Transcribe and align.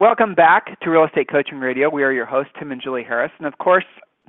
Welcome 0.00 0.34
back 0.34 0.80
to 0.80 0.88
Real 0.88 1.04
Estate 1.04 1.28
Coaching 1.30 1.58
Radio. 1.58 1.90
We 1.90 2.04
are 2.04 2.10
your 2.10 2.24
hosts, 2.24 2.54
Tim 2.58 2.72
and 2.72 2.80
Julie 2.80 3.02
Harris. 3.02 3.32
And 3.36 3.46
of 3.46 3.58
course, 3.58 3.84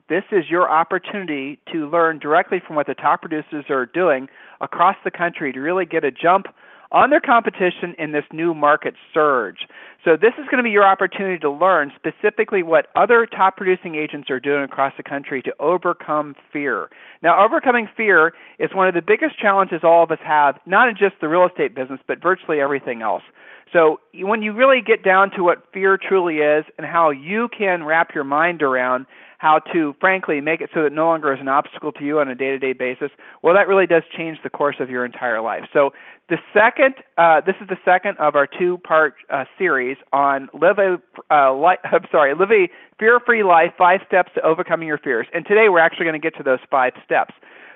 this 0.10 0.24
is 0.30 0.50
your 0.50 0.70
opportunity 0.70 1.60
to 1.72 1.90
learn 1.90 2.20
directly 2.20 2.62
from 2.68 2.76
what 2.76 2.88
the 2.88 2.94
top 2.94 3.22
producers 3.22 3.64
are 3.70 3.86
doing 3.86 4.28
across 4.60 4.98
the 5.06 5.12
country 5.12 5.54
to 5.54 5.62
really 5.62 5.86
get 5.86 6.04
a 6.04 6.12
jump 6.12 6.48
on 6.92 7.10
their 7.10 7.22
competition 7.22 7.96
in 7.98 8.12
this 8.12 8.26
new 8.34 8.54
market 8.54 8.96
surge. 9.14 9.68
So, 10.04 10.18
this 10.20 10.34
is 10.38 10.46
going 10.46 10.58
to 10.58 10.64
be 10.64 10.72
your 10.72 10.86
opportunity 10.86 11.38
to 11.40 11.50
learn 11.50 11.92
specifically 11.96 12.64
what 12.64 12.88
other 12.96 13.26
top 13.26 13.58
producing 13.58 13.96
agents 13.96 14.30
are 14.30 14.40
doing 14.40 14.64
across 14.64 14.94
the 14.98 15.04
country 15.04 15.42
to 15.44 15.54
overcome 15.60 16.36
fear. 16.52 16.90
Now, 17.22 17.44
overcoming 17.44 17.88
fear 17.96 18.34
is 18.60 18.72
one 18.74 18.88
of 18.88 18.94
the 18.94 19.02
biggest 19.02 19.40
challenges 19.40 19.82
all 19.84 20.04
of 20.04 20.12
us 20.12 20.20
have, 20.24 20.56
not 20.66 20.90
in 20.90 20.96
just 20.96 21.16
the 21.22 21.28
real 21.28 21.48
estate 21.48 21.76
business, 21.76 22.00
but 22.08 22.22
virtually 22.22 22.60
everything 22.60 23.02
else. 23.02 23.24
So 23.74 24.00
when 24.14 24.42
you 24.42 24.52
really 24.52 24.82
get 24.86 25.04
down 25.04 25.32
to 25.32 25.44
what 25.44 25.64
fear 25.74 25.98
truly 25.98 26.38
is 26.38 26.66
and 26.78 26.86
how 26.86 27.10
you 27.10 27.48
can 27.58 27.84
wrap 27.84 28.14
your 28.14 28.26
mind 28.26 28.62
around 28.62 29.06
how 29.42 29.58
to 29.74 29.96
frankly 30.00 30.40
make 30.40 30.62
it 30.62 30.70
so 30.72 30.84
that 30.84 30.94
no 30.94 31.08
longer 31.08 31.34
is 31.34 31.40
an 31.42 31.48
obstacle 31.48 31.92
to 31.92 32.06
you 32.06 32.20
on 32.20 32.28
a 32.28 32.36
day-to-day 32.36 32.74
basis, 32.74 33.10
well, 33.42 33.56
that 33.56 33.68
really 33.68 33.88
does 33.88 34.04
change 34.16 34.38
the 34.44 34.52
course 34.52 34.76
of 34.80 34.88
your 34.88 35.04
entire 35.04 35.42
life. 35.42 35.64
So 35.74 35.90
the 36.30 36.38
second, 36.54 36.94
uh, 37.18 37.42
this 37.42 37.56
is 37.60 37.68
the 37.68 37.80
second 37.84 38.20
of 38.20 38.36
our 38.36 38.46
two-part 38.46 39.16
uh, 39.32 39.46
series 39.58 39.98
on 40.14 40.48
live 40.54 40.78
a, 40.78 41.02
uh, 41.32 41.56
li- 41.56 41.82
I'm 41.84 42.06
sorry, 42.12 42.36
live 42.36 42.52
a 42.52 42.70
fear-free 43.00 43.42
life: 43.42 43.72
five 43.80 44.02
steps 44.06 44.30
to 44.36 44.46
overcoming 44.46 44.88
your 44.88 45.00
fears. 45.00 45.26
And 45.34 45.44
today 45.44 45.70
we're 45.70 45.80
actually 45.80 46.06
going 46.06 46.22
to 46.22 46.24
get 46.24 46.38
to 46.38 46.44
those 46.44 46.60
five 46.70 46.94
steps. 47.04 47.34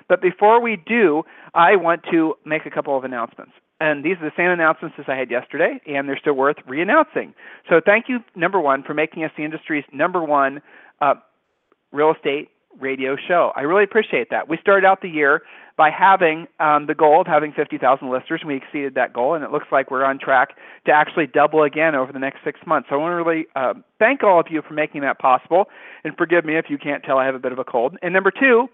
But 0.08 0.22
before 0.22 0.62
we 0.62 0.76
do, 0.86 1.24
I 1.52 1.74
want 1.74 2.04
to 2.12 2.34
make 2.44 2.64
a 2.64 2.70
couple 2.70 2.96
of 2.96 3.02
announcements. 3.02 3.50
And 3.80 4.04
these 4.04 4.18
are 4.22 4.30
the 4.30 4.36
same 4.36 4.50
announcements 4.50 4.94
as 5.00 5.06
I 5.08 5.16
had 5.16 5.32
yesterday, 5.32 5.80
and 5.84 6.08
they're 6.08 6.16
still 6.16 6.34
worth 6.34 6.58
re-announcing. 6.64 7.34
So 7.68 7.80
thank 7.84 8.04
you, 8.08 8.20
number 8.36 8.60
one, 8.60 8.84
for 8.84 8.94
making 8.94 9.24
us 9.24 9.32
the 9.36 9.44
industry's 9.44 9.84
number 9.92 10.22
one 10.22 10.62
uh, 11.00 11.14
real 11.92 12.12
estate 12.12 12.48
radio 12.80 13.16
show. 13.16 13.52
I 13.56 13.62
really 13.62 13.84
appreciate 13.84 14.30
that. 14.30 14.48
We 14.48 14.58
started 14.60 14.86
out 14.86 15.00
the 15.00 15.08
year 15.08 15.42
by 15.76 15.90
having 15.90 16.46
um, 16.58 16.86
the 16.86 16.94
goal 16.94 17.20
of 17.20 17.26
having 17.26 17.52
50,000 17.52 18.10
listeners, 18.10 18.40
and 18.40 18.48
we 18.48 18.56
exceeded 18.56 18.94
that 18.94 19.12
goal, 19.12 19.34
and 19.34 19.44
it 19.44 19.50
looks 19.50 19.66
like 19.70 19.90
we're 19.90 20.04
on 20.04 20.18
track 20.18 20.56
to 20.86 20.92
actually 20.92 21.26
double 21.26 21.62
again 21.62 21.94
over 21.94 22.12
the 22.12 22.18
next 22.18 22.38
six 22.44 22.60
months. 22.66 22.88
So 22.88 22.96
I 22.96 22.98
want 22.98 23.12
to 23.12 23.16
really 23.16 23.46
uh, 23.54 23.74
thank 23.98 24.22
all 24.22 24.40
of 24.40 24.46
you 24.50 24.62
for 24.66 24.74
making 24.74 25.02
that 25.02 25.18
possible, 25.18 25.66
and 26.04 26.16
forgive 26.16 26.44
me 26.44 26.56
if 26.56 26.66
you 26.68 26.78
can't 26.78 27.02
tell 27.04 27.18
I 27.18 27.26
have 27.26 27.34
a 27.34 27.38
bit 27.38 27.52
of 27.52 27.58
a 27.58 27.64
cold. 27.64 27.96
And 28.02 28.14
number 28.14 28.30
two, 28.30 28.68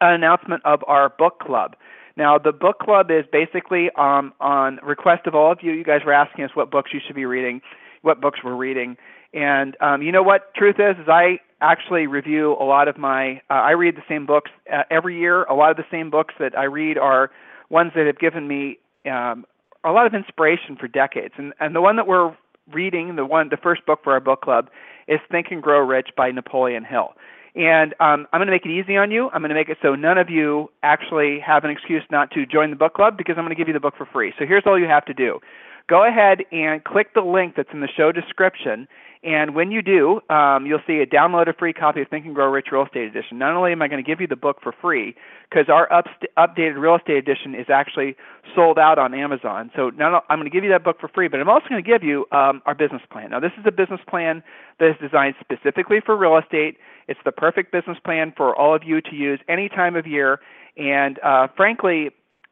an 0.00 0.14
announcement 0.14 0.62
of 0.64 0.80
our 0.86 1.08
book 1.08 1.38
club. 1.40 1.76
Now, 2.16 2.36
the 2.36 2.52
book 2.52 2.80
club 2.80 3.12
is 3.12 3.24
basically 3.30 3.90
um, 3.96 4.32
on 4.40 4.80
request 4.82 5.28
of 5.28 5.36
all 5.36 5.52
of 5.52 5.58
you. 5.62 5.72
You 5.72 5.84
guys 5.84 6.00
were 6.04 6.12
asking 6.12 6.44
us 6.44 6.50
what 6.54 6.68
books 6.68 6.90
you 6.92 7.00
should 7.04 7.14
be 7.14 7.26
reading, 7.26 7.60
what 8.02 8.20
books 8.20 8.40
we're 8.42 8.56
reading, 8.56 8.96
and 9.32 9.76
um, 9.80 10.02
you 10.02 10.10
know 10.10 10.22
what? 10.22 10.54
Truth 10.54 10.76
is, 10.80 10.96
is 10.98 11.08
I 11.08 11.38
actually 11.60 12.06
review 12.06 12.56
a 12.60 12.64
lot 12.64 12.88
of 12.88 12.96
my. 12.98 13.40
Uh, 13.50 13.54
I 13.54 13.72
read 13.72 13.96
the 13.96 14.04
same 14.08 14.26
books 14.26 14.50
uh, 14.72 14.82
every 14.90 15.18
year. 15.18 15.44
A 15.44 15.54
lot 15.54 15.70
of 15.70 15.76
the 15.76 15.86
same 15.90 16.10
books 16.10 16.34
that 16.38 16.56
I 16.56 16.64
read 16.64 16.98
are 16.98 17.30
ones 17.70 17.92
that 17.94 18.06
have 18.06 18.18
given 18.18 18.48
me 18.48 18.78
um, 19.10 19.44
a 19.84 19.90
lot 19.90 20.06
of 20.06 20.14
inspiration 20.14 20.76
for 20.78 20.88
decades. 20.88 21.34
And 21.36 21.52
and 21.60 21.74
the 21.74 21.80
one 21.80 21.96
that 21.96 22.06
we're 22.06 22.36
reading, 22.72 23.16
the 23.16 23.24
one, 23.24 23.48
the 23.48 23.56
first 23.56 23.86
book 23.86 24.00
for 24.04 24.12
our 24.12 24.20
book 24.20 24.42
club, 24.42 24.68
is 25.06 25.20
Think 25.30 25.46
and 25.50 25.62
Grow 25.62 25.80
Rich 25.80 26.10
by 26.16 26.30
Napoleon 26.30 26.84
Hill. 26.84 27.14
And 27.54 27.94
um, 27.98 28.28
I'm 28.32 28.38
going 28.38 28.46
to 28.46 28.52
make 28.52 28.66
it 28.66 28.70
easy 28.70 28.96
on 28.96 29.10
you. 29.10 29.30
I'm 29.32 29.40
going 29.40 29.48
to 29.48 29.54
make 29.54 29.68
it 29.68 29.78
so 29.82 29.94
none 29.94 30.18
of 30.18 30.30
you 30.30 30.70
actually 30.82 31.40
have 31.40 31.64
an 31.64 31.70
excuse 31.70 32.02
not 32.10 32.30
to 32.32 32.46
join 32.46 32.70
the 32.70 32.76
book 32.76 32.94
club 32.94 33.16
because 33.16 33.34
I'm 33.36 33.44
going 33.44 33.54
to 33.54 33.58
give 33.58 33.68
you 33.68 33.74
the 33.74 33.80
book 33.80 33.94
for 33.96 34.06
free. 34.06 34.32
So 34.38 34.46
here's 34.46 34.62
all 34.66 34.78
you 34.78 34.86
have 34.86 35.04
to 35.06 35.14
do 35.14 35.40
go 35.88 36.06
ahead 36.06 36.44
and 36.52 36.84
click 36.84 37.14
the 37.14 37.22
link 37.22 37.54
that's 37.56 37.70
in 37.72 37.80
the 37.80 37.88
show 37.88 38.12
description. 38.12 38.86
And 39.22 39.54
when 39.54 39.72
you 39.72 39.82
do, 39.82 40.20
um, 40.30 40.64
you'll 40.64 40.82
see 40.86 41.00
a 41.00 41.06
download 41.06 41.48
a 41.48 41.52
free 41.52 41.72
copy 41.72 42.02
of 42.02 42.08
Think 42.08 42.24
and 42.24 42.34
Grow 42.34 42.50
Rich 42.50 42.68
Real 42.70 42.84
Estate 42.84 43.08
Edition. 43.08 43.38
Not 43.38 43.54
only 43.54 43.72
am 43.72 43.82
I 43.82 43.88
going 43.88 44.02
to 44.02 44.08
give 44.08 44.20
you 44.20 44.28
the 44.28 44.36
book 44.36 44.58
for 44.62 44.72
free, 44.72 45.16
because 45.50 45.68
our 45.68 45.92
up- 45.92 46.06
updated 46.38 46.80
real 46.80 46.94
estate 46.94 47.16
edition 47.16 47.54
is 47.54 47.66
actually 47.68 48.16
sold 48.54 48.78
out 48.78 48.98
on 48.98 49.14
Amazon. 49.14 49.70
So 49.74 49.90
not, 49.90 50.24
I'm 50.28 50.38
going 50.38 50.48
to 50.48 50.54
give 50.54 50.62
you 50.62 50.70
that 50.70 50.84
book 50.84 51.00
for 51.00 51.08
free, 51.08 51.26
but 51.26 51.40
I'm 51.40 51.48
also 51.48 51.66
going 51.68 51.82
to 51.82 51.90
give 51.90 52.04
you 52.04 52.26
um, 52.30 52.62
our 52.64 52.74
business 52.74 53.02
plan. 53.10 53.30
Now, 53.30 53.40
this 53.40 53.52
is 53.58 53.64
a 53.66 53.72
business 53.72 54.00
plan 54.08 54.42
that 54.78 54.90
is 54.90 54.96
designed 55.00 55.34
specifically 55.40 55.98
for 56.04 56.16
real 56.16 56.38
estate. 56.38 56.78
It's 57.08 57.20
the 57.24 57.32
perfect 57.32 57.72
business 57.72 57.98
plan 58.04 58.32
for 58.36 58.54
all 58.54 58.74
of 58.74 58.84
you 58.84 59.00
to 59.00 59.14
use 59.14 59.40
any 59.48 59.68
time 59.68 59.96
of 59.96 60.06
year. 60.06 60.38
And 60.76 61.18
uh, 61.24 61.48
frankly, 61.56 62.10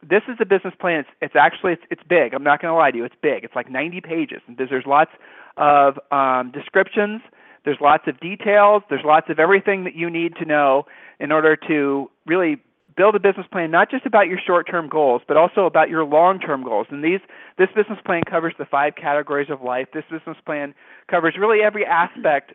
this 0.08 0.22
is 0.28 0.36
a 0.40 0.44
business 0.44 0.74
plan. 0.78 1.00
It's, 1.00 1.08
it's 1.20 1.36
actually 1.36 1.72
it's, 1.74 1.82
it's 1.90 2.02
big. 2.08 2.34
I'm 2.34 2.44
not 2.44 2.60
going 2.60 2.72
to 2.72 2.76
lie 2.76 2.90
to 2.90 2.96
you. 2.96 3.04
It's 3.04 3.14
big. 3.22 3.44
It's 3.44 3.54
like 3.56 3.70
90 3.70 4.00
pages. 4.00 4.40
And 4.46 4.56
there's, 4.56 4.70
there's 4.70 4.86
lots 4.86 5.10
of 5.56 5.98
um, 6.12 6.50
descriptions. 6.52 7.22
There's 7.64 7.78
lots 7.80 8.04
of 8.06 8.20
details. 8.20 8.82
There's 8.88 9.04
lots 9.04 9.28
of 9.30 9.38
everything 9.38 9.84
that 9.84 9.94
you 9.94 10.08
need 10.08 10.36
to 10.36 10.44
know 10.44 10.86
in 11.18 11.32
order 11.32 11.56
to 11.68 12.10
really 12.26 12.60
build 12.96 13.14
a 13.14 13.20
business 13.20 13.46
plan 13.52 13.70
not 13.70 13.90
just 13.90 14.06
about 14.06 14.26
your 14.26 14.38
short-term 14.44 14.88
goals 14.88 15.20
but 15.28 15.36
also 15.36 15.66
about 15.66 15.90
your 15.90 16.04
long-term 16.04 16.64
goals 16.64 16.86
and 16.90 17.04
these 17.04 17.20
this 17.58 17.68
business 17.76 17.98
plan 18.06 18.22
covers 18.28 18.54
the 18.58 18.64
five 18.64 18.94
categories 18.96 19.50
of 19.50 19.60
life 19.60 19.86
this 19.92 20.04
business 20.10 20.36
plan 20.46 20.74
covers 21.08 21.34
really 21.38 21.60
every 21.60 21.84
aspect 21.84 22.54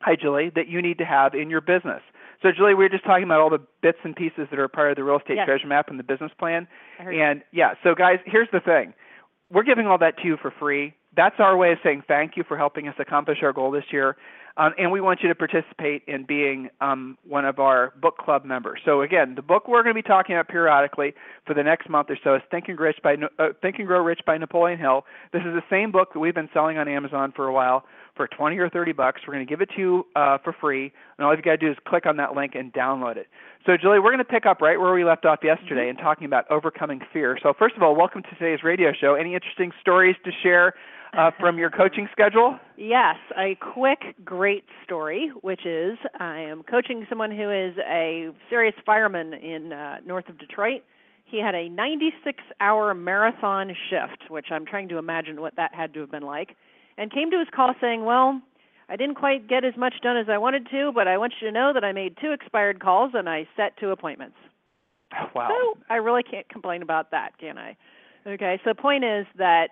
hi 0.00 0.16
julie 0.16 0.50
that 0.54 0.66
you 0.68 0.80
need 0.80 0.96
to 0.96 1.04
have 1.04 1.34
in 1.34 1.50
your 1.50 1.60
business 1.60 2.00
so 2.42 2.50
julie 2.56 2.74
we 2.74 2.84
were 2.84 2.88
just 2.88 3.04
talking 3.04 3.24
about 3.24 3.40
all 3.40 3.50
the 3.50 3.62
bits 3.82 3.98
and 4.04 4.16
pieces 4.16 4.46
that 4.50 4.58
are 4.58 4.68
part 4.68 4.90
of 4.90 4.96
the 4.96 5.04
real 5.04 5.18
estate 5.18 5.36
yes. 5.36 5.46
treasure 5.46 5.66
map 5.66 5.88
and 5.88 5.98
the 5.98 6.04
business 6.04 6.32
plan 6.38 6.66
and 6.98 7.42
yeah 7.52 7.74
so 7.82 7.94
guys 7.94 8.18
here's 8.26 8.48
the 8.52 8.60
thing 8.60 8.92
we're 9.50 9.64
giving 9.64 9.86
all 9.86 9.98
that 9.98 10.16
to 10.18 10.26
you 10.26 10.36
for 10.40 10.52
free 10.58 10.94
that's 11.16 11.36
our 11.38 11.56
way 11.56 11.72
of 11.72 11.78
saying 11.82 12.02
thank 12.06 12.36
you 12.36 12.44
for 12.46 12.56
helping 12.56 12.88
us 12.88 12.94
accomplish 12.98 13.38
our 13.42 13.52
goal 13.52 13.70
this 13.70 13.84
year. 13.90 14.16
Um, 14.56 14.72
and 14.78 14.90
we 14.90 15.00
want 15.00 15.20
you 15.22 15.28
to 15.28 15.34
participate 15.34 16.02
in 16.06 16.24
being 16.24 16.68
um, 16.80 17.16
one 17.26 17.44
of 17.44 17.58
our 17.58 17.92
book 18.00 18.18
club 18.18 18.44
members. 18.44 18.80
So 18.84 19.00
again, 19.00 19.34
the 19.34 19.42
book 19.42 19.68
we're 19.68 19.82
going 19.82 19.94
to 19.94 20.02
be 20.02 20.06
talking 20.06 20.34
about 20.34 20.48
periodically 20.48 21.14
for 21.46 21.54
the 21.54 21.62
next 21.62 21.88
month 21.88 22.10
or 22.10 22.18
so 22.22 22.34
is 22.34 22.42
Think 22.50 22.68
and, 22.68 22.78
Rich 22.78 22.98
by, 23.02 23.14
uh, 23.38 23.48
Think 23.62 23.78
and 23.78 23.86
Grow 23.86 24.02
Rich 24.02 24.20
by 24.26 24.36
Napoleon 24.38 24.78
Hill. 24.78 25.04
This 25.32 25.42
is 25.42 25.54
the 25.54 25.62
same 25.70 25.92
book 25.92 26.12
that 26.12 26.20
we've 26.20 26.34
been 26.34 26.50
selling 26.52 26.78
on 26.78 26.88
Amazon 26.88 27.32
for 27.34 27.46
a 27.46 27.52
while 27.52 27.84
for 28.16 28.28
20 28.28 28.58
or 28.58 28.68
30 28.68 28.92
bucks. 28.92 29.20
We're 29.26 29.34
going 29.34 29.46
to 29.46 29.50
give 29.50 29.60
it 29.60 29.70
to 29.76 29.80
you 29.80 30.06
uh, 30.16 30.38
for 30.42 30.52
free, 30.52 30.92
and 31.18 31.26
all 31.26 31.34
you've 31.34 31.44
got 31.44 31.52
to 31.52 31.56
do 31.56 31.70
is 31.70 31.76
click 31.86 32.06
on 32.06 32.16
that 32.16 32.34
link 32.34 32.54
and 32.54 32.72
download 32.72 33.16
it. 33.16 33.28
So, 33.66 33.76
Julie, 33.76 33.98
we're 33.98 34.12
going 34.12 34.18
to 34.18 34.24
pick 34.24 34.46
up 34.46 34.60
right 34.60 34.78
where 34.80 34.94
we 34.94 35.04
left 35.04 35.24
off 35.24 35.40
yesterday 35.42 35.82
mm-hmm. 35.82 35.90
and 35.90 35.98
talking 35.98 36.24
about 36.24 36.50
overcoming 36.50 37.00
fear. 37.12 37.38
So, 37.42 37.52
first 37.58 37.76
of 37.76 37.82
all, 37.82 37.94
welcome 37.94 38.22
to 38.22 38.30
today's 38.36 38.62
radio 38.62 38.92
show. 38.98 39.14
Any 39.14 39.34
interesting 39.34 39.72
stories 39.80 40.16
to 40.24 40.30
share 40.42 40.74
uh, 41.16 41.30
from 41.40 41.58
your 41.58 41.70
coaching 41.70 42.08
schedule? 42.12 42.58
Yes, 42.76 43.16
a 43.36 43.56
quick, 43.56 44.14
great 44.24 44.64
story, 44.84 45.30
which 45.42 45.66
is 45.66 45.98
I 46.18 46.40
am 46.40 46.62
coaching 46.62 47.06
someone 47.08 47.30
who 47.30 47.50
is 47.50 47.76
a 47.86 48.30
serious 48.48 48.74
fireman 48.86 49.34
in 49.34 49.72
uh, 49.72 49.98
north 50.06 50.28
of 50.28 50.38
Detroit. 50.38 50.82
He 51.24 51.40
had 51.40 51.54
a 51.54 51.68
96 51.68 52.42
hour 52.60 52.92
marathon 52.92 53.74
shift, 53.88 54.30
which 54.30 54.46
I'm 54.50 54.66
trying 54.66 54.88
to 54.88 54.98
imagine 54.98 55.40
what 55.40 55.54
that 55.56 55.72
had 55.74 55.94
to 55.94 56.00
have 56.00 56.10
been 56.10 56.24
like, 56.24 56.56
and 56.98 57.12
came 57.12 57.30
to 57.30 57.38
his 57.38 57.48
call 57.54 57.74
saying, 57.80 58.04
Well, 58.04 58.40
I 58.88 58.96
didn't 58.96 59.14
quite 59.14 59.48
get 59.48 59.64
as 59.64 59.76
much 59.76 59.94
done 60.02 60.16
as 60.16 60.26
I 60.28 60.38
wanted 60.38 60.68
to, 60.70 60.90
but 60.94 61.06
I 61.06 61.16
want 61.18 61.34
you 61.40 61.46
to 61.46 61.52
know 61.52 61.72
that 61.72 61.84
I 61.84 61.92
made 61.92 62.16
two 62.20 62.32
expired 62.32 62.80
calls 62.80 63.12
and 63.14 63.28
I 63.28 63.46
set 63.56 63.76
two 63.78 63.90
appointments. 63.90 64.36
Wow. 65.34 65.48
So 65.48 65.78
I 65.90 65.96
really 65.96 66.22
can't 66.22 66.48
complain 66.48 66.82
about 66.82 67.10
that, 67.10 67.30
can 67.38 67.58
I? 67.58 67.76
Okay, 68.24 68.60
so 68.62 68.70
the 68.70 68.80
point 68.80 69.02
is 69.02 69.26
that 69.38 69.70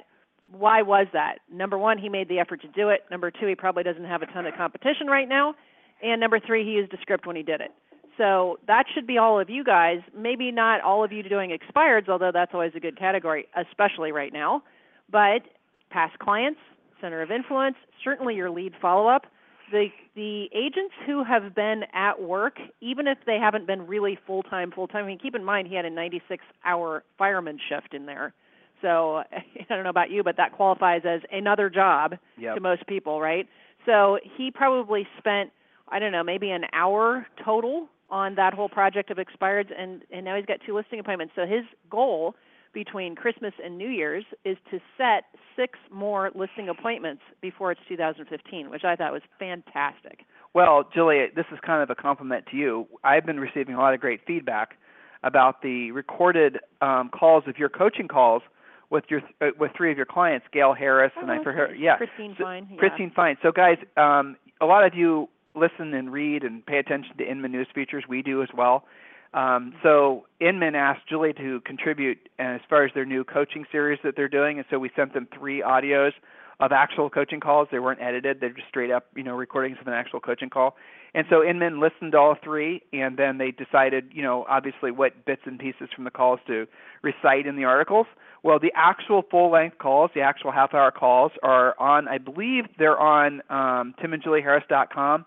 why 0.50 0.82
was 0.82 1.06
that? 1.12 1.38
Number 1.53 1.79
one, 1.79 1.97
he 1.99 2.09
made 2.09 2.29
the 2.29 2.41
effort 2.41 2.62
to 2.62 2.69
do 2.69 2.88
it. 2.88 3.03
Number 3.11 3.31
two, 3.31 3.47
he 3.47 3.55
probably 3.55 3.82
doesn't 3.82 4.05
have 4.05 4.23
a 4.23 4.26
ton 4.26 4.47
of 4.47 4.55
competition 4.55 5.06
right 5.06 5.29
now. 5.29 5.55
And 6.03 6.21
number 6.21 6.41
three, 6.41 6.64
he 6.64 6.73
used 6.73 6.93
a 6.93 6.97
script 7.03 7.26
when 7.26 7.37
he 7.37 7.43
did 7.43 7.61
it. 7.61 7.71
So 8.17 8.59
that 8.67 8.87
should 8.93 9.06
be 9.06 9.19
all 9.19 9.38
of 9.38 9.49
you 9.49 9.62
guys. 9.62 9.99
Maybe 10.17 10.50
not 10.50 10.81
all 10.81 11.05
of 11.05 11.12
you 11.12 11.23
doing 11.23 11.56
expireds, 11.56 12.09
although 12.09 12.32
that's 12.32 12.50
always 12.53 12.73
a 12.75 12.81
good 12.81 12.99
category, 12.99 13.47
especially 13.56 14.11
right 14.11 14.32
now. 14.32 14.62
But 15.11 15.43
past 15.91 16.19
clients, 16.19 16.59
center 17.00 17.23
of 17.23 17.31
influence, 17.31 17.77
certainly 18.03 18.35
your 18.35 18.50
lead 18.50 18.73
follow 18.81 19.09
up. 19.09 19.27
The 19.71 19.89
the 20.15 20.49
agents 20.55 20.95
who 21.06 21.23
have 21.25 21.55
been 21.55 21.83
at 21.93 22.21
work, 22.23 22.59
even 22.81 23.06
if 23.06 23.19
they 23.27 23.39
haven't 23.39 23.67
been 23.67 23.87
really 23.87 24.19
full 24.27 24.43
time, 24.43 24.71
full 24.71 24.89
time. 24.89 25.05
I 25.05 25.09
mean, 25.09 25.19
keep 25.19 25.35
in 25.35 25.45
mind 25.45 25.69
he 25.69 25.75
had 25.75 25.85
a 25.85 25.91
96 25.91 26.43
hour 26.65 27.05
fireman 27.19 27.59
shift 27.69 27.93
in 27.93 28.06
there. 28.06 28.33
So 28.81 29.17
I 29.33 29.45
don't 29.69 29.85
know 29.85 29.91
about 29.91 30.11
you, 30.11 30.23
but 30.23 30.37
that 30.39 30.53
qualifies 30.53 31.03
as 31.05 31.21
another 31.31 31.69
job 31.69 32.15
yep. 32.39 32.55
to 32.55 32.61
most 32.61 32.87
people, 32.87 33.21
right? 33.21 33.47
So 33.85 34.19
he 34.37 34.50
probably 34.50 35.06
spent, 35.19 35.50
I 35.89 35.99
don't 35.99 36.12
know, 36.12 36.25
maybe 36.25 36.50
an 36.50 36.65
hour 36.73 37.27
total 37.45 37.89
on 38.11 38.35
that 38.37 38.55
whole 38.55 38.69
project 38.69 39.11
of 39.11 39.19
expireds, 39.19 39.71
and 39.77 40.03
and 40.11 40.25
now 40.25 40.37
he's 40.37 40.47
got 40.47 40.61
two 40.65 40.75
listing 40.75 40.99
appointments. 40.99 41.35
So 41.37 41.47
his 41.47 41.65
goal 41.91 42.35
between 42.73 43.15
Christmas 43.15 43.53
and 43.62 43.79
New 43.79 43.88
Year's 43.88 44.25
is 44.44 44.56
to 44.70 44.79
set 44.97 45.25
six 45.56 45.79
more 45.91 46.31
listing 46.35 46.69
appointments 46.69 47.23
before 47.41 47.73
it's 47.73 47.81
2015, 47.88 48.70
which 48.70 48.85
I 48.85 48.97
thought 48.97 49.12
was 49.12 49.23
fantastic. 49.38 50.20
Well, 50.55 50.88
Julie, 50.94 51.26
this 51.35 51.47
is 51.53 51.59
kind 51.65 51.82
of 51.82 51.91
a 51.91 51.94
compliment 51.94 52.47
to 52.50 52.56
you. 52.56 52.87
I've 53.05 53.26
been 53.26 53.41
receiving 53.41 53.75
a 53.75 53.79
lot 53.79 53.94
of 53.94 54.00
great 54.00 54.20
feedback 54.26 54.76
about 55.23 55.62
the 55.62 55.91
recorded 55.91 56.59
um, 56.81 57.11
calls 57.11 57.44
of 57.47 57.59
your 57.59 57.69
coaching 57.69 58.09
calls 58.09 58.43
with 58.91 59.05
your 59.09 59.21
uh, 59.41 59.49
with 59.59 59.73
three 59.76 59.91
of 59.91 59.97
your 59.97 60.06
clients, 60.06 60.47
Gail 60.53 60.73
Harris 60.73 61.12
oh, 61.17 61.23
and 61.23 61.31
I 61.31 61.43
for 61.43 61.53
her, 61.53 61.75
yeah, 61.75 61.97
Christine 61.97 62.35
so, 62.38 62.44
Fine. 62.44 62.69
Yeah. 62.71 62.79
Christine 62.79 63.12
Fine. 63.14 63.37
So, 63.43 63.53
guys, 63.53 63.76
um, 63.97 64.37
a 64.61 64.67
lot 64.67 64.87
of 64.87 64.94
you 64.94 65.29
listen 65.55 65.93
and 65.93 66.12
read 66.12 66.43
and 66.43 66.64
pay 66.64 66.79
attention 66.79 67.17
to 67.19 67.31
Inman 67.31 67.53
news 67.53 67.67
features. 67.75 68.05
We 68.09 68.23
do 68.23 68.43
as 68.43 68.49
well. 68.56 68.85
Um, 69.34 69.75
so 69.82 70.26
Inman 70.40 70.75
asked 70.75 71.08
Julie 71.08 71.34
to 71.34 71.60
contribute 71.60 72.19
as 72.38 72.60
far 72.69 72.84
as 72.84 72.92
their 72.94 73.04
new 73.04 73.25
coaching 73.25 73.66
series 73.70 73.98
that 74.04 74.16
they're 74.16 74.28
doing, 74.28 74.58
and 74.58 74.66
so 74.70 74.78
we 74.78 74.90
sent 74.96 75.12
them 75.14 75.28
three 75.36 75.62
audios 75.62 76.12
of 76.60 76.72
actual 76.72 77.10
coaching 77.10 77.40
calls. 77.40 77.69
They 77.70 77.78
weren't 77.78 78.00
edited; 78.00 78.40
they're 78.40 78.50
just 78.50 78.69
straight 78.69 78.90
up, 78.90 79.06
you 79.14 79.22
know, 79.22 79.34
recordings 79.34 79.78
of 79.80 79.86
an 79.86 79.92
actual 79.92 80.20
coaching 80.20 80.50
call. 80.50 80.76
And 81.14 81.26
so 81.30 81.42
Inman 81.42 81.80
listened 81.80 82.12
to 82.12 82.19
all 82.19 82.36
three, 82.42 82.82
and 82.92 83.16
then 83.16 83.38
they 83.38 83.50
decided, 83.50 84.10
you 84.12 84.22
know, 84.22 84.44
obviously 84.48 84.90
what 84.90 85.25
bits 85.25 85.42
and 85.46 85.58
pieces 85.58 85.88
from 85.94 86.04
the 86.04 86.10
calls 86.10 86.40
to 86.46 86.66
recite 87.02 87.46
in 87.46 87.56
the 87.56 87.64
articles. 87.64 88.06
Well, 88.42 88.58
the 88.58 88.72
actual 88.75 89.22
full-length 89.30 89.78
calls, 89.78 90.10
the 90.14 90.20
actual 90.20 90.52
half-hour 90.52 90.92
calls, 90.92 91.32
are 91.42 91.75
on. 91.78 92.08
I 92.08 92.19
believe 92.19 92.64
they're 92.78 92.98
on 92.98 93.40
um, 93.50 93.94
timandjulieharris.com. 94.02 95.25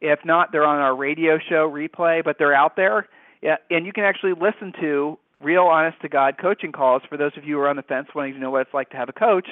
If 0.00 0.20
not, 0.24 0.52
they're 0.52 0.66
on 0.66 0.78
our 0.78 0.94
radio 0.94 1.38
show 1.38 1.70
replay, 1.70 2.22
but 2.22 2.36
they're 2.38 2.54
out 2.54 2.76
there. 2.76 3.08
Yeah, 3.44 3.56
and 3.70 3.84
you 3.84 3.92
can 3.92 4.04
actually 4.04 4.32
listen 4.32 4.72
to 4.80 5.18
real, 5.42 5.64
honest-to-God 5.64 6.36
coaching 6.40 6.72
calls 6.72 7.02
for 7.06 7.18
those 7.18 7.32
of 7.36 7.44
you 7.44 7.56
who 7.56 7.60
are 7.60 7.68
on 7.68 7.76
the 7.76 7.82
fence 7.82 8.08
wanting 8.14 8.32
to 8.32 8.40
know 8.40 8.50
what 8.50 8.62
it's 8.62 8.72
like 8.72 8.88
to 8.90 8.96
have 8.96 9.10
a 9.10 9.12
coach. 9.12 9.48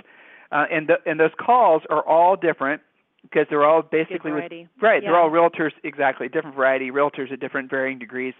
Uh, 0.50 0.64
and 0.72 0.88
the, 0.88 0.94
and 1.04 1.20
those 1.20 1.30
calls 1.38 1.82
are 1.90 2.02
all 2.08 2.34
different 2.34 2.80
because 3.22 3.46
they're 3.50 3.66
all 3.66 3.82
basically 3.82 4.32
with, 4.32 4.50
right. 4.80 5.02
Yeah. 5.02 5.10
They're 5.10 5.18
all 5.18 5.30
realtors, 5.30 5.72
exactly 5.84 6.28
different 6.28 6.56
variety. 6.56 6.90
Realtors 6.90 7.30
at 7.30 7.40
different 7.40 7.68
varying 7.68 7.98
degrees 7.98 8.32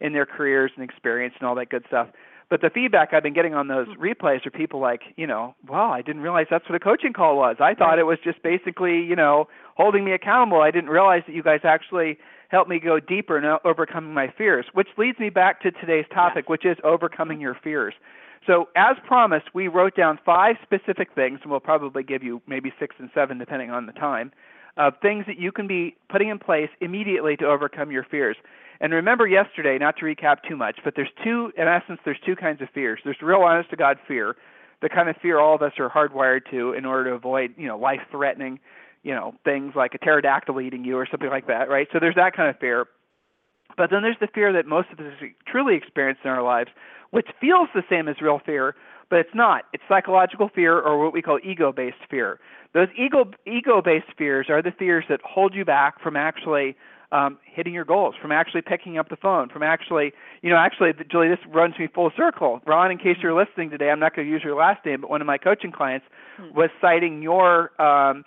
in 0.00 0.14
their 0.14 0.24
careers 0.24 0.72
and 0.74 0.82
experience 0.82 1.34
and 1.38 1.46
all 1.46 1.54
that 1.56 1.68
good 1.68 1.84
stuff. 1.86 2.08
But 2.48 2.62
the 2.62 2.70
feedback 2.70 3.12
I've 3.12 3.22
been 3.22 3.34
getting 3.34 3.54
on 3.54 3.68
those 3.68 3.88
replays 3.88 4.46
are 4.46 4.50
people 4.50 4.80
like, 4.80 5.02
you 5.16 5.26
know, 5.26 5.54
wow, 5.68 5.90
I 5.90 6.00
didn't 6.02 6.22
realize 6.22 6.46
that's 6.50 6.68
what 6.68 6.76
a 6.76 6.80
coaching 6.80 7.12
call 7.12 7.36
was. 7.36 7.56
I 7.60 7.74
thought 7.74 7.90
Right. 7.90 7.98
it 7.98 8.04
was 8.04 8.18
just 8.24 8.42
basically, 8.42 9.02
you 9.02 9.16
know, 9.16 9.48
holding 9.76 10.04
me 10.04 10.12
accountable. 10.12 10.60
I 10.62 10.70
didn't 10.70 10.90
realize 10.90 11.22
that 11.26 11.34
you 11.34 11.42
guys 11.42 11.60
actually 11.64 12.18
helped 12.54 12.70
me 12.70 12.78
go 12.78 13.00
deeper 13.00 13.36
in 13.36 13.44
overcoming 13.64 14.14
my 14.14 14.32
fears, 14.38 14.64
which 14.74 14.86
leads 14.96 15.18
me 15.18 15.28
back 15.28 15.60
to 15.60 15.72
today's 15.72 16.06
topic, 16.14 16.48
which 16.48 16.64
is 16.64 16.76
overcoming 16.84 17.40
your 17.40 17.58
fears. 17.64 17.94
So, 18.46 18.68
as 18.76 18.96
promised, 19.06 19.46
we 19.54 19.66
wrote 19.66 19.96
down 19.96 20.20
five 20.24 20.56
specific 20.62 21.08
things, 21.14 21.40
and 21.42 21.50
we'll 21.50 21.58
probably 21.58 22.04
give 22.04 22.22
you 22.22 22.40
maybe 22.46 22.72
six 22.78 22.94
and 22.98 23.10
seven 23.12 23.38
depending 23.38 23.70
on 23.70 23.86
the 23.86 23.92
time, 23.92 24.30
of 24.76 24.92
things 25.02 25.24
that 25.26 25.38
you 25.38 25.50
can 25.50 25.66
be 25.66 25.96
putting 26.08 26.28
in 26.28 26.38
place 26.38 26.68
immediately 26.80 27.36
to 27.38 27.44
overcome 27.44 27.90
your 27.90 28.04
fears. 28.04 28.36
And 28.80 28.92
remember 28.92 29.26
yesterday, 29.26 29.76
not 29.78 29.96
to 29.96 30.04
recap 30.04 30.36
too 30.48 30.56
much, 30.56 30.78
but 30.84 30.94
there's 30.94 31.10
two, 31.24 31.52
in 31.56 31.66
essence, 31.66 31.98
there's 32.04 32.20
two 32.24 32.36
kinds 32.36 32.62
of 32.62 32.68
fears. 32.70 33.00
There's 33.02 33.16
real 33.20 33.40
honest 33.40 33.70
to 33.70 33.76
God 33.76 33.98
fear, 34.06 34.36
the 34.80 34.88
kind 34.88 35.08
of 35.08 35.16
fear 35.16 35.40
all 35.40 35.54
of 35.54 35.62
us 35.62 35.72
are 35.78 35.90
hardwired 35.90 36.48
to 36.50 36.72
in 36.72 36.84
order 36.84 37.10
to 37.10 37.16
avoid, 37.16 37.54
you 37.56 37.66
know, 37.66 37.78
life 37.78 38.00
threatening, 38.10 38.60
you 39.04 39.14
know, 39.14 39.34
things 39.44 39.74
like 39.76 39.94
a 39.94 39.98
pterodactyl 39.98 40.60
eating 40.60 40.84
you 40.84 40.96
or 40.96 41.06
something 41.08 41.28
like 41.28 41.46
that, 41.46 41.68
right? 41.68 41.86
So 41.92 42.00
there's 42.00 42.16
that 42.16 42.34
kind 42.34 42.48
of 42.48 42.58
fear. 42.58 42.86
But 43.76 43.90
then 43.90 44.02
there's 44.02 44.16
the 44.20 44.28
fear 44.34 44.52
that 44.52 44.66
most 44.66 44.88
of 44.90 44.98
us 44.98 45.12
truly 45.46 45.76
experience 45.76 46.18
in 46.24 46.30
our 46.30 46.42
lives, 46.42 46.70
which 47.10 47.28
feels 47.40 47.68
the 47.74 47.82
same 47.88 48.08
as 48.08 48.20
real 48.20 48.40
fear, 48.44 48.74
but 49.10 49.18
it's 49.18 49.34
not. 49.34 49.64
It's 49.72 49.82
psychological 49.88 50.48
fear 50.48 50.80
or 50.80 51.02
what 51.02 51.12
we 51.12 51.22
call 51.22 51.38
ego-based 51.44 52.08
fear. 52.10 52.40
Those 52.72 52.88
ego 52.98 53.30
ego-based 53.46 54.16
fears 54.16 54.46
are 54.48 54.62
the 54.62 54.72
fears 54.72 55.04
that 55.08 55.20
hold 55.22 55.54
you 55.54 55.64
back 55.64 56.00
from 56.00 56.16
actually 56.16 56.76
um, 57.12 57.38
hitting 57.44 57.74
your 57.74 57.84
goals, 57.84 58.14
from 58.20 58.32
actually 58.32 58.62
picking 58.62 58.98
up 58.98 59.08
the 59.08 59.16
phone, 59.16 59.48
from 59.48 59.62
actually, 59.62 60.12
you 60.42 60.50
know, 60.50 60.56
actually, 60.56 60.92
Julie, 61.10 61.28
this 61.28 61.38
runs 61.48 61.78
me 61.78 61.86
full 61.86 62.10
circle. 62.16 62.60
Ron, 62.66 62.90
in 62.90 62.98
case 62.98 63.18
you're 63.22 63.34
listening 63.34 63.70
today, 63.70 63.90
I'm 63.90 64.00
not 64.00 64.16
going 64.16 64.26
to 64.26 64.32
use 64.32 64.42
your 64.42 64.56
last 64.56 64.84
name, 64.84 65.02
but 65.02 65.10
one 65.10 65.20
of 65.20 65.26
my 65.26 65.38
coaching 65.38 65.70
clients 65.70 66.06
was 66.54 66.70
citing 66.80 67.22
your 67.22 67.80
um, 67.80 68.24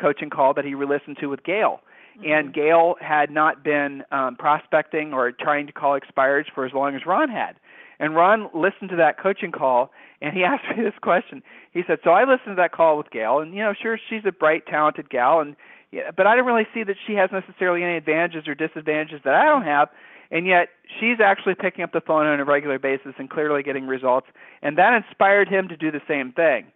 coaching 0.00 0.30
call 0.30 0.54
that 0.54 0.64
he 0.64 0.74
re-listened 0.74 1.18
to 1.20 1.26
with 1.26 1.44
Gail. 1.44 1.80
And 2.24 2.52
Gail 2.52 2.96
had 3.00 3.30
not 3.30 3.62
been 3.62 4.02
um, 4.10 4.34
prospecting 4.36 5.12
or 5.12 5.30
trying 5.30 5.66
to 5.68 5.72
call 5.72 5.98
expireds 5.98 6.46
for 6.52 6.66
as 6.66 6.72
long 6.72 6.96
as 6.96 7.06
Ron 7.06 7.28
had. 7.28 7.54
And 8.00 8.14
Ron 8.14 8.48
listened 8.54 8.90
to 8.90 8.96
that 8.96 9.18
coaching 9.18 9.52
call, 9.52 9.90
and 10.20 10.36
he 10.36 10.44
asked 10.44 10.64
me 10.76 10.82
this 10.82 10.98
question. 11.00 11.42
He 11.72 11.82
said, 11.86 11.98
"So 12.04 12.10
I 12.10 12.22
listened 12.22 12.56
to 12.56 12.62
that 12.62 12.72
call 12.72 12.96
with 12.96 13.10
Gail, 13.10 13.40
and 13.40 13.54
you 13.54 13.60
know, 13.60 13.74
sure, 13.80 13.98
she's 14.08 14.22
a 14.24 14.32
bright, 14.32 14.66
talented 14.66 15.10
gal, 15.10 15.40
and 15.40 15.56
yeah, 15.90 16.10
but 16.16 16.26
I 16.26 16.36
don't 16.36 16.46
really 16.46 16.66
see 16.74 16.82
that 16.84 16.96
she 17.06 17.14
has 17.14 17.30
necessarily 17.32 17.82
any 17.82 17.96
advantages 17.96 18.46
or 18.46 18.54
disadvantages 18.54 19.20
that 19.24 19.34
I 19.34 19.44
don't 19.44 19.64
have." 19.64 19.88
And 20.30 20.46
yet, 20.46 20.68
she's 21.00 21.20
actually 21.24 21.54
picking 21.54 21.82
up 21.82 21.92
the 21.92 22.02
phone 22.02 22.26
on 22.26 22.38
a 22.38 22.44
regular 22.44 22.78
basis 22.78 23.14
and 23.18 23.30
clearly 23.30 23.62
getting 23.62 23.86
results, 23.86 24.26
and 24.60 24.76
that 24.76 24.92
inspired 24.92 25.48
him 25.48 25.68
to 25.68 25.76
do 25.76 25.90
the 25.90 26.02
same 26.06 26.32
thing. 26.32 26.66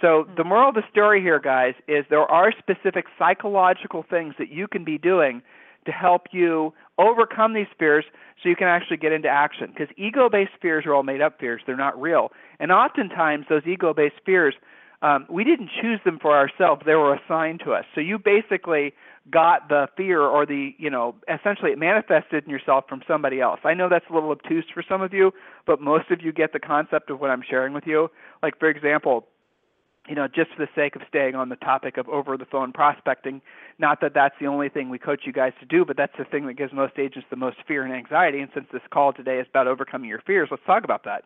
So 0.00 0.26
the 0.36 0.44
moral 0.44 0.70
of 0.70 0.74
the 0.74 0.84
story 0.90 1.20
here, 1.20 1.38
guys, 1.38 1.74
is 1.86 2.04
there 2.08 2.20
are 2.20 2.52
specific 2.58 3.06
psychological 3.18 4.04
things 4.08 4.34
that 4.38 4.50
you 4.50 4.66
can 4.66 4.84
be 4.84 4.98
doing 4.98 5.42
to 5.86 5.92
help 5.92 6.28
you 6.32 6.72
overcome 6.98 7.54
these 7.54 7.66
fears 7.78 8.04
so 8.42 8.48
you 8.48 8.56
can 8.56 8.68
actually 8.68 8.96
get 8.96 9.12
into 9.12 9.28
action. 9.28 9.72
Because 9.72 9.94
ego 9.96 10.28
based 10.28 10.52
fears 10.60 10.84
are 10.86 10.94
all 10.94 11.02
made 11.02 11.20
up 11.20 11.38
fears, 11.38 11.62
they're 11.66 11.76
not 11.76 12.00
real. 12.00 12.32
And 12.58 12.72
oftentimes, 12.72 13.46
those 13.48 13.62
ego 13.66 13.92
based 13.94 14.20
fears, 14.24 14.54
um, 15.02 15.26
we 15.30 15.44
didn't 15.44 15.70
choose 15.80 16.00
them 16.04 16.18
for 16.20 16.36
ourselves, 16.36 16.82
they 16.84 16.94
were 16.94 17.14
assigned 17.14 17.60
to 17.64 17.72
us. 17.72 17.84
So 17.94 18.00
you 18.00 18.18
basically 18.18 18.92
got 19.30 19.68
the 19.68 19.86
fear 19.96 20.20
or 20.20 20.44
the, 20.44 20.74
you 20.78 20.90
know, 20.90 21.14
essentially 21.28 21.72
it 21.72 21.78
manifested 21.78 22.44
in 22.44 22.50
yourself 22.50 22.84
from 22.88 23.02
somebody 23.06 23.40
else. 23.40 23.60
I 23.64 23.74
know 23.74 23.88
that's 23.88 24.04
a 24.10 24.14
little 24.14 24.30
obtuse 24.30 24.64
for 24.72 24.82
some 24.86 25.02
of 25.02 25.12
you, 25.12 25.32
but 25.66 25.80
most 25.80 26.10
of 26.10 26.20
you 26.22 26.32
get 26.32 26.52
the 26.52 26.58
concept 26.58 27.10
of 27.10 27.20
what 27.20 27.30
I'm 27.30 27.42
sharing 27.48 27.72
with 27.72 27.86
you. 27.86 28.10
Like, 28.42 28.58
for 28.58 28.68
example, 28.68 29.26
you 30.08 30.14
know, 30.14 30.26
just 30.26 30.50
for 30.56 30.64
the 30.64 30.68
sake 30.74 30.96
of 30.96 31.02
staying 31.08 31.34
on 31.34 31.50
the 31.50 31.56
topic 31.56 31.96
of 31.96 32.08
over 32.08 32.36
the 32.36 32.46
phone 32.46 32.72
prospecting, 32.72 33.40
not 33.78 34.00
that 34.00 34.12
that's 34.14 34.34
the 34.40 34.46
only 34.46 34.68
thing 34.68 34.88
we 34.90 34.98
coach 34.98 35.22
you 35.24 35.32
guys 35.32 35.52
to 35.60 35.66
do, 35.66 35.84
but 35.84 35.96
that's 35.96 36.14
the 36.18 36.24
thing 36.24 36.46
that 36.46 36.54
gives 36.54 36.72
most 36.72 36.98
agents 36.98 37.26
the 37.30 37.36
most 37.36 37.58
fear 37.68 37.84
and 37.84 37.92
anxiety. 37.92 38.40
And 38.40 38.50
since 38.54 38.66
this 38.72 38.82
call 38.90 39.12
today 39.12 39.38
is 39.38 39.46
about 39.50 39.66
overcoming 39.66 40.08
your 40.08 40.20
fears, 40.26 40.48
let's 40.50 40.62
talk 40.66 40.84
about 40.84 41.04
that. 41.04 41.22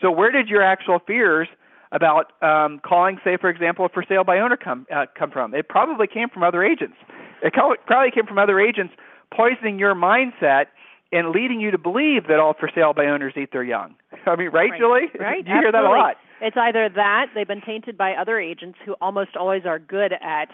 So, 0.00 0.10
where 0.10 0.30
did 0.30 0.48
your 0.48 0.62
actual 0.62 0.98
fears 1.06 1.48
about 1.90 2.32
um, 2.42 2.80
calling, 2.84 3.18
say, 3.24 3.36
for 3.40 3.48
example, 3.48 3.88
for 3.92 4.04
sale 4.06 4.24
by 4.24 4.38
owner 4.38 4.56
come 4.56 4.86
uh, 4.94 5.06
come 5.18 5.30
from? 5.30 5.54
It 5.54 5.68
probably 5.68 6.06
came 6.06 6.28
from 6.28 6.42
other 6.42 6.62
agents. 6.62 6.96
It 7.42 7.52
probably 7.54 8.10
came 8.10 8.26
from 8.26 8.38
other 8.38 8.60
agents 8.60 8.94
poisoning 9.34 9.78
your 9.78 9.94
mindset 9.94 10.66
and 11.12 11.30
leading 11.30 11.60
you 11.60 11.70
to 11.70 11.78
believe 11.78 12.26
that 12.28 12.38
all 12.38 12.54
for 12.58 12.70
sale 12.74 12.92
by 12.92 13.06
owners 13.06 13.34
eat 13.36 13.52
their 13.52 13.64
young. 13.64 13.94
I 14.26 14.36
mean, 14.36 14.50
right, 14.50 14.70
Right. 14.70 14.78
Julie? 14.78 15.08
Right. 15.18 15.38
you 15.46 15.52
hear 15.54 15.72
that 15.72 15.84
a 15.84 15.88
lot. 15.88 16.16
It's 16.40 16.56
either 16.56 16.88
that 16.94 17.26
they've 17.34 17.48
been 17.48 17.62
tainted 17.62 17.96
by 17.96 18.14
other 18.14 18.38
agents 18.38 18.78
who 18.84 18.94
almost 19.00 19.36
always 19.36 19.62
are 19.66 19.78
good 19.78 20.12
at 20.12 20.48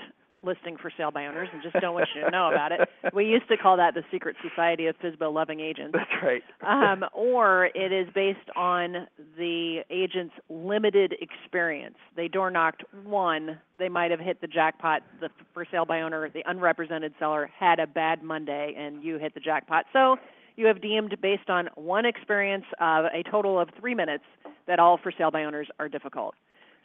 listing 0.44 0.76
for 0.76 0.90
sale 0.96 1.10
by 1.10 1.26
owners 1.26 1.48
and 1.52 1.62
just 1.62 1.74
don't 1.80 1.94
want 1.94 2.08
you 2.14 2.22
to 2.22 2.30
know 2.30 2.50
about 2.50 2.72
it. 2.72 2.80
We 3.14 3.26
used 3.26 3.48
to 3.48 3.56
call 3.56 3.76
that 3.78 3.94
the 3.94 4.02
secret 4.10 4.36
society 4.46 4.86
of 4.86 4.96
FSBO 4.98 5.32
loving 5.32 5.60
agents. 5.60 5.96
That's 5.96 6.22
right. 6.22 6.42
um, 6.62 7.04
or 7.12 7.66
it 7.74 7.92
is 7.92 8.08
based 8.14 8.50
on 8.56 9.06
the 9.36 9.80
agent's 9.90 10.34
limited 10.48 11.14
experience. 11.20 11.96
They 12.16 12.28
door 12.28 12.50
knocked 12.50 12.84
one, 13.04 13.58
they 13.78 13.88
might 13.88 14.10
have 14.10 14.20
hit 14.20 14.40
the 14.40 14.46
jackpot. 14.46 15.02
The 15.20 15.28
for 15.52 15.66
sale 15.70 15.84
by 15.84 16.02
owner, 16.02 16.28
the 16.28 16.42
unrepresented 16.46 17.14
seller, 17.18 17.50
had 17.58 17.80
a 17.80 17.86
bad 17.86 18.22
Monday, 18.22 18.74
and 18.76 19.02
you 19.02 19.18
hit 19.18 19.34
the 19.34 19.40
jackpot. 19.40 19.86
So 19.92 20.16
you 20.56 20.66
have 20.66 20.80
deemed, 20.80 21.16
based 21.20 21.50
on 21.50 21.68
one 21.74 22.06
experience 22.06 22.64
of 22.80 23.06
a 23.06 23.22
total 23.28 23.58
of 23.58 23.68
three 23.78 23.94
minutes, 23.94 24.24
that 24.66 24.78
all 24.78 24.98
for 25.02 25.12
sale 25.16 25.30
by 25.30 25.44
owners 25.44 25.68
are 25.78 25.88
difficult. 25.88 26.34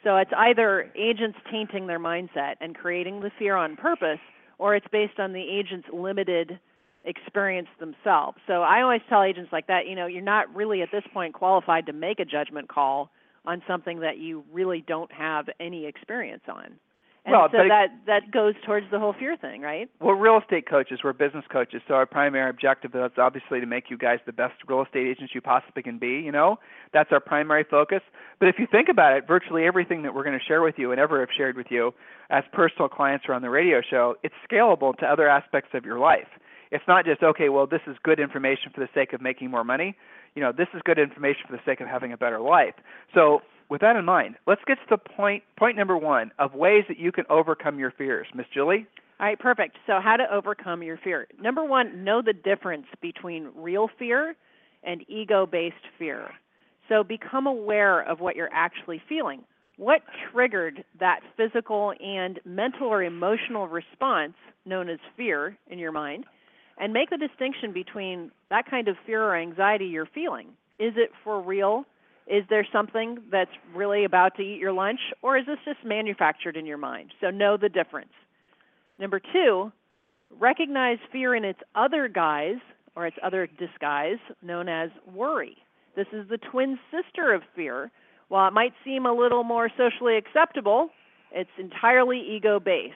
So 0.02 0.16
it's 0.16 0.30
either 0.36 0.90
agents 0.96 1.38
tainting 1.50 1.86
their 1.86 2.00
mindset 2.00 2.54
and 2.60 2.74
creating 2.74 3.20
the 3.20 3.30
fear 3.38 3.56
on 3.56 3.76
purpose, 3.76 4.18
or 4.58 4.74
it's 4.74 4.86
based 4.90 5.18
on 5.18 5.32
the 5.32 5.42
agent's 5.42 5.88
limited 5.92 6.58
experience 7.04 7.68
themselves. 7.78 8.38
So 8.46 8.62
I 8.62 8.82
always 8.82 9.00
tell 9.08 9.22
agents 9.22 9.52
like 9.52 9.66
that, 9.68 9.86
you 9.86 9.94
know, 9.94 10.06
you're 10.06 10.22
not 10.22 10.54
really 10.54 10.82
at 10.82 10.90
this 10.92 11.04
point 11.12 11.34
qualified 11.34 11.86
to 11.86 11.92
make 11.92 12.20
a 12.20 12.24
judgment 12.24 12.68
call 12.68 13.10
on 13.46 13.62
something 13.66 14.00
that 14.00 14.18
you 14.18 14.44
really 14.52 14.84
don't 14.86 15.10
have 15.12 15.46
any 15.58 15.86
experience 15.86 16.42
on. 16.48 16.78
And 17.30 17.38
well, 17.38 17.48
so 17.50 17.58
but 17.58 17.66
it- 17.66 17.68
that 17.68 17.88
that 18.06 18.30
goes 18.30 18.54
towards 18.66 18.86
the 18.90 18.98
whole 18.98 19.12
fear 19.12 19.36
thing, 19.36 19.62
right? 19.62 19.88
We're 20.00 20.16
real 20.16 20.38
estate 20.38 20.68
coaches. 20.68 21.00
We're 21.04 21.12
business 21.12 21.44
coaches. 21.50 21.82
So 21.88 21.94
our 21.94 22.06
primary 22.06 22.50
objective 22.50 22.94
is 22.94 23.12
obviously 23.18 23.60
to 23.60 23.66
make 23.66 23.90
you 23.90 23.96
guys 23.96 24.18
the 24.26 24.32
best 24.32 24.54
real 24.66 24.82
estate 24.82 25.06
agents 25.06 25.34
you 25.34 25.40
possibly 25.40 25.82
can 25.82 25.98
be. 25.98 26.20
You 26.20 26.32
know, 26.32 26.58
that's 26.92 27.10
our 27.12 27.20
primary 27.20 27.64
focus. 27.64 28.02
But 28.38 28.48
if 28.48 28.56
you 28.58 28.66
think 28.70 28.88
about 28.88 29.16
it, 29.16 29.26
virtually 29.26 29.64
everything 29.64 30.02
that 30.02 30.14
we're 30.14 30.24
going 30.24 30.38
to 30.38 30.44
share 30.44 30.62
with 30.62 30.74
you 30.78 30.90
and 30.92 31.00
ever 31.00 31.20
have 31.20 31.28
shared 31.36 31.56
with 31.56 31.66
you 31.70 31.92
as 32.30 32.44
personal 32.52 32.88
clients 32.88 33.26
or 33.28 33.34
on 33.34 33.42
the 33.42 33.50
radio 33.50 33.80
show, 33.88 34.16
it's 34.22 34.34
scalable 34.50 34.96
to 34.98 35.06
other 35.06 35.28
aspects 35.28 35.70
of 35.74 35.84
your 35.84 35.98
life. 35.98 36.28
It's 36.72 36.84
not 36.86 37.04
just 37.04 37.22
okay. 37.22 37.48
Well, 37.48 37.66
this 37.66 37.80
is 37.86 37.96
good 38.04 38.20
information 38.20 38.70
for 38.72 38.80
the 38.80 38.88
sake 38.94 39.12
of 39.12 39.20
making 39.20 39.50
more 39.50 39.64
money. 39.64 39.96
You 40.36 40.42
know, 40.42 40.52
this 40.52 40.68
is 40.72 40.80
good 40.84 40.98
information 40.98 41.42
for 41.48 41.56
the 41.56 41.62
sake 41.66 41.80
of 41.80 41.88
having 41.88 42.12
a 42.12 42.16
better 42.16 42.40
life. 42.40 42.74
So 43.12 43.42
with 43.70 43.80
that 43.80 43.96
in 43.96 44.04
mind, 44.04 44.34
let's 44.46 44.60
get 44.66 44.74
to 44.74 44.86
the 44.90 44.98
point 44.98 45.44
point 45.56 45.76
number 45.76 45.96
one 45.96 46.32
of 46.38 46.54
ways 46.54 46.84
that 46.88 46.98
you 46.98 47.12
can 47.12 47.24
overcome 47.30 47.78
your 47.78 47.92
fears. 47.92 48.26
Miss 48.34 48.46
Julie? 48.52 48.86
All 49.20 49.26
right, 49.26 49.38
perfect. 49.38 49.76
So, 49.86 50.00
how 50.02 50.16
to 50.16 50.24
overcome 50.32 50.82
your 50.82 50.98
fear. 50.98 51.26
Number 51.40 51.64
one, 51.64 52.04
know 52.04 52.22
the 52.22 52.32
difference 52.32 52.86
between 53.00 53.50
real 53.54 53.88
fear 53.98 54.34
and 54.82 55.04
ego 55.08 55.46
based 55.46 55.74
fear. 55.98 56.30
So, 56.88 57.04
become 57.04 57.46
aware 57.46 58.00
of 58.00 58.20
what 58.20 58.34
you're 58.34 58.52
actually 58.52 59.00
feeling. 59.08 59.44
What 59.76 60.02
triggered 60.32 60.84
that 60.98 61.20
physical 61.36 61.94
and 62.00 62.40
mental 62.44 62.88
or 62.88 63.02
emotional 63.02 63.68
response 63.68 64.34
known 64.66 64.88
as 64.88 64.98
fear 65.16 65.56
in 65.70 65.78
your 65.78 65.92
mind? 65.92 66.24
And 66.78 66.94
make 66.94 67.10
the 67.10 67.18
distinction 67.18 67.72
between 67.72 68.30
that 68.48 68.70
kind 68.70 68.88
of 68.88 68.96
fear 69.04 69.22
or 69.22 69.36
anxiety 69.36 69.84
you're 69.84 70.08
feeling. 70.14 70.48
Is 70.78 70.94
it 70.96 71.10
for 71.24 71.42
real? 71.42 71.84
Is 72.30 72.44
there 72.48 72.66
something 72.72 73.18
that's 73.30 73.50
really 73.74 74.04
about 74.04 74.36
to 74.36 74.42
eat 74.42 74.58
your 74.58 74.72
lunch, 74.72 75.00
or 75.20 75.36
is 75.36 75.46
this 75.46 75.58
just 75.64 75.84
manufactured 75.84 76.56
in 76.56 76.64
your 76.64 76.78
mind? 76.78 77.12
So, 77.20 77.30
know 77.30 77.56
the 77.56 77.68
difference. 77.68 78.12
Number 79.00 79.20
two, 79.32 79.72
recognize 80.38 80.98
fear 81.10 81.34
in 81.34 81.44
its 81.44 81.58
other 81.74 82.06
guise 82.06 82.60
or 82.94 83.06
its 83.06 83.16
other 83.22 83.48
disguise, 83.58 84.18
known 84.42 84.68
as 84.68 84.90
worry. 85.12 85.56
This 85.96 86.06
is 86.12 86.28
the 86.28 86.38
twin 86.38 86.78
sister 86.90 87.32
of 87.32 87.42
fear. 87.56 87.90
While 88.28 88.46
it 88.46 88.52
might 88.52 88.74
seem 88.84 89.06
a 89.06 89.12
little 89.12 89.42
more 89.42 89.68
socially 89.76 90.16
acceptable, 90.16 90.90
it's 91.32 91.50
entirely 91.58 92.20
ego 92.20 92.60
based. 92.60 92.94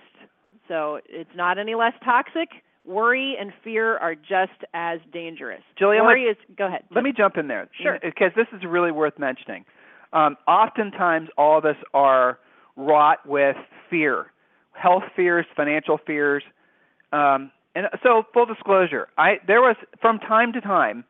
So 0.68 1.00
it's 1.08 1.34
not 1.34 1.58
any 1.58 1.74
less 1.74 1.94
toxic. 2.04 2.50
Worry 2.84 3.36
and 3.40 3.52
fear 3.62 3.96
are 3.96 4.14
just 4.14 4.62
as 4.74 5.00
dangerous. 5.12 5.62
Julie, 5.78 5.96
I'm 5.96 6.04
worry 6.04 6.24
is 6.24 6.36
go 6.56 6.66
ahead. 6.66 6.82
Let 6.94 7.04
me 7.04 7.12
jump 7.16 7.36
in 7.36 7.48
there. 7.48 7.68
Sure. 7.82 7.98
Because 8.02 8.32
this 8.36 8.46
is 8.52 8.62
really 8.68 8.92
worth 8.92 9.18
mentioning. 9.18 9.64
Um, 10.12 10.36
oftentimes, 10.46 11.28
all 11.38 11.58
of 11.58 11.64
us 11.64 11.76
are 11.92 12.38
wrought 12.76 13.26
with 13.26 13.56
fear 13.88 14.26
health 14.74 15.04
fears, 15.16 15.46
financial 15.56 15.98
fears. 16.06 16.42
Um, 17.12 17.50
and 17.74 17.86
so, 18.02 18.24
full 18.32 18.46
disclosure, 18.46 19.08
I 19.18 19.34
there 19.46 19.60
was 19.60 19.76
from 20.00 20.18
time 20.18 20.52
to 20.52 20.60
time, 20.60 21.04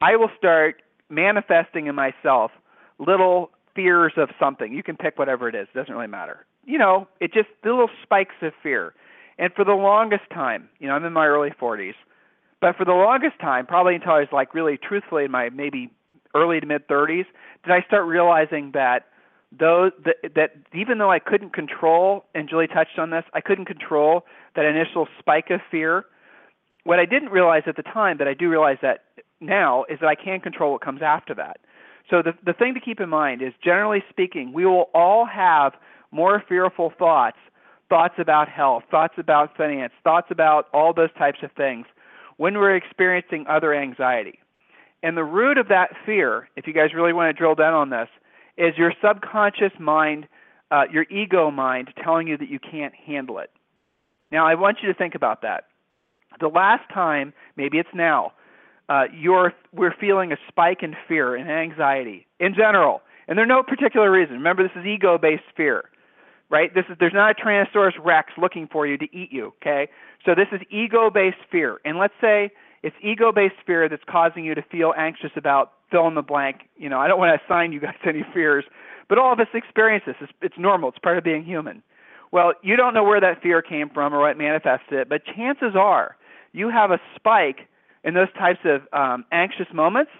I 0.00 0.16
will 0.16 0.30
start 0.38 0.82
manifesting 1.10 1.86
in 1.86 1.94
myself 1.94 2.50
little 2.98 3.50
fears 3.74 4.12
of 4.16 4.30
something. 4.40 4.72
You 4.72 4.82
can 4.82 4.96
pick 4.96 5.18
whatever 5.18 5.48
it 5.48 5.54
is; 5.54 5.68
it 5.74 5.78
doesn't 5.78 5.92
really 5.92 6.06
matter. 6.06 6.46
You 6.64 6.78
know, 6.78 7.08
it 7.20 7.32
just 7.32 7.48
little 7.64 7.90
spikes 8.02 8.34
of 8.42 8.52
fear. 8.62 8.94
And 9.38 9.52
for 9.54 9.64
the 9.64 9.72
longest 9.72 10.24
time, 10.32 10.68
you 10.78 10.88
know, 10.88 10.94
I'm 10.94 11.04
in 11.04 11.12
my 11.12 11.26
early 11.26 11.50
40s, 11.50 11.94
but 12.60 12.76
for 12.76 12.84
the 12.84 12.92
longest 12.92 13.38
time, 13.40 13.66
probably 13.66 13.94
until 13.94 14.12
I 14.12 14.20
was 14.20 14.28
like 14.32 14.54
really 14.54 14.78
truthfully 14.78 15.24
in 15.24 15.30
my 15.30 15.50
maybe 15.50 15.90
early 16.34 16.60
to 16.60 16.66
mid 16.66 16.88
30s, 16.88 17.26
did 17.64 17.72
I 17.72 17.82
start 17.86 18.06
realizing 18.06 18.70
that 18.72 19.06
those 19.52 19.92
that, 20.04 20.16
that 20.34 20.50
even 20.74 20.98
though 20.98 21.10
I 21.10 21.18
couldn't 21.18 21.52
control, 21.52 22.24
and 22.34 22.48
Julie 22.48 22.66
touched 22.66 22.98
on 22.98 23.10
this, 23.10 23.24
I 23.32 23.40
couldn't 23.40 23.66
control 23.66 24.24
that 24.54 24.64
initial 24.64 25.06
spike 25.18 25.50
of 25.50 25.60
fear. 25.70 26.06
What 26.84 26.98
I 26.98 27.04
didn't 27.04 27.30
realize 27.30 27.62
at 27.66 27.76
the 27.76 27.82
time, 27.82 28.16
but 28.16 28.28
I 28.28 28.34
do 28.34 28.48
realize 28.48 28.78
that 28.82 29.04
now, 29.40 29.84
is 29.88 30.00
that 30.00 30.08
I 30.08 30.14
can 30.14 30.40
control 30.40 30.72
what 30.72 30.80
comes 30.80 31.02
after 31.02 31.34
that. 31.34 31.58
So 32.10 32.22
the 32.22 32.32
the 32.44 32.52
thing 32.52 32.74
to 32.74 32.80
keep 32.80 33.00
in 33.00 33.08
mind 33.08 33.42
is, 33.42 33.52
generally 33.62 34.02
speaking, 34.08 34.52
we 34.52 34.64
will 34.64 34.88
all 34.94 35.26
have 35.26 35.74
more 36.10 36.42
fearful 36.48 36.92
thoughts, 36.98 37.38
thoughts 37.88 38.14
about 38.18 38.48
health, 38.48 38.84
thoughts 38.90 39.14
about 39.18 39.56
finance, 39.56 39.92
thoughts 40.02 40.28
about 40.30 40.66
all 40.72 40.92
those 40.92 41.12
types 41.18 41.38
of 41.42 41.50
things 41.52 41.86
when 42.36 42.58
we're 42.58 42.76
experiencing 42.76 43.46
other 43.48 43.74
anxiety. 43.74 44.38
And 45.02 45.16
the 45.16 45.24
root 45.24 45.58
of 45.58 45.68
that 45.68 45.90
fear, 46.04 46.48
if 46.56 46.66
you 46.66 46.72
guys 46.72 46.94
really 46.94 47.12
want 47.12 47.34
to 47.34 47.38
drill 47.38 47.54
down 47.54 47.74
on 47.74 47.90
this, 47.90 48.08
is 48.56 48.76
your 48.76 48.92
subconscious 49.02 49.72
mind, 49.78 50.26
uh, 50.70 50.84
your 50.90 51.04
ego 51.10 51.50
mind, 51.50 51.92
telling 52.02 52.26
you 52.26 52.36
that 52.38 52.48
you 52.48 52.58
can't 52.58 52.94
handle 52.94 53.38
it. 53.38 53.50
Now, 54.32 54.46
I 54.46 54.54
want 54.54 54.78
you 54.82 54.88
to 54.88 54.94
think 54.94 55.14
about 55.14 55.42
that. 55.42 55.64
The 56.40 56.48
last 56.48 56.82
time, 56.92 57.32
maybe 57.56 57.78
it's 57.78 57.88
now, 57.94 58.32
uh, 58.88 59.04
you're 59.12 59.52
we're 59.72 59.94
feeling 59.98 60.32
a 60.32 60.36
spike 60.48 60.82
in 60.82 60.94
fear 61.08 61.34
and 61.34 61.50
anxiety 61.50 62.26
in 62.38 62.54
general, 62.54 63.02
and 63.26 63.36
there's 63.36 63.48
no 63.48 63.62
particular 63.62 64.10
reason. 64.10 64.34
Remember, 64.34 64.62
this 64.62 64.72
is 64.76 64.86
ego-based 64.86 65.42
fear, 65.56 65.84
right? 66.50 66.74
This 66.74 66.84
is 66.88 66.96
there's 66.98 67.14
not 67.14 67.30
a 67.30 67.34
Tyrannosaurus 67.34 67.92
Rex 68.02 68.32
looking 68.38 68.68
for 68.70 68.86
you 68.86 68.96
to 68.98 69.04
eat 69.16 69.32
you. 69.32 69.52
Okay, 69.60 69.88
so 70.24 70.34
this 70.34 70.48
is 70.52 70.60
ego-based 70.70 71.36
fear, 71.50 71.78
and 71.84 71.98
let's 71.98 72.14
say 72.20 72.50
it's 72.82 72.96
ego-based 73.02 73.56
fear 73.66 73.88
that's 73.88 74.04
causing 74.08 74.44
you 74.44 74.54
to 74.54 74.62
feel 74.62 74.94
anxious 74.96 75.30
about 75.36 75.72
fill 75.90 76.06
in 76.08 76.14
the 76.14 76.22
blank. 76.22 76.68
You 76.76 76.88
know, 76.88 76.98
I 76.98 77.08
don't 77.08 77.18
want 77.18 77.38
to 77.38 77.44
assign 77.44 77.72
you 77.72 77.80
guys 77.80 77.94
any 78.06 78.24
fears, 78.34 78.64
but 79.08 79.18
all 79.18 79.32
of 79.32 79.40
us 79.40 79.48
experience 79.54 80.04
this. 80.06 80.16
It's, 80.20 80.32
it's 80.42 80.58
normal. 80.58 80.90
It's 80.90 80.98
part 80.98 81.18
of 81.18 81.24
being 81.24 81.44
human. 81.44 81.82
Well, 82.32 82.54
you 82.62 82.76
don't 82.76 82.92
know 82.92 83.04
where 83.04 83.20
that 83.20 83.40
fear 83.42 83.62
came 83.62 83.88
from 83.88 84.12
or 84.12 84.20
what 84.20 84.36
manifested 84.36 84.98
it, 84.98 85.08
but 85.08 85.22
chances 85.24 85.74
are 85.76 86.16
you 86.52 86.70
have 86.70 86.90
a 86.90 86.98
spike 87.14 87.68
in 88.04 88.14
those 88.14 88.32
types 88.38 88.60
of 88.64 88.82
um, 88.92 89.24
anxious 89.32 89.66
moments 89.72 90.10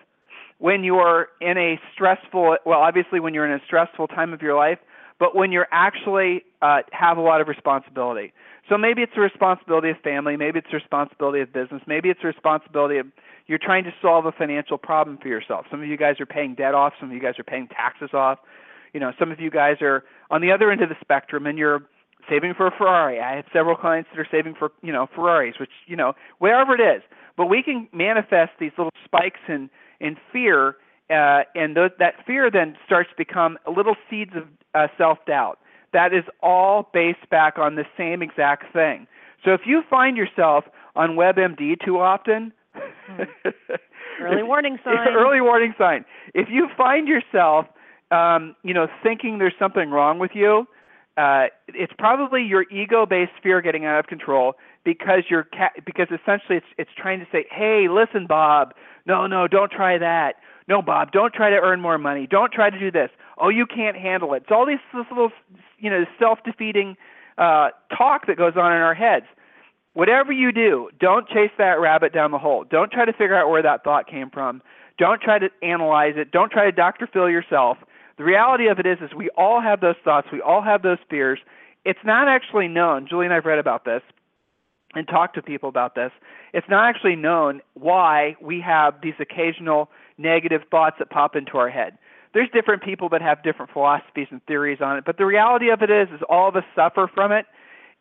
when 0.59 0.85
you're 0.85 1.29
in 1.41 1.59
a 1.59 1.79
stressful, 1.93 2.57
well, 2.65 2.81
obviously 2.81 3.21
when 3.21 3.35
you're 3.35 3.47
in 3.47 3.53
a 3.53 3.65
stressful 3.67 4.09
time 4.09 4.33
of 4.33 4.41
your 4.41 4.57
life, 4.57 4.79
but 5.19 5.35
when 5.35 5.53
you're 5.53 5.69
actually 5.71 6.43
uh, 6.63 6.81
have 6.93 7.17
a 7.17 7.21
lot 7.21 7.41
of 7.41 7.49
responsibility. 7.49 8.33
So 8.69 8.77
maybe 8.77 9.03
it's 9.03 9.13
a 9.17 9.21
responsibility 9.21 9.91
of 9.91 9.99
family, 9.99 10.37
maybe 10.37 10.59
it's 10.59 10.69
a 10.73 10.77
responsibility 10.77 11.41
of 11.41 11.53
business, 11.53 11.83
maybe 11.87 12.11
it's 12.11 12.21
a 12.25 12.27
responsibility 12.27 12.99
of 12.99 13.07
you're 13.47 13.59
trying 13.59 13.85
to 13.85 13.95
solve 14.03 14.27
a 14.27 14.33
financial 14.33 14.77
problem 14.77 15.19
for 15.19 15.29
yourself. 15.29 15.67
Some 15.71 15.81
of 15.81 15.89
you 15.89 15.97
guys 15.97 16.21
are 16.21 16.27
paying 16.27 16.55
debt 16.55 16.75
off, 16.75 16.95
some 16.99 17.11
of 17.11 17.15
you 17.15 17.23
guys 17.23 17.39
are 17.39 17.45
paying 17.45 17.69
taxes 17.69 18.11
off. 18.13 18.39
You 18.93 19.01
know, 19.01 19.13
some 19.19 19.31
of 19.31 19.41
you 19.41 19.51
guys 19.51 19.77
are 19.83 20.05
on 20.31 20.41
the 20.41 20.51
other 20.51 20.71
end 20.71 20.83
of 20.83 20.89
the 20.89 20.97
spectrum 21.01 21.47
and 21.47 21.59
you're 21.59 21.83
saving 22.29 22.55
for 22.55 22.67
a 22.67 22.71
Ferrari. 22.71 23.21
I 23.21 23.37
have 23.37 23.45
several 23.53 23.77
clients 23.77 24.11
that 24.13 24.19
are 24.19 24.27
saving 24.31 24.55
for, 24.59 24.73
you 24.83 24.93
know, 24.93 25.07
Ferraris, 25.15 25.61
which, 25.61 25.71
you 25.87 25.97
know, 25.97 26.15
wherever 26.39 26.75
it 26.75 26.81
is. 26.81 27.03
But 27.37 27.47
we 27.47 27.63
can 27.63 27.89
manifest 27.93 28.53
these 28.59 28.73
little 28.77 28.93
spikes 29.05 29.41
in 29.49 29.71
in 30.01 30.17
fear 30.33 30.77
uh, 31.09 31.43
and 31.55 31.77
those, 31.77 31.91
that 31.99 32.15
fear 32.27 32.51
then 32.51 32.77
starts 32.85 33.11
to 33.11 33.17
become 33.17 33.59
little 33.75 33.95
seeds 34.11 34.33
of 34.35 34.45
uh, 34.77 34.89
self 34.99 35.19
doubt. 35.27 35.59
That 35.93 36.13
is 36.13 36.25
all 36.43 36.91
based 36.93 37.29
back 37.31 37.59
on 37.59 37.77
the 37.77 37.85
same 37.97 38.23
exact 38.23 38.73
thing. 38.73 39.07
So 39.45 39.53
if 39.55 39.63
you 39.65 39.83
find 39.89 40.17
yourself 40.17 40.65
on 40.95 41.11
WebMD 41.11 41.77
too 41.85 41.99
often, 41.99 42.53
Early 44.21 44.43
warning 44.53 44.79
sign. 44.85 45.09
early 45.17 45.41
warning 45.41 45.75
sign. 45.79 46.05
If 46.35 46.49
you 46.51 46.69
find 46.77 47.09
yourself, 47.09 47.67
um, 48.11 48.55
you 48.63 48.75
know, 48.75 48.87
thinking 49.03 49.39
there's 49.39 49.55
something 49.59 49.91
wrong 49.91 50.19
with 50.19 50.33
you, 50.35 50.67
uh, 51.17 51.47
it's 51.69 51.93
probably 51.99 52.43
your 52.43 52.67
ego-based 52.71 53.33
fear 53.43 53.63
getting 53.63 53.87
out 53.87 53.99
of 53.99 54.07
control 54.07 54.55
because 54.85 55.23
you're 55.31 55.45
ca- 55.45 55.73
because 55.85 56.09
essentially 56.09 56.59
it's 56.59 56.67
it's 56.77 56.91
trying 56.97 57.21
to 57.21 57.27
say, 57.33 57.47
hey, 57.51 57.87
listen, 57.91 58.27
Bob, 58.27 58.75
no, 59.07 59.27
no, 59.27 59.49
don't 59.49 59.73
try 59.73 59.97
that. 59.99 60.35
No, 60.69 60.83
Bob, 60.83 61.13
don't 61.13 61.33
try 61.33 61.51
to 61.51 61.57
earn 61.57 61.81
more 61.81 61.99
money. 61.99 62.27
Don't 62.27 62.53
try 62.53 62.71
to 62.71 62.79
do 62.79 62.91
this. 62.91 63.11
Oh, 63.39 63.49
you 63.49 63.67
can't 63.67 63.97
handle 63.97 64.35
it. 64.35 64.43
It's 64.43 64.51
all 64.51 64.67
these 64.67 64.79
little, 64.93 65.31
you 65.79 65.91
know, 65.91 66.05
self-defeating 66.19 66.97
uh, 67.39 67.69
talk 67.97 68.27
that 68.27 68.37
goes 68.37 68.55
on 68.57 68.73
in 68.73 68.79
our 68.79 68.95
heads. 68.95 69.27
Whatever 69.93 70.33
you 70.33 70.53
do, 70.53 70.91
don't 70.99 71.29
chase 71.29 71.53
that 71.59 71.81
rabbit 71.81 72.13
down 72.13 72.31
the 72.31 72.39
hole. 72.39 72.65
Don't 72.69 72.91
try 72.91 73.05
to 73.05 73.13
figure 73.13 73.35
out 73.35 73.49
where 73.49 73.63
that 73.63 73.85
thought 73.85 74.09
came 74.09 74.29
from. 74.29 74.61
Don't 74.99 75.21
try 75.21 75.39
to 75.39 75.49
analyze 75.63 76.15
it. 76.17 76.33
Don't 76.33 76.51
try 76.51 76.65
to 76.65 76.73
Dr. 76.73 77.07
Phil 77.11 77.31
yourself. 77.31 77.79
The 78.19 78.25
reality 78.25 78.67
of 78.67 78.79
it 78.79 78.87
is, 78.87 78.99
is 79.01 79.15
we 79.15 79.31
all 79.37 79.61
have 79.61 79.81
those 79.81 79.97
thoughts. 80.05 80.29
We 80.33 80.41
all 80.41 80.63
have 80.63 80.83
those 80.83 80.99
fears. 81.09 81.39
It's 81.85 81.99
not 82.05 82.29
actually 82.29 82.69
known. 82.69 83.07
Julie 83.09 83.27
and 83.27 83.35
I've 83.35 83.45
read 83.45 83.59
about 83.59 83.85
this 83.85 84.03
and 84.95 85.07
talked 85.07 85.35
to 85.35 85.43
people 85.43 85.69
about 85.69 85.95
this. 85.95 86.11
It's 86.53 86.69
not 86.69 86.89
actually 86.89 87.17
known 87.17 87.61
why 87.75 88.37
we 88.41 88.61
have 88.63 89.01
these 89.03 89.15
occasional 89.21 89.91
negative 90.19 90.63
thoughts 90.71 90.97
that 90.99 91.11
pop 91.11 91.37
into 91.37 91.59
our 91.59 91.69
head. 91.69 91.99
There's 92.35 92.49
different 92.53 92.83
people 92.83 93.09
that 93.11 93.23
have 93.23 93.43
different 93.43 93.73
philosophies 93.73 94.29
and 94.31 94.45
theories 94.47 94.79
on 94.81 94.99
it, 94.99 95.05
but 95.05 95.17
the 95.17 95.27
reality 95.27 95.71
of 95.71 95.83
it 95.83 95.91
is, 95.91 96.09
is 96.15 96.21
all 96.29 96.49
of 96.49 96.57
us 96.57 96.65
suffer 96.75 97.11
from 97.13 97.33
it. 97.33 97.47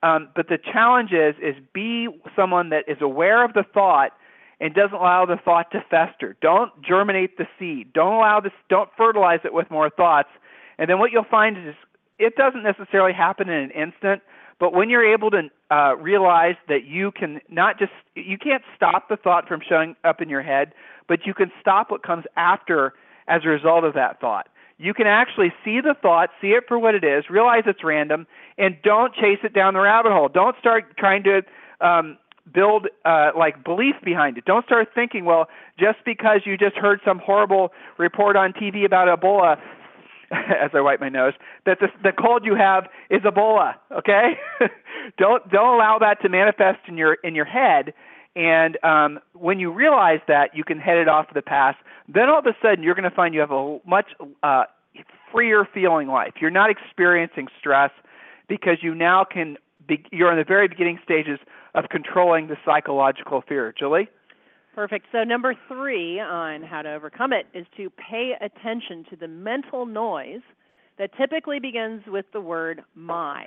Um, 0.03 0.29
but 0.36 0.50
the 0.50 0.57
challenge 0.57 1.12
is, 1.13 1.36
is 1.41 1.55
be 1.74 2.07
someone 2.36 2.69
that 2.69 2.84
is 2.88 2.98
aware 3.01 3.43
of 3.43 3.53
the 3.53 3.63
thought 3.74 4.12
and 4.60 4.74
doesn't 4.74 4.93
allow 4.93 5.25
the 5.25 5.38
thought 5.43 5.72
to 5.72 5.84
fester. 5.89 6.36
Don't 6.41 6.72
germinate 6.81 7.38
the 7.38 7.48
seed. 7.57 7.91
Don't 7.93 8.13
allow 8.13 8.39
this. 8.39 8.53
Don't 8.69 8.89
fertilize 8.98 9.39
it 9.43 9.53
with 9.53 9.69
more 9.72 9.89
thoughts. 9.89 10.29
And 10.77 10.89
then 10.89 11.00
what 11.00 11.12
you'll 11.12 11.24
find 11.24 11.57
is 11.57 11.75
it 12.19 12.36
doesn't 12.36 12.63
necessarily 12.63 13.13
happen 13.13 13.50
in 13.50 13.55
an 13.55 13.72
instant, 13.72 14.22
But 14.59 14.74
when 14.74 14.89
you're 14.89 15.13
able 15.13 15.31
to 15.31 15.50
uh, 15.69 15.95
realize 15.97 16.55
that 16.67 16.85
you 16.85 17.12
can 17.12 17.41
not 17.50 17.77
just 17.77 17.91
you 18.15 18.38
can't 18.38 18.63
stop 18.75 19.09
the 19.09 19.17
thought 19.17 19.47
from 19.47 19.62
showing 19.67 19.95
up 20.03 20.21
in 20.21 20.29
your 20.29 20.41
head, 20.41 20.74
but 21.07 21.25
you 21.25 21.33
can 21.33 21.51
stop 21.59 21.91
what 21.91 22.03
comes 22.03 22.25
after 22.38 22.93
as 23.27 23.41
a 23.43 23.50
result 23.50 23.83
of 23.83 23.93
that 23.95 24.21
thought. 24.21 24.47
You 24.77 24.93
can 24.93 25.07
actually 25.07 25.53
see 25.63 25.79
the 25.81 25.95
thought, 26.01 26.29
see 26.41 26.50
it 26.50 26.65
for 26.67 26.77
what 26.77 26.95
it 26.95 27.03
is, 27.03 27.29
realize 27.29 27.63
it's 27.65 27.83
random, 27.83 28.27
and 28.57 28.75
don't 28.83 29.13
chase 29.13 29.39
it 29.43 29.53
down 29.53 29.74
the 29.74 29.79
rabbit 29.79 30.12
hole. 30.12 30.27
Don't 30.27 30.57
start 30.59 30.97
trying 30.97 31.24
to 31.24 31.41
um, 31.79 32.17
build 32.53 32.88
uh, 33.05 33.31
like 33.38 33.63
belief 33.63 33.95
behind 34.03 34.38
it. 34.38 34.45
Don't 34.45 34.65
start 34.65 34.89
thinking, 34.93 35.25
well, 35.25 35.47
just 35.79 36.00
because 36.05 36.41
you 36.45 36.57
just 36.57 36.75
heard 36.75 37.00
some 37.05 37.19
horrible 37.19 37.71
report 37.97 38.35
on 38.35 38.53
TV 38.53 38.85
about 38.85 39.07
Ebola, 39.07 39.57
as 40.32 40.72
I 40.74 40.82
wipe 40.82 41.00
my 41.00 41.10
nose, 41.10 41.34
that 41.65 41.79
the, 41.79 41.88
the 42.03 42.12
cold 42.12 42.46
you 42.46 42.55
have 42.55 42.86
is 43.10 43.22
Ebola. 43.22 43.75
Okay, 43.91 44.34
don't 45.17 45.50
don't 45.51 45.75
allow 45.75 45.98
that 46.00 46.22
to 46.22 46.29
manifest 46.29 46.79
in 46.88 46.98
your 46.98 47.15
in 47.24 47.36
your 47.36 47.46
head. 47.46 47.94
And 48.36 48.77
um, 48.84 49.20
when 49.34 49.60
you 49.60 49.72
realize 49.72 50.20
that, 50.27 50.50
you 50.53 50.65
can 50.65 50.77
head 50.77 50.98
it 50.98 51.08
off 51.08 51.29
to 51.29 51.34
the 51.34 51.41
past. 51.41 51.77
Then 52.13 52.27
all 52.27 52.39
of 52.39 52.46
a 52.46 52.55
sudden, 52.62 52.84
you're 52.84 52.96
going 52.96 53.10
to 53.10 53.15
find 53.15 53.34
you 53.34 53.39
have 53.39 53.51
a 53.51 53.79
much 53.88 54.08
uh, 54.44 54.63
freer 55.32 55.65
feeling 55.74 56.10
life. 56.10 56.34
You're 56.41 56.51
not 56.51 56.70
experiencing 56.70 57.48
stress 57.60 57.91
because 58.48 58.77
you 58.82 58.94
now 58.94 59.24
can. 59.24 59.58
Be, 59.88 60.03
you're 60.12 60.32
in 60.32 60.39
the 60.39 60.44
very 60.44 60.67
beginning 60.67 60.98
stages 61.03 61.38
of 61.75 61.86
controlling 61.91 62.48
the 62.48 62.58
psychological 62.65 63.44
fear. 63.48 63.74
Julie? 63.77 64.10
Perfect. 64.75 65.05
So, 65.13 65.24
number 65.24 65.55
three 65.70 66.20
on 66.20 66.62
how 66.62 66.82
to 66.82 66.91
overcome 66.94 67.32
it 67.32 67.48
is 67.53 67.65
to 67.77 67.89
pay 67.91 68.34
attention 68.41 69.05
to 69.10 69.15
the 69.15 69.27
mental 69.27 69.86
noise 69.86 70.41
that 71.00 71.12
typically 71.17 71.62
begins 71.62 72.03
with 72.08 72.25
the 72.34 72.41
word 72.41 72.84
my. 72.94 73.46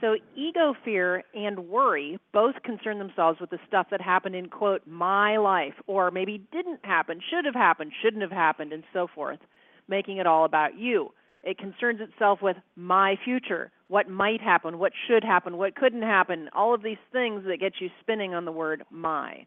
So, 0.00 0.16
ego 0.34 0.74
fear 0.82 1.24
and 1.34 1.68
worry 1.68 2.18
both 2.32 2.54
concern 2.64 2.98
themselves 2.98 3.38
with 3.38 3.50
the 3.50 3.58
stuff 3.68 3.88
that 3.90 4.00
happened 4.00 4.34
in, 4.34 4.48
quote, 4.48 4.80
my 4.86 5.36
life, 5.36 5.74
or 5.86 6.10
maybe 6.10 6.42
didn't 6.50 6.80
happen, 6.84 7.20
should 7.28 7.44
have 7.44 7.54
happened, 7.54 7.92
shouldn't 8.02 8.22
have 8.22 8.32
happened, 8.32 8.72
and 8.72 8.82
so 8.94 9.06
forth, 9.14 9.40
making 9.88 10.16
it 10.16 10.26
all 10.26 10.46
about 10.46 10.78
you. 10.78 11.12
It 11.44 11.58
concerns 11.58 12.00
itself 12.00 12.40
with 12.40 12.56
my 12.76 13.16
future, 13.22 13.70
what 13.88 14.08
might 14.08 14.40
happen, 14.40 14.78
what 14.78 14.92
should 15.06 15.22
happen, 15.22 15.58
what 15.58 15.74
couldn't 15.74 16.00
happen, 16.00 16.48
all 16.54 16.72
of 16.72 16.82
these 16.82 16.96
things 17.12 17.44
that 17.44 17.60
get 17.60 17.74
you 17.78 17.90
spinning 18.00 18.32
on 18.32 18.46
the 18.46 18.52
word 18.52 18.84
my. 18.90 19.44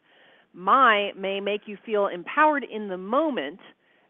My 0.58 1.12
may 1.18 1.42
make 1.42 1.64
you 1.66 1.78
feel 1.86 2.08
empowered 2.08 2.64
in 2.64 2.88
the 2.88 2.98
moment, 2.98 3.60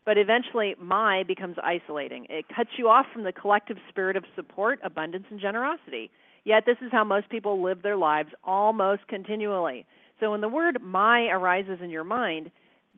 but 0.06 0.20
eventually 0.20 0.76
my 0.80 1.24
becomes 1.24 1.58
isolating. 1.64 2.28
It 2.30 2.46
cuts 2.56 2.70
you 2.78 2.88
off 2.88 3.08
from 3.12 3.24
the 3.24 3.32
collective 3.32 3.78
spirit 3.90 4.16
of 4.16 4.24
support, 4.36 4.80
abundance, 4.84 5.26
and 5.32 5.40
generosity. 5.40 6.12
Yet 6.44 6.64
this 6.68 6.78
is 6.82 6.92
how 6.92 7.04
most 7.04 7.30
people 7.30 7.64
live 7.64 7.82
their 7.82 7.98
lives 7.98 8.30
almost 8.44 9.08
continually. 9.08 9.88
So 10.20 10.30
when 10.30 10.42
the 10.42 10.48
word 10.48 10.84
my 10.84 11.30
arises 11.30 11.80
in 11.82 11.90
your 11.90 12.04
mind, 12.04 12.52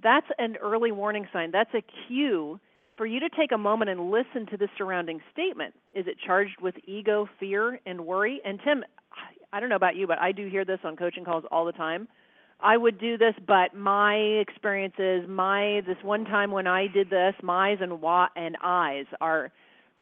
that's 0.04 0.28
an 0.38 0.58
early 0.58 0.92
warning 0.92 1.26
sign. 1.32 1.52
That's 1.52 1.74
a 1.74 1.84
cue 2.08 2.60
for 2.98 3.06
you 3.06 3.22
to 3.22 3.30
take 3.30 3.54
a 3.54 3.58
moment 3.58 3.90
and 3.90 4.12
listen 4.12 4.46
to 4.48 4.58
the 4.58 4.68
surrounding 4.78 5.22
statement. 5.32 5.74
Is 5.94 6.06
it 6.06 6.18
charged 6.26 6.60
with 6.62 6.76
ego, 6.86 7.30
fear, 7.40 7.80
and 7.86 8.06
worry? 8.06 8.42
And 8.44 8.60
Tim, 8.62 8.84
I 9.54 9.62
don't 9.62 9.70
know 9.70 9.78
about 9.78 9.96
you, 9.96 10.06
but 10.06 10.20
I 10.20 10.34
do 10.34 10.50
hear 10.50 10.66
this 10.66 10.80
on 10.84 10.98
coaching 10.98 11.24
calls 11.24 11.46
all 11.50 11.64
the 11.64 11.72
time. 11.72 12.10
I 12.60 12.76
would 12.76 13.00
do 13.00 13.18
this, 13.18 13.36
but 13.46 13.76
my 13.76 14.16
experiences, 14.16 15.28
my 15.28 15.82
this 15.86 15.98
one 16.02 16.26
time 16.26 16.52
when 16.52 16.68
I 16.68 16.88
did 16.88 17.10
this, 17.10 17.34
my's 17.44 17.78
and 17.82 18.02
what 18.02 18.32
and 18.36 18.58
I's 18.64 19.06
are 19.22 19.52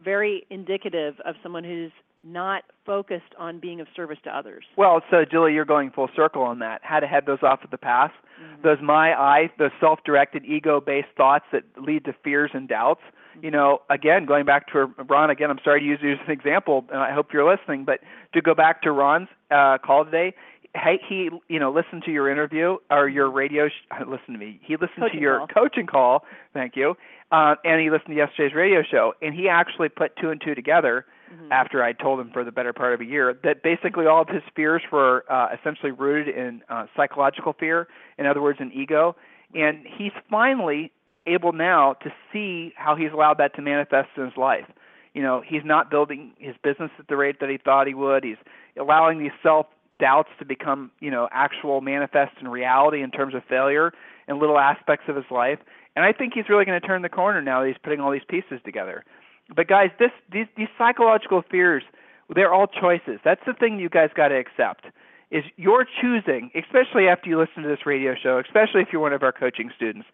very 0.03 0.45
indicative 0.49 1.15
of 1.25 1.35
someone 1.43 1.63
who's 1.63 1.91
not 2.23 2.63
focused 2.85 3.35
on 3.37 3.59
being 3.59 3.79
of 3.79 3.87
service 3.95 4.17
to 4.23 4.35
others. 4.35 4.65
Well, 4.77 5.01
so 5.11 5.25
Julie, 5.29 5.53
you're 5.53 5.63
going 5.63 5.91
full 5.91 6.09
circle 6.15 6.41
on 6.41 6.59
that. 6.59 6.81
How 6.83 6.99
to 6.99 7.05
head 7.05 7.25
those 7.27 7.43
off 7.43 7.59
at 7.63 7.69
the 7.69 7.77
pass. 7.77 8.09
Mm-hmm. 8.41 8.61
Those 8.63 8.77
my 8.81 9.13
I, 9.13 9.51
those 9.59 9.71
self-directed 9.79 10.43
ego-based 10.43 11.09
thoughts 11.15 11.45
that 11.51 11.63
lead 11.79 12.05
to 12.05 12.13
fears 12.23 12.51
and 12.53 12.67
doubts. 12.67 13.01
Mm-hmm. 13.03 13.45
You 13.45 13.51
know, 13.51 13.81
again, 13.91 14.25
going 14.25 14.45
back 14.45 14.71
to 14.73 14.85
Ron. 15.07 15.29
Again, 15.29 15.51
I'm 15.51 15.59
sorry 15.63 15.81
to 15.81 15.85
use 15.85 15.99
you 16.01 16.13
as 16.13 16.19
an 16.25 16.31
example, 16.31 16.85
and 16.89 16.99
I 16.99 17.13
hope 17.13 17.27
you're 17.31 17.49
listening. 17.49 17.85
But 17.85 17.99
to 18.33 18.41
go 18.41 18.55
back 18.55 18.81
to 18.83 18.91
Ron's 18.91 19.27
uh, 19.51 19.77
call 19.77 20.03
today, 20.05 20.33
hey, 20.75 20.99
he 21.07 21.29
you 21.47 21.59
know 21.59 21.71
listened 21.71 22.03
to 22.05 22.11
your 22.11 22.29
interview 22.29 22.77
or 22.91 23.07
your 23.07 23.29
radio. 23.29 23.67
Sh- 23.67 24.05
listen 24.07 24.33
to 24.33 24.37
me. 24.37 24.59
He 24.63 24.73
listened 24.73 24.91
coaching 24.99 25.19
to 25.19 25.21
your 25.21 25.39
call. 25.39 25.47
coaching 25.47 25.87
call. 25.87 26.25
Thank 26.53 26.75
you. 26.75 26.95
Uh, 27.31 27.55
and 27.63 27.81
he 27.81 27.89
listened 27.89 28.09
to 28.09 28.15
yesterday's 28.15 28.53
radio 28.55 28.81
show, 28.89 29.13
and 29.21 29.33
he 29.33 29.49
actually 29.49 29.89
put 29.89 30.15
two 30.17 30.29
and 30.29 30.39
two 30.39 30.53
together 30.53 31.05
mm-hmm. 31.33 31.51
after 31.51 31.83
I 31.83 31.93
told 31.93 32.19
him 32.19 32.29
for 32.31 32.43
the 32.43 32.51
better 32.51 32.73
part 32.73 32.93
of 32.93 33.01
a 33.01 33.05
year 33.05 33.37
that 33.43 33.63
basically 33.63 34.05
all 34.05 34.21
of 34.21 34.29
his 34.29 34.43
fears 34.55 34.83
were 34.91 35.25
uh, 35.29 35.47
essentially 35.59 35.91
rooted 35.91 36.35
in 36.35 36.61
uh, 36.69 36.85
psychological 36.95 37.53
fear, 37.53 37.87
in 38.17 38.25
other 38.25 38.41
words, 38.41 38.59
in 38.61 38.71
ego. 38.71 39.15
And 39.53 39.85
he's 39.97 40.11
finally 40.29 40.91
able 41.27 41.53
now 41.53 41.93
to 42.03 42.13
see 42.31 42.73
how 42.75 42.95
he's 42.95 43.11
allowed 43.11 43.37
that 43.39 43.55
to 43.55 43.61
manifest 43.61 44.09
in 44.17 44.25
his 44.25 44.37
life. 44.37 44.65
You 45.13 45.21
know, 45.21 45.41
he's 45.45 45.63
not 45.63 45.89
building 45.89 46.33
his 46.37 46.55
business 46.61 46.91
at 46.99 47.07
the 47.07 47.15
rate 47.15 47.39
that 47.39 47.49
he 47.49 47.57
thought 47.57 47.87
he 47.87 47.93
would. 47.93 48.23
He's 48.23 48.37
allowing 48.79 49.19
these 49.19 49.31
self 49.41 49.65
doubts 49.99 50.29
to 50.39 50.45
become, 50.45 50.91
you 50.99 51.11
know, 51.11 51.27
actual 51.31 51.81
manifest 51.81 52.33
in 52.41 52.47
reality 52.47 53.01
in 53.01 53.11
terms 53.11 53.33
of 53.33 53.43
failure 53.47 53.91
in 54.27 54.39
little 54.39 54.57
aspects 54.57 55.05
of 55.07 55.15
his 55.15 55.25
life. 55.31 55.59
And 55.95 56.03
I 56.03 56.11
think 56.11 56.33
he's 56.33 56.49
really 56.49 56.65
going 56.65 56.79
to 56.79 56.85
turn 56.85 57.01
the 57.01 57.09
corner 57.09 57.41
now 57.41 57.61
that 57.61 57.67
he's 57.67 57.77
putting 57.81 57.99
all 57.99 58.11
these 58.11 58.25
pieces 58.27 58.59
together. 58.65 59.03
But 59.55 59.67
guys, 59.67 59.89
this 59.99 60.11
these 60.31 60.47
these 60.57 60.67
psychological 60.77 61.43
fears, 61.49 61.83
they're 62.33 62.53
all 62.53 62.67
choices. 62.67 63.19
That's 63.23 63.41
the 63.45 63.53
thing 63.53 63.79
you 63.79 63.89
guys 63.89 64.09
got 64.15 64.29
to 64.29 64.35
accept. 64.35 64.85
Is 65.31 65.43
you're 65.57 65.85
choosing, 66.01 66.51
especially 66.55 67.07
after 67.07 67.29
you 67.29 67.39
listen 67.39 67.63
to 67.63 67.69
this 67.69 67.85
radio 67.85 68.15
show, 68.21 68.39
especially 68.39 68.81
if 68.81 68.89
you're 68.91 69.01
one 69.01 69.13
of 69.13 69.23
our 69.23 69.31
coaching 69.31 69.71
students. 69.75 70.07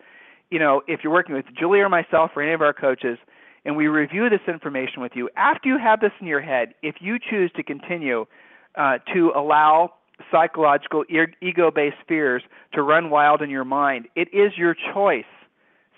You 0.50 0.60
know, 0.60 0.82
if 0.88 1.02
you're 1.04 1.14
working 1.14 1.36
with 1.36 1.46
Julie 1.58 1.80
or 1.80 1.90
myself 1.90 2.32
or 2.36 2.42
any 2.42 2.54
of 2.54 2.62
our 2.62 2.74
coaches, 2.74 3.18
and 3.64 3.76
we 3.78 3.88
review 3.88 4.30
this 4.30 4.42
information 4.48 5.02
with 5.02 5.14
you, 5.16 5.30
after 5.38 5.70
you 5.70 5.78
have 5.78 6.02
this 6.02 6.12
in 6.20 6.28
your 6.28 6.42
head, 6.42 6.74
if 6.82 6.96
you 7.00 7.18
choose 7.20 7.52
to 7.56 7.64
continue 7.64 8.26
uh, 8.76 8.98
to 9.14 9.32
allow 9.36 9.94
psychological 10.32 11.04
ego-based 11.42 11.98
fears 12.08 12.44
to 12.74 12.82
run 12.82 13.10
wild 13.10 13.42
in 13.42 13.50
your 13.50 13.66
mind, 13.66 14.08
it 14.16 14.28
is 14.34 14.52
your 14.58 14.76
choice. 14.94 15.26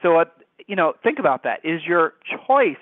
So, 0.02 0.18
uh, 0.18 0.26
you 0.68 0.76
know, 0.76 0.94
think 1.04 1.20
about 1.20 1.44
that. 1.44 1.60
It 1.64 1.74
is 1.76 1.82
your 1.86 2.14
choice 2.48 2.76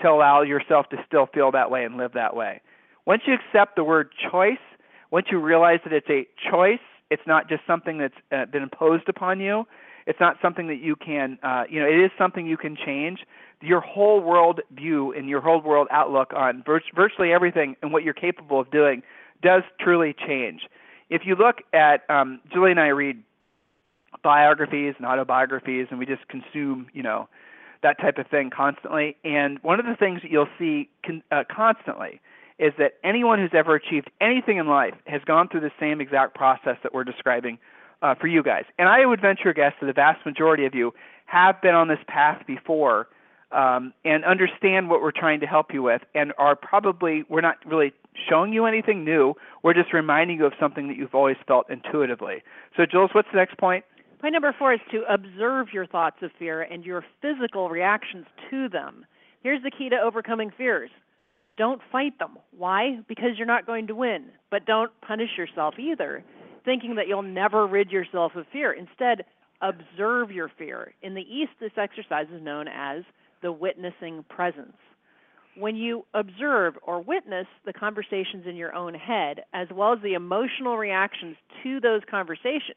to 0.00 0.08
allow 0.08 0.42
yourself 0.42 0.88
to 0.90 0.96
still 1.06 1.26
feel 1.32 1.50
that 1.52 1.70
way 1.70 1.84
and 1.84 1.96
live 1.96 2.12
that 2.14 2.36
way. 2.36 2.60
Once 3.06 3.22
you 3.26 3.34
accept 3.34 3.76
the 3.76 3.84
word 3.84 4.10
choice, 4.30 4.58
once 5.10 5.26
you 5.30 5.40
realize 5.40 5.80
that 5.84 5.92
it's 5.92 6.10
a 6.10 6.26
choice, 6.50 6.80
it's 7.10 7.22
not 7.26 7.48
just 7.48 7.62
something 7.66 7.98
that's 7.98 8.14
uh, 8.32 8.46
been 8.46 8.62
imposed 8.62 9.08
upon 9.08 9.40
you. 9.40 9.64
It's 10.06 10.20
not 10.20 10.36
something 10.40 10.68
that 10.68 10.80
you 10.80 10.94
can, 10.96 11.38
uh, 11.42 11.64
you 11.68 11.80
know, 11.80 11.86
it 11.86 12.04
is 12.04 12.10
something 12.18 12.46
you 12.46 12.56
can 12.56 12.76
change. 12.76 13.20
Your 13.60 13.80
whole 13.80 14.20
world 14.20 14.60
view 14.70 15.12
and 15.12 15.28
your 15.28 15.40
whole 15.40 15.60
world 15.60 15.88
outlook 15.90 16.32
on 16.34 16.62
vir- 16.64 16.82
virtually 16.94 17.32
everything 17.32 17.76
and 17.82 17.92
what 17.92 18.02
you're 18.04 18.14
capable 18.14 18.60
of 18.60 18.70
doing 18.70 19.02
does 19.42 19.62
truly 19.80 20.14
change. 20.14 20.62
If 21.10 21.22
you 21.24 21.36
look 21.36 21.62
at, 21.72 22.08
um, 22.10 22.40
Julie 22.52 22.72
and 22.72 22.80
I 22.80 22.88
read 22.88 23.22
biographies 24.22 24.94
and 24.98 25.06
autobiographies, 25.06 25.88
and 25.90 25.98
we 25.98 26.06
just 26.06 26.26
consume, 26.28 26.88
you 26.92 27.02
know, 27.02 27.28
that 27.82 28.00
type 28.00 28.18
of 28.18 28.26
thing 28.26 28.50
constantly. 28.50 29.16
And 29.24 29.58
one 29.62 29.78
of 29.78 29.86
the 29.86 29.94
things 29.94 30.22
that 30.22 30.30
you'll 30.30 30.48
see 30.58 30.88
con- 31.04 31.22
uh, 31.30 31.44
constantly 31.54 32.20
is 32.58 32.72
that 32.78 32.94
anyone 33.04 33.38
who's 33.38 33.50
ever 33.52 33.74
achieved 33.74 34.10
anything 34.20 34.56
in 34.56 34.66
life 34.66 34.94
has 35.06 35.20
gone 35.24 35.48
through 35.48 35.60
the 35.60 35.72
same 35.78 36.00
exact 36.00 36.34
process 36.34 36.76
that 36.82 36.94
we're 36.94 37.04
describing 37.04 37.58
uh, 38.02 38.14
for 38.14 38.26
you 38.26 38.42
guys. 38.42 38.64
And 38.78 38.88
I 38.88 39.04
would 39.04 39.20
venture 39.20 39.50
a 39.50 39.54
guess 39.54 39.72
that 39.80 39.86
the 39.86 39.92
vast 39.92 40.24
majority 40.24 40.64
of 40.64 40.74
you 40.74 40.94
have 41.26 41.60
been 41.60 41.74
on 41.74 41.88
this 41.88 41.98
path 42.08 42.42
before 42.46 43.08
um, 43.52 43.92
and 44.04 44.24
understand 44.24 44.88
what 44.88 45.02
we're 45.02 45.12
trying 45.12 45.40
to 45.40 45.46
help 45.46 45.72
you 45.72 45.82
with, 45.82 46.02
and 46.14 46.32
are 46.38 46.56
probably 46.56 47.24
we're 47.28 47.40
not 47.40 47.56
really 47.64 47.92
showing 48.28 48.52
you 48.52 48.66
anything 48.66 49.04
new. 49.04 49.34
We're 49.62 49.74
just 49.74 49.92
reminding 49.92 50.38
you 50.38 50.46
of 50.46 50.52
something 50.60 50.88
that 50.88 50.96
you've 50.96 51.14
always 51.14 51.36
felt 51.46 51.70
intuitively. 51.70 52.42
So, 52.76 52.84
Jules, 52.86 53.10
what's 53.12 53.28
the 53.32 53.38
next 53.38 53.58
point? 53.58 53.84
Point 54.20 54.32
number 54.32 54.54
four 54.58 54.72
is 54.72 54.80
to 54.92 55.02
observe 55.12 55.68
your 55.72 55.86
thoughts 55.86 56.16
of 56.22 56.30
fear 56.38 56.62
and 56.62 56.84
your 56.84 57.04
physical 57.20 57.68
reactions 57.68 58.26
to 58.50 58.68
them. 58.68 59.04
Here's 59.42 59.62
the 59.62 59.70
key 59.70 59.88
to 59.90 59.96
overcoming 59.96 60.50
fears 60.56 60.90
don't 61.56 61.80
fight 61.90 62.18
them. 62.18 62.38
Why? 62.56 62.98
Because 63.08 63.30
you're 63.36 63.46
not 63.46 63.66
going 63.66 63.86
to 63.86 63.94
win. 63.94 64.26
But 64.50 64.66
don't 64.66 64.92
punish 65.00 65.30
yourself 65.38 65.74
either, 65.78 66.22
thinking 66.64 66.96
that 66.96 67.08
you'll 67.08 67.22
never 67.22 67.66
rid 67.66 67.90
yourself 67.90 68.32
of 68.36 68.46
fear. 68.52 68.72
Instead, 68.72 69.24
observe 69.62 70.30
your 70.30 70.50
fear. 70.58 70.92
In 71.02 71.14
the 71.14 71.22
East, 71.22 71.52
this 71.60 71.72
exercise 71.76 72.26
is 72.34 72.42
known 72.42 72.68
as 72.68 73.04
the 73.42 73.52
witnessing 73.52 74.24
presence. 74.28 74.76
When 75.58 75.74
you 75.74 76.04
observe 76.12 76.74
or 76.82 77.00
witness 77.00 77.46
the 77.64 77.72
conversations 77.72 78.46
in 78.46 78.56
your 78.56 78.74
own 78.74 78.92
head, 78.94 79.44
as 79.54 79.68
well 79.74 79.94
as 79.94 80.02
the 80.02 80.12
emotional 80.12 80.76
reactions 80.76 81.36
to 81.62 81.80
those 81.80 82.02
conversations, 82.10 82.76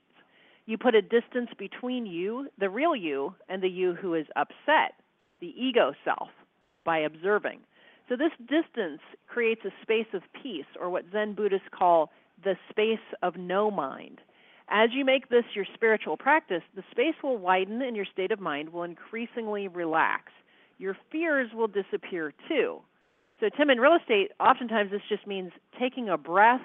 you 0.65 0.77
put 0.77 0.95
a 0.95 1.01
distance 1.01 1.49
between 1.57 2.05
you, 2.05 2.47
the 2.57 2.69
real 2.69 2.95
you, 2.95 3.35
and 3.49 3.61
the 3.61 3.67
you 3.67 3.95
who 3.95 4.13
is 4.13 4.27
upset, 4.37 4.93
the 5.41 5.53
ego 5.57 5.93
self, 6.05 6.29
by 6.85 6.99
observing. 6.99 7.59
So 8.07 8.15
this 8.15 8.31
distance 8.39 9.01
creates 9.27 9.65
a 9.65 9.73
space 9.81 10.07
of 10.13 10.21
peace, 10.41 10.65
or 10.79 10.89
what 10.89 11.03
Zen 11.11 11.33
Buddhists 11.33 11.67
call 11.71 12.11
the 12.43 12.55
space 12.69 12.97
of 13.21 13.35
no 13.35 13.69
mind. 13.69 14.21
As 14.69 14.91
you 14.93 15.03
make 15.03 15.27
this 15.27 15.43
your 15.53 15.65
spiritual 15.73 16.15
practice, 16.15 16.63
the 16.75 16.83
space 16.91 17.15
will 17.21 17.37
widen 17.37 17.81
and 17.81 17.95
your 17.95 18.05
state 18.05 18.31
of 18.31 18.39
mind 18.39 18.69
will 18.69 18.83
increasingly 18.83 19.67
relax. 19.67 20.31
Your 20.79 20.97
fears 21.11 21.51
will 21.53 21.67
disappear 21.67 22.33
too. 22.47 22.79
So, 23.39 23.49
Tim, 23.55 23.69
in 23.69 23.79
real 23.79 23.95
estate, 23.95 24.31
oftentimes 24.39 24.91
this 24.91 25.01
just 25.07 25.27
means 25.27 25.51
taking 25.79 26.09
a 26.09 26.17
breath 26.17 26.61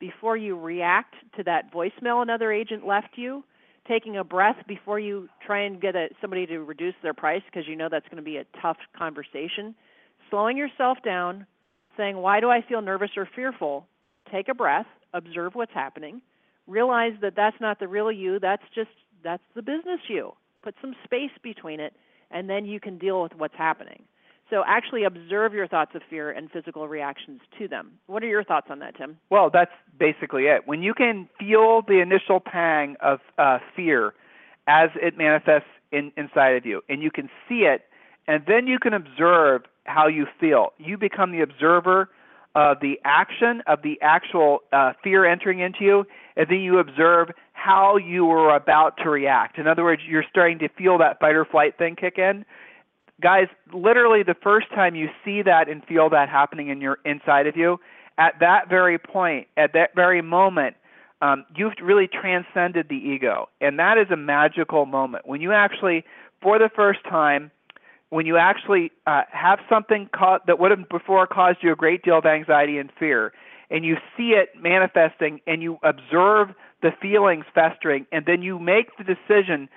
before 0.00 0.36
you 0.36 0.58
react 0.58 1.14
to 1.36 1.42
that 1.44 1.72
voicemail 1.72 2.22
another 2.22 2.52
agent 2.52 2.86
left 2.86 3.10
you, 3.16 3.44
taking 3.86 4.16
a 4.16 4.24
breath 4.24 4.56
before 4.66 4.98
you 4.98 5.28
try 5.44 5.62
and 5.62 5.80
get 5.80 5.96
a, 5.96 6.08
somebody 6.20 6.46
to 6.46 6.60
reduce 6.60 6.94
their 7.02 7.14
price 7.14 7.42
because 7.46 7.68
you 7.68 7.76
know 7.76 7.88
that's 7.90 8.06
going 8.06 8.16
to 8.16 8.22
be 8.22 8.36
a 8.36 8.44
tough 8.62 8.76
conversation, 8.96 9.74
slowing 10.30 10.56
yourself 10.56 10.98
down, 11.04 11.46
saying, 11.96 12.16
Why 12.16 12.40
do 12.40 12.50
I 12.50 12.62
feel 12.62 12.80
nervous 12.80 13.10
or 13.16 13.28
fearful? 13.34 13.86
Take 14.30 14.48
a 14.48 14.54
breath, 14.54 14.86
observe 15.14 15.54
what's 15.54 15.72
happening, 15.72 16.20
realize 16.66 17.12
that 17.22 17.34
that's 17.34 17.60
not 17.60 17.80
the 17.80 17.88
real 17.88 18.12
you, 18.12 18.38
that's 18.38 18.62
just 18.74 18.90
that's 19.24 19.42
the 19.56 19.62
business 19.62 20.00
you. 20.08 20.32
Put 20.62 20.74
some 20.80 20.94
space 21.04 21.30
between 21.42 21.80
it, 21.80 21.94
and 22.30 22.48
then 22.48 22.64
you 22.64 22.80
can 22.80 22.98
deal 22.98 23.22
with 23.22 23.32
what's 23.36 23.56
happening. 23.56 24.02
So 24.50 24.62
actually 24.66 25.04
observe 25.04 25.52
your 25.52 25.68
thoughts 25.68 25.90
of 25.94 26.02
fear 26.08 26.30
and 26.30 26.50
physical 26.50 26.88
reactions 26.88 27.40
to 27.58 27.68
them. 27.68 27.92
What 28.06 28.22
are 28.22 28.28
your 28.28 28.44
thoughts 28.44 28.68
on 28.70 28.78
that, 28.78 28.96
Tim? 28.96 29.18
Well, 29.28 29.50
that's 29.52 29.72
basically 29.98 30.44
it. 30.44 30.62
When 30.66 30.82
you 30.82 30.94
can 30.94 31.28
feel 31.38 31.82
the 31.82 32.00
initial 32.00 32.40
pang 32.40 32.96
of 33.00 33.20
uh, 33.36 33.58
fear 33.76 34.14
as 34.66 34.88
it 34.94 35.18
manifests 35.18 35.68
in, 35.92 36.12
inside 36.16 36.56
of 36.56 36.64
you, 36.64 36.82
and 36.88 37.02
you 37.02 37.10
can 37.10 37.28
see 37.48 37.60
it, 37.60 37.82
and 38.26 38.44
then 38.46 38.66
you 38.66 38.78
can 38.78 38.94
observe 38.94 39.62
how 39.84 40.06
you 40.06 40.26
feel. 40.40 40.72
You 40.78 40.96
become 40.96 41.32
the 41.32 41.40
observer 41.40 42.08
of 42.54 42.80
the 42.80 42.98
action 43.04 43.62
of 43.66 43.82
the 43.82 43.98
actual 44.00 44.60
uh, 44.72 44.92
fear 45.04 45.24
entering 45.24 45.60
into 45.60 45.84
you, 45.84 46.04
and 46.36 46.46
then 46.48 46.60
you 46.60 46.78
observe 46.78 47.30
how 47.58 47.96
you 47.96 48.24
were 48.24 48.54
about 48.54 48.96
to 48.98 49.10
react. 49.10 49.58
In 49.58 49.66
other 49.66 49.82
words, 49.82 50.02
you're 50.06 50.24
starting 50.30 50.60
to 50.60 50.68
feel 50.68 50.98
that 50.98 51.18
fight 51.18 51.34
or 51.34 51.44
flight 51.44 51.76
thing 51.76 51.96
kick 51.96 52.16
in. 52.16 52.44
Guys, 53.20 53.48
literally 53.72 54.22
the 54.22 54.36
first 54.40 54.68
time 54.70 54.94
you 54.94 55.08
see 55.24 55.42
that 55.42 55.68
and 55.68 55.84
feel 55.84 56.08
that 56.10 56.28
happening 56.28 56.68
in 56.68 56.80
your 56.80 56.98
inside 57.04 57.48
of 57.48 57.56
you, 57.56 57.80
at 58.16 58.34
that 58.38 58.68
very 58.68 58.96
point, 58.96 59.48
at 59.56 59.72
that 59.72 59.94
very 59.96 60.22
moment, 60.22 60.76
um, 61.20 61.44
you've 61.56 61.72
really 61.82 62.06
transcended 62.06 62.88
the 62.88 62.94
ego, 62.94 63.48
and 63.60 63.76
that 63.80 63.98
is 63.98 64.06
a 64.12 64.16
magical 64.16 64.86
moment. 64.86 65.26
When 65.26 65.40
you 65.40 65.52
actually, 65.52 66.04
for 66.40 66.60
the 66.60 66.70
first 66.74 67.02
time, 67.04 67.50
when 68.10 68.24
you 68.24 68.36
actually 68.36 68.92
uh, 69.08 69.22
have 69.32 69.58
something 69.68 70.08
ca- 70.14 70.38
that 70.46 70.60
would 70.60 70.70
have 70.70 70.88
before 70.88 71.26
caused 71.26 71.58
you 71.60 71.72
a 71.72 71.76
great 71.76 72.04
deal 72.04 72.18
of 72.18 72.24
anxiety 72.24 72.78
and 72.78 72.90
fear, 72.96 73.32
and 73.68 73.84
you 73.84 73.96
see 74.16 74.30
it 74.30 74.50
manifesting, 74.56 75.40
and 75.48 75.60
you 75.60 75.78
observe 75.82 76.54
the 76.82 76.90
feelings 77.02 77.44
festering, 77.54 78.06
and 78.12 78.24
then 78.26 78.42
you 78.42 78.58
make 78.58 78.96
the 78.96 79.04
decision 79.04 79.68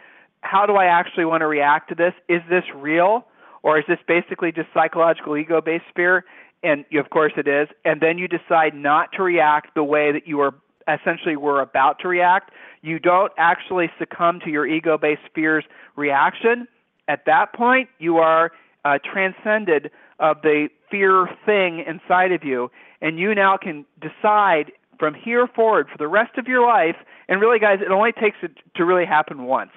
how 0.44 0.66
do 0.66 0.74
I 0.74 0.86
actually 0.86 1.26
want 1.26 1.42
to 1.42 1.48
react 1.48 1.90
to 1.90 1.96
this? 1.96 2.14
Is 2.28 2.42
this 2.50 2.64
real? 2.76 3.28
or 3.64 3.78
is 3.78 3.86
this 3.88 4.00
basically 4.08 4.52
just 4.52 4.68
psychological 4.74 5.38
ego 5.38 5.62
based 5.62 5.86
fear? 5.96 6.26
And 6.64 6.86
of 6.94 7.10
course 7.10 7.34
it 7.38 7.48
is. 7.48 7.68
And 7.86 8.02
then 8.02 8.18
you 8.18 8.28
decide 8.28 8.74
not 8.76 9.12
to 9.14 9.24
react 9.24 9.76
the 9.76 9.84
way 9.84 10.12
that 10.12 10.28
you 10.28 10.38
were 10.38 10.54
essentially 10.88 11.36
were 11.36 11.62
about 11.62 12.00
to 12.00 12.08
react. 12.08 12.52
You 12.82 13.00
don't 13.00 13.32
actually 13.38 13.90
succumb 14.00 14.40
to 14.44 14.50
your 14.50 14.66
ego 14.66 14.98
based 14.98 15.22
fears 15.34 15.64
reaction. 15.96 16.68
At 17.08 17.26
that 17.26 17.54
point, 17.54 17.90
you 18.00 18.18
are 18.18 18.52
uh, 18.84 18.98
transcended 19.04 19.92
of 20.20 20.42
the 20.42 20.70
fear 20.90 21.28
thing 21.46 21.84
inside 21.88 22.32
of 22.32 22.44
you, 22.44 22.72
and 23.02 23.20
you 23.20 23.36
now 23.36 23.58
can 23.58 23.86
decide 24.00 24.72
from 25.02 25.16
here 25.16 25.48
forward 25.48 25.88
for 25.92 25.98
the 25.98 26.08
rest 26.08 26.38
of 26.38 26.48
your 26.48 26.66
life. 26.66 26.96
And 27.28 27.42
really, 27.42 27.58
guys, 27.58 27.80
it 27.82 27.92
only 27.92 28.12
takes 28.12 28.38
it 28.42 28.52
to 28.76 28.86
really 28.86 29.06
happen 29.06 29.46
once 29.46 29.72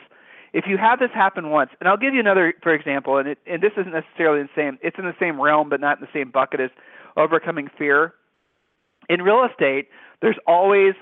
if 0.54 0.66
you 0.68 0.78
have 0.78 1.00
this 1.00 1.10
happen 1.12 1.50
once, 1.50 1.70
and 1.80 1.88
I'll 1.88 1.96
give 1.96 2.14
you 2.14 2.20
another 2.20 2.54
for 2.62 2.72
example, 2.72 3.18
and 3.18 3.28
it, 3.28 3.38
and 3.44 3.60
this 3.60 3.72
isn't 3.76 3.92
necessarily 3.92 4.40
the 4.44 4.48
same. 4.54 4.78
It's 4.82 4.96
in 4.98 5.04
the 5.04 5.16
same 5.18 5.40
realm, 5.40 5.68
but 5.68 5.80
not 5.80 5.98
in 5.98 6.02
the 6.02 6.18
same 6.18 6.30
bucket 6.30 6.60
as 6.60 6.70
overcoming 7.16 7.68
fear. 7.76 8.14
In 9.08 9.20
real 9.20 9.44
estate, 9.50 9.88
there's 10.22 10.38
always 10.46 10.94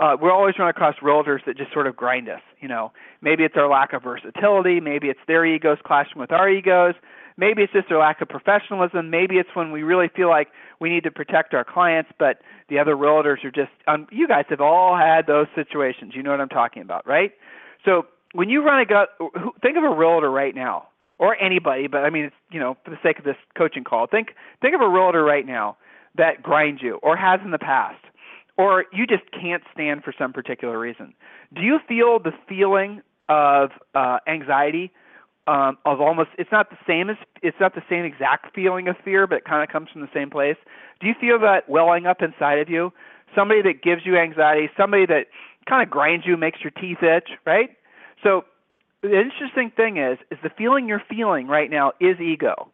uh, 0.00 0.16
we're 0.20 0.32
always 0.32 0.54
run 0.58 0.68
across 0.68 0.96
realtors 1.02 1.44
that 1.46 1.56
just 1.56 1.72
sort 1.72 1.86
of 1.86 1.94
grind 1.94 2.28
us. 2.28 2.40
You 2.60 2.68
know, 2.68 2.92
maybe 3.20 3.44
it's 3.44 3.54
our 3.56 3.68
lack 3.68 3.92
of 3.92 4.02
versatility, 4.02 4.80
maybe 4.80 5.08
it's 5.08 5.20
their 5.28 5.44
egos 5.44 5.78
clashing 5.84 6.18
with 6.18 6.32
our 6.32 6.48
egos, 6.48 6.94
maybe 7.36 7.62
it's 7.62 7.72
just 7.72 7.88
their 7.88 7.98
lack 7.98 8.20
of 8.20 8.28
professionalism, 8.28 9.10
maybe 9.10 9.36
it's 9.36 9.50
when 9.54 9.72
we 9.72 9.82
really 9.82 10.08
feel 10.08 10.28
like 10.28 10.48
we 10.80 10.88
need 10.88 11.04
to 11.04 11.10
protect 11.10 11.52
our 11.52 11.64
clients, 11.64 12.10
but 12.18 12.40
the 12.68 12.78
other 12.78 12.96
realtors 12.96 13.44
are 13.44 13.50
just. 13.50 13.70
Um, 13.86 14.06
you 14.10 14.26
guys 14.26 14.46
have 14.48 14.60
all 14.60 14.96
had 14.96 15.26
those 15.26 15.46
situations. 15.54 16.12
You 16.14 16.22
know 16.22 16.30
what 16.30 16.40
I'm 16.40 16.48
talking 16.48 16.82
about, 16.82 17.06
right? 17.06 17.32
So 17.84 18.06
when 18.32 18.48
you 18.48 18.64
run 18.64 18.80
a 18.80 18.86
gut, 18.86 19.10
think 19.62 19.76
of 19.76 19.84
a 19.84 19.94
realtor 19.94 20.30
right 20.30 20.54
now, 20.54 20.88
or 21.18 21.36
anybody, 21.36 21.86
but 21.86 21.98
I 21.98 22.10
mean, 22.10 22.24
it's, 22.24 22.36
you 22.50 22.58
know, 22.58 22.78
for 22.82 22.90
the 22.90 22.98
sake 23.02 23.18
of 23.18 23.24
this 23.26 23.36
coaching 23.56 23.84
call, 23.84 24.06
think 24.06 24.28
think 24.62 24.74
of 24.74 24.80
a 24.80 24.88
realtor 24.88 25.22
right 25.22 25.46
now 25.46 25.76
that 26.16 26.42
grinds 26.42 26.80
you, 26.82 26.98
or 27.02 27.16
has 27.16 27.40
in 27.44 27.50
the 27.50 27.58
past, 27.58 28.02
or 28.60 28.84
you 28.92 29.06
just 29.06 29.24
can't 29.32 29.62
stand 29.72 30.04
for 30.04 30.12
some 30.16 30.32
particular 30.32 30.78
reason. 30.78 31.14
Do 31.54 31.62
you 31.62 31.78
feel 31.88 32.18
the 32.18 32.32
feeling 32.48 33.02
of 33.28 33.70
uh, 33.94 34.18
anxiety? 34.26 34.92
Um, 35.46 35.78
of 35.84 36.00
almost, 36.00 36.30
it's 36.38 36.52
not 36.52 36.70
the 36.70 36.76
same 36.86 37.10
as, 37.10 37.16
it's 37.42 37.56
not 37.58 37.74
the 37.74 37.82
same 37.88 38.04
exact 38.04 38.54
feeling 38.54 38.86
of 38.86 38.96
fear, 39.04 39.26
but 39.26 39.38
it 39.38 39.44
kind 39.44 39.64
of 39.64 39.68
comes 39.68 39.88
from 39.90 40.02
the 40.02 40.12
same 40.14 40.30
place. 40.30 40.58
Do 41.00 41.08
you 41.08 41.14
feel 41.20 41.40
that 41.40 41.68
welling 41.68 42.06
up 42.06 42.22
inside 42.22 42.58
of 42.60 42.68
you? 42.68 42.92
Somebody 43.34 43.62
that 43.62 43.82
gives 43.82 44.02
you 44.04 44.16
anxiety, 44.16 44.68
somebody 44.76 45.06
that 45.06 45.26
kind 45.68 45.82
of 45.82 45.90
grinds 45.90 46.24
you, 46.26 46.36
makes 46.36 46.58
your 46.62 46.70
teeth 46.70 47.02
itch, 47.02 47.30
right? 47.46 47.70
So 48.22 48.44
the 49.02 49.18
interesting 49.18 49.72
thing 49.74 49.96
is, 49.96 50.18
is 50.30 50.38
the 50.42 50.50
feeling 50.50 50.86
you're 50.86 51.02
feeling 51.08 51.48
right 51.48 51.70
now 51.70 51.92
is 52.00 52.20
ego. 52.20 52.70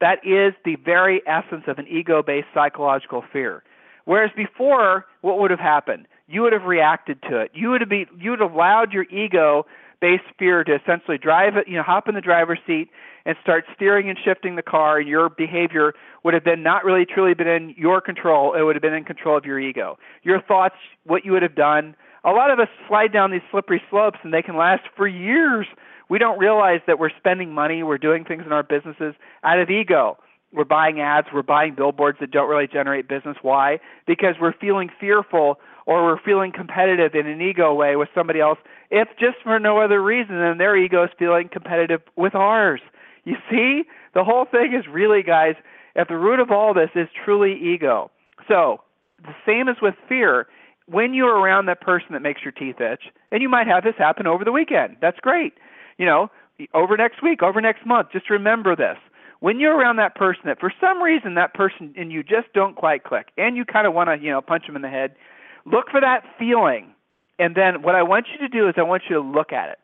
That 0.00 0.18
is 0.24 0.52
the 0.64 0.76
very 0.76 1.22
essence 1.26 1.64
of 1.66 1.78
an 1.78 1.86
ego-based 1.88 2.48
psychological 2.52 3.22
fear. 3.32 3.62
Whereas 4.08 4.30
before, 4.34 5.04
what 5.20 5.38
would 5.38 5.50
have 5.50 5.60
happened? 5.60 6.06
You 6.28 6.40
would 6.40 6.54
have 6.54 6.62
reacted 6.62 7.20
to 7.28 7.40
it. 7.40 7.50
You 7.52 7.68
would 7.68 7.82
have 7.82 7.90
be, 7.90 8.06
you 8.18 8.30
would 8.30 8.40
have 8.40 8.54
allowed 8.54 8.90
your 8.90 9.04
ego-based 9.10 10.24
fear 10.38 10.64
to 10.64 10.76
essentially 10.76 11.18
drive 11.18 11.58
it, 11.58 11.68
you 11.68 11.76
know, 11.76 11.82
hop 11.82 12.08
in 12.08 12.14
the 12.14 12.22
driver's 12.22 12.58
seat 12.66 12.88
and 13.26 13.36
start 13.42 13.66
steering 13.76 14.08
and 14.08 14.18
shifting 14.24 14.56
the 14.56 14.62
car. 14.62 14.96
And 14.96 15.06
your 15.06 15.28
behavior 15.28 15.92
would 16.24 16.32
have 16.32 16.42
been 16.42 16.62
not 16.62 16.86
really 16.86 17.04
truly 17.04 17.34
been 17.34 17.48
in 17.48 17.74
your 17.76 18.00
control. 18.00 18.54
It 18.54 18.62
would 18.62 18.76
have 18.76 18.80
been 18.80 18.94
in 18.94 19.04
control 19.04 19.36
of 19.36 19.44
your 19.44 19.60
ego. 19.60 19.98
Your 20.22 20.40
thoughts, 20.40 20.76
what 21.04 21.26
you 21.26 21.32
would 21.32 21.42
have 21.42 21.54
done, 21.54 21.94
a 22.24 22.30
lot 22.30 22.50
of 22.50 22.58
us 22.58 22.68
slide 22.88 23.12
down 23.12 23.30
these 23.30 23.42
slippery 23.50 23.82
slopes 23.90 24.20
and 24.22 24.32
they 24.32 24.40
can 24.40 24.56
last 24.56 24.84
for 24.96 25.06
years. 25.06 25.66
We 26.08 26.18
don't 26.18 26.38
realize 26.38 26.80
that 26.86 26.98
we're 26.98 27.10
spending 27.18 27.52
money, 27.52 27.82
we're 27.82 27.98
doing 27.98 28.24
things 28.24 28.44
in 28.46 28.52
our 28.52 28.62
businesses 28.62 29.14
out 29.44 29.58
of 29.58 29.68
ego. 29.68 30.16
We're 30.52 30.64
buying 30.64 31.00
ads, 31.00 31.28
we're 31.32 31.42
buying 31.42 31.74
billboards 31.74 32.18
that 32.20 32.30
don't 32.30 32.48
really 32.48 32.66
generate 32.66 33.08
business. 33.08 33.36
Why? 33.42 33.80
Because 34.06 34.34
we're 34.40 34.54
feeling 34.54 34.88
fearful 34.98 35.58
or 35.86 36.04
we're 36.04 36.20
feeling 36.20 36.52
competitive 36.52 37.14
in 37.14 37.26
an 37.26 37.40
ego 37.40 37.74
way 37.74 37.96
with 37.96 38.08
somebody 38.14 38.40
else, 38.40 38.58
if 38.90 39.08
just 39.18 39.36
for 39.42 39.58
no 39.58 39.80
other 39.80 40.02
reason 40.02 40.38
than 40.38 40.58
their 40.58 40.76
ego 40.76 41.04
is 41.04 41.10
feeling 41.18 41.48
competitive 41.50 42.00
with 42.16 42.34
ours. 42.34 42.80
You 43.24 43.36
see? 43.50 43.82
The 44.14 44.24
whole 44.24 44.46
thing 44.50 44.74
is 44.74 44.86
really, 44.90 45.22
guys, 45.22 45.54
at 45.96 46.08
the 46.08 46.16
root 46.16 46.40
of 46.40 46.50
all 46.50 46.74
this 46.74 46.90
is 46.94 47.08
truly 47.24 47.52
ego. 47.52 48.10
So, 48.46 48.82
the 49.22 49.34
same 49.44 49.68
as 49.68 49.76
with 49.82 49.94
fear, 50.08 50.46
when 50.86 51.12
you're 51.12 51.36
around 51.38 51.66
that 51.66 51.80
person 51.80 52.08
that 52.12 52.20
makes 52.20 52.42
your 52.42 52.52
teeth 52.52 52.80
itch, 52.80 53.04
and 53.30 53.42
you 53.42 53.48
might 53.48 53.66
have 53.66 53.84
this 53.84 53.96
happen 53.98 54.26
over 54.26 54.44
the 54.44 54.52
weekend. 54.52 54.96
That's 55.00 55.18
great. 55.20 55.54
You 55.98 56.06
know, 56.06 56.30
over 56.74 56.96
next 56.96 57.22
week, 57.22 57.42
over 57.42 57.60
next 57.60 57.84
month, 57.84 58.08
just 58.12 58.30
remember 58.30 58.74
this. 58.74 58.96
When 59.40 59.60
you're 59.60 59.76
around 59.76 59.96
that 59.96 60.14
person 60.14 60.42
that 60.46 60.58
for 60.58 60.72
some 60.80 61.00
reason 61.00 61.34
that 61.34 61.54
person 61.54 61.94
and 61.96 62.10
you 62.10 62.22
just 62.22 62.52
don't 62.54 62.74
quite 62.74 63.04
click 63.04 63.28
and 63.36 63.56
you 63.56 63.64
kind 63.64 63.86
of 63.86 63.94
want 63.94 64.08
to, 64.08 64.24
you 64.24 64.30
know, 64.30 64.40
punch 64.40 64.66
them 64.66 64.74
in 64.74 64.82
the 64.82 64.88
head, 64.88 65.14
look 65.64 65.90
for 65.90 66.00
that 66.00 66.24
feeling. 66.38 66.94
And 67.38 67.54
then 67.54 67.82
what 67.82 67.94
I 67.94 68.02
want 68.02 68.26
you 68.32 68.38
to 68.38 68.48
do 68.48 68.68
is 68.68 68.74
I 68.76 68.82
want 68.82 69.04
you 69.08 69.14
to 69.14 69.20
look 69.20 69.52
at 69.52 69.70
it. 69.70 69.78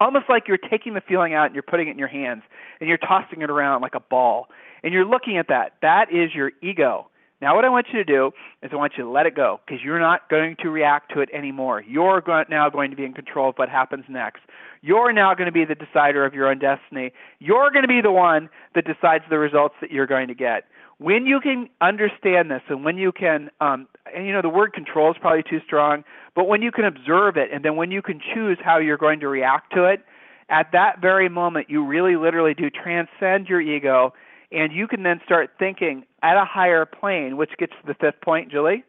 Almost 0.00 0.26
like 0.28 0.46
you're 0.46 0.58
taking 0.58 0.94
the 0.94 1.00
feeling 1.00 1.34
out 1.34 1.46
and 1.46 1.54
you're 1.54 1.62
putting 1.62 1.88
it 1.88 1.92
in 1.92 1.98
your 1.98 2.08
hands 2.08 2.42
and 2.78 2.88
you're 2.88 2.98
tossing 2.98 3.42
it 3.42 3.50
around 3.50 3.80
like 3.80 3.94
a 3.94 4.00
ball. 4.00 4.48
And 4.82 4.92
you're 4.92 5.06
looking 5.06 5.38
at 5.38 5.48
that. 5.48 5.72
That 5.82 6.12
is 6.12 6.34
your 6.34 6.52
ego. 6.62 7.08
Now, 7.40 7.54
what 7.54 7.64
I 7.64 7.68
want 7.68 7.86
you 7.92 7.98
to 7.98 8.04
do 8.04 8.32
is 8.62 8.70
I 8.72 8.76
want 8.76 8.94
you 8.98 9.04
to 9.04 9.10
let 9.10 9.26
it 9.26 9.36
go 9.36 9.60
because 9.64 9.80
you're 9.84 10.00
not 10.00 10.28
going 10.28 10.56
to 10.62 10.70
react 10.70 11.12
to 11.14 11.20
it 11.20 11.28
anymore. 11.32 11.84
You're 11.86 12.22
now 12.50 12.68
going 12.68 12.90
to 12.90 12.96
be 12.96 13.04
in 13.04 13.12
control 13.12 13.50
of 13.50 13.56
what 13.56 13.68
happens 13.68 14.04
next. 14.08 14.40
You're 14.82 15.12
now 15.12 15.34
going 15.34 15.46
to 15.46 15.52
be 15.52 15.64
the 15.64 15.76
decider 15.76 16.24
of 16.24 16.34
your 16.34 16.48
own 16.48 16.58
destiny. 16.58 17.12
You're 17.38 17.70
going 17.70 17.82
to 17.82 17.88
be 17.88 18.00
the 18.02 18.10
one 18.10 18.48
that 18.74 18.84
decides 18.84 19.24
the 19.30 19.38
results 19.38 19.76
that 19.80 19.92
you're 19.92 20.06
going 20.06 20.26
to 20.28 20.34
get. 20.34 20.64
When 20.98 21.26
you 21.26 21.38
can 21.38 21.68
understand 21.80 22.50
this 22.50 22.62
and 22.68 22.84
when 22.84 22.98
you 22.98 23.12
can, 23.12 23.50
um, 23.60 23.86
and 24.12 24.26
you 24.26 24.32
know, 24.32 24.42
the 24.42 24.48
word 24.48 24.72
control 24.72 25.12
is 25.12 25.16
probably 25.20 25.44
too 25.48 25.60
strong, 25.64 26.02
but 26.34 26.48
when 26.48 26.60
you 26.60 26.72
can 26.72 26.84
observe 26.84 27.36
it 27.36 27.50
and 27.52 27.64
then 27.64 27.76
when 27.76 27.92
you 27.92 28.02
can 28.02 28.20
choose 28.34 28.58
how 28.64 28.78
you're 28.78 28.96
going 28.96 29.20
to 29.20 29.28
react 29.28 29.72
to 29.74 29.84
it, 29.84 30.04
at 30.48 30.72
that 30.72 31.00
very 31.00 31.28
moment, 31.28 31.68
you 31.70 31.84
really 31.84 32.16
literally 32.16 32.54
do 32.54 32.68
transcend 32.68 33.46
your 33.46 33.60
ego 33.60 34.12
and 34.50 34.72
you 34.72 34.86
can 34.86 35.02
then 35.02 35.20
start 35.24 35.50
thinking 35.58 36.04
at 36.22 36.36
a 36.36 36.44
higher 36.44 36.86
plane, 36.86 37.36
which 37.36 37.50
gets 37.58 37.72
to 37.72 37.86
the 37.86 37.94
fifth 37.94 38.20
point, 38.22 38.50
Julie. 38.50 38.84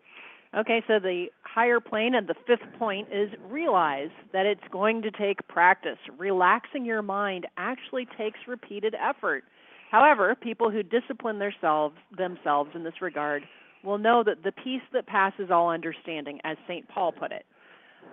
Okay, 0.58 0.82
so 0.88 0.98
the 1.00 1.28
higher 1.44 1.80
plane 1.80 2.16
and 2.16 2.28
the 2.28 2.36
fifth 2.48 2.66
point 2.80 3.08
is 3.14 3.30
realize 3.50 4.10
that 4.34 4.48
it's 4.48 4.64
going 4.72 5.04
to 5.04 5.12
take 5.12 5.48
practice. 5.48 5.98
Relaxing 6.18 6.86
your 6.86 7.04
mind 7.04 7.46
actually 7.58 8.08
takes 8.18 8.40
repeated 8.48 8.96
effort. 8.96 9.44
However, 9.92 10.36
people 10.36 10.72
who 10.72 10.82
discipline 10.82 11.40
themselves 11.40 11.96
themselves 12.18 12.72
in 12.74 12.84
this 12.84 13.02
regard 13.02 13.44
will 13.84 13.98
know 13.98 14.24
that 14.24 14.44
the 14.44 14.52
peace 14.52 14.82
that 14.92 15.08
passes 15.08 15.52
all 15.52 15.70
understanding, 15.70 16.40
as 16.44 16.58
St. 16.68 16.88
Paul 16.90 17.12
put 17.12 17.32
it. 17.32 17.46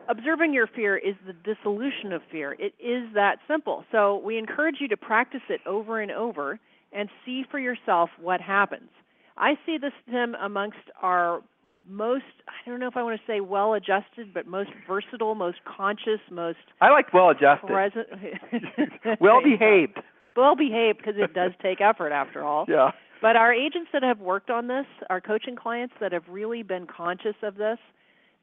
Observing 0.09 0.53
your 0.53 0.67
fear 0.67 0.97
is 0.97 1.15
the 1.27 1.33
dissolution 1.33 2.13
of 2.13 2.23
fear. 2.31 2.53
It 2.59 2.75
is 2.79 3.13
that 3.15 3.39
simple. 3.49 3.85
So 3.91 4.19
we 4.19 4.39
encourage 4.39 4.77
you 4.81 4.89
to 4.89 4.97
practice 4.97 5.41
it 5.49 5.61
over 5.67 6.01
and 6.01 6.13
over 6.13 6.61
and 6.97 7.11
see 7.25 7.45
for 7.51 7.59
yourself 7.59 8.11
what 8.21 8.41
happens. 8.41 8.89
I 9.37 9.55
see 9.67 9.77
this, 9.79 9.93
Tim, 10.11 10.35
amongst 10.35 10.79
our 11.03 11.43
most, 11.89 12.25
I 12.49 12.69
don't 12.69 12.81
know 12.81 12.89
if 12.89 12.97
I 12.97 13.03
want 13.03 13.21
to 13.21 13.27
say 13.33 13.41
well 13.41 13.75
adjusted, 13.75 14.33
but 14.35 14.47
most 14.47 14.71
versatile, 14.89 15.35
most 15.35 15.59
conscious, 15.65 16.21
most. 16.31 16.59
I 16.81 16.91
like 16.91 17.13
well 17.13 17.29
adjusted. 17.31 17.69
Present. 17.69 18.09
well 19.21 19.43
behaved. 19.45 20.01
Well 20.35 20.57
behaved 20.57 20.99
because 20.99 21.15
it 21.17 21.35
does 21.35 21.53
take 21.63 21.81
effort 21.81 22.11
after 22.11 22.43
all. 22.43 22.67
Yeah. 22.77 22.91
But 23.23 23.35
our 23.35 23.53
agents 23.53 23.89
that 23.95 24.03
have 24.03 24.21
worked 24.21 24.51
on 24.51 24.69
this, 24.69 24.85
our 25.09 25.23
coaching 25.23 25.57
clients 25.57 25.95
that 26.01 26.13
have 26.13 26.25
really 26.29 26.63
been 26.63 26.87
conscious 26.87 27.35
of 27.43 27.57
this, 27.57 27.79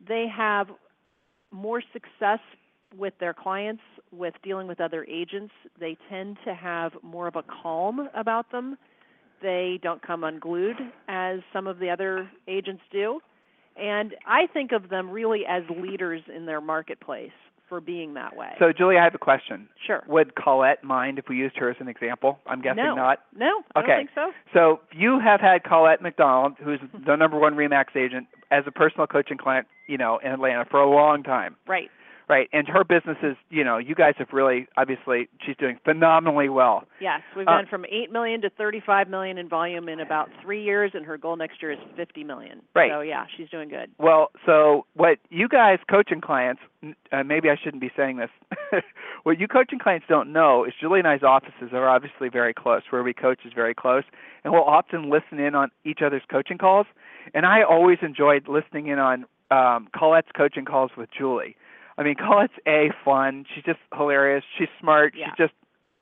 they 0.06 0.26
have 0.36 0.68
more 1.52 1.82
success 1.94 2.40
with 2.98 3.14
their 3.20 3.34
clients 3.34 3.82
with 4.12 4.34
dealing 4.44 4.68
with 4.68 4.80
other 4.80 5.06
agents. 5.06 5.54
They 5.80 5.98
tend 6.10 6.38
to 6.46 6.54
have 6.54 6.94
more 7.02 7.28
of 7.28 7.36
a 7.36 7.44
calm 7.44 8.08
about 8.16 8.52
them. 8.52 8.78
They 9.42 9.80
don't 9.82 10.02
come 10.02 10.24
unglued 10.24 10.78
as 11.08 11.40
some 11.52 11.68
of 11.68 11.80
the 11.80 11.90
other 11.90 12.30
agents 12.48 12.82
do. 12.92 13.20
And 13.76 14.16
I 14.28 14.48
think 14.54 14.72
of 14.72 14.90
them 14.90 15.10
really 15.10 15.42
as 15.48 15.64
leaders 15.76 16.22
in 16.34 16.46
their 16.46 16.62
marketplace 16.62 17.32
for 17.68 17.82
being 17.82 18.14
that 18.14 18.36
way. 18.36 18.52
So, 18.60 18.72
Julie, 18.72 18.98
I 18.98 19.04
have 19.04 19.16
a 19.16 19.20
question. 19.20 19.68
Sure. 19.88 20.04
Would 20.08 20.36
Colette 20.36 20.84
mind 20.84 21.18
if 21.18 21.26
we 21.28 21.38
used 21.38 21.58
her 21.58 21.72
as 21.72 21.78
an 21.80 21.88
example? 21.88 22.40
I'm 22.46 22.62
guessing 22.62 22.84
no. 22.84 22.94
not. 22.94 23.20
No, 23.36 23.64
I 23.76 23.80
okay. 23.80 23.88
don't 23.88 23.98
think 23.98 24.10
so. 24.14 24.32
So, 24.54 24.80
you 24.96 25.20
have 25.20 25.42
had 25.42 25.64
Colette 25.64 26.02
McDonald, 26.02 26.54
who's 26.64 26.80
the 27.06 27.16
number 27.16 27.40
one 27.40 27.56
Remax 27.56 27.96
agent, 27.96 28.28
as 28.52 28.64
a 28.68 28.72
personal 28.72 29.08
coaching 29.08 29.38
client, 29.38 29.66
you 29.88 29.98
know, 29.98 30.20
in 30.24 30.32
Atlanta 30.32 30.66
for 30.70 30.82
a 30.82 30.90
long 30.90 31.24
time. 31.24 31.56
Right. 31.68 31.90
Right, 32.34 32.50
and 32.52 32.68
her 32.68 32.84
business 32.84 33.18
is, 33.22 33.36
you 33.52 33.64
know, 33.64 33.78
you 33.78 33.94
guys 33.94 34.16
have 34.18 34.30
really, 34.34 34.66
obviously, 34.76 35.30
she's 35.46 35.56
doing 35.56 35.78
phenomenally 35.86 36.50
well. 36.50 36.86
Yes, 37.00 37.22
we've 37.38 37.48
Uh, 37.48 37.58
gone 37.58 37.68
from 37.68 37.86
eight 37.92 38.12
million 38.12 38.42
to 38.42 38.50
thirty-five 38.50 39.08
million 39.08 39.38
in 39.38 39.48
volume 39.48 39.88
in 39.88 40.00
about 40.00 40.32
three 40.42 40.64
years, 40.64 40.96
and 40.96 41.06
her 41.06 41.16
goal 41.16 41.36
next 41.36 41.62
year 41.62 41.74
is 41.74 41.80
fifty 41.96 42.24
million. 42.24 42.64
Right. 42.74 42.90
So 42.90 43.02
yeah, 43.02 43.28
she's 43.38 43.52
doing 43.52 43.70
good. 43.70 43.92
Well, 44.00 44.32
so 44.48 44.88
what 44.96 45.20
you 45.30 45.48
guys 45.48 45.78
coaching 45.88 46.22
clients, 46.22 46.64
uh, 47.12 47.22
maybe 47.24 47.52
I 47.52 47.56
shouldn't 47.56 47.82
be 47.82 47.92
saying 47.96 48.18
this. 48.18 48.32
what 49.24 49.40
you 49.40 49.48
coaching 49.48 49.78
clients 49.78 50.08
don't 50.10 50.34
know 50.34 50.64
is 50.66 50.74
Julie 50.82 51.02
and 51.02 51.08
I's 51.08 51.22
offices 51.22 51.70
are 51.72 51.88
obviously 51.88 52.30
very 52.30 52.56
close. 52.56 52.82
Where 52.90 53.04
we 53.04 53.14
coach 53.14 53.42
is 53.46 53.54
very 53.54 53.76
close, 53.76 54.06
and 54.44 54.52
we'll 54.52 54.64
often 54.64 55.12
listen 55.12 55.38
in 55.40 55.54
on 55.54 55.70
each 55.86 56.00
other's 56.04 56.24
coaching 56.32 56.58
calls. 56.58 56.88
And 57.36 57.46
I 57.46 57.62
always 57.62 58.00
enjoyed 58.02 58.48
listening 58.48 58.88
in 58.88 58.98
on 58.98 59.26
um, 59.52 59.88
Colette's 59.96 60.32
coaching 60.36 60.66
calls 60.66 60.90
with 60.98 61.10
Julie. 61.16 61.56
I 61.98 62.04
mean, 62.04 62.16
Colette's 62.16 62.54
a 62.68 62.92
fun. 63.06 63.46
She's 63.54 63.64
just 63.64 63.80
hilarious. 63.96 64.44
She's 64.58 64.68
smart. 64.80 65.14
Yeah. 65.18 65.28
She's 65.28 65.38
just 65.48 65.54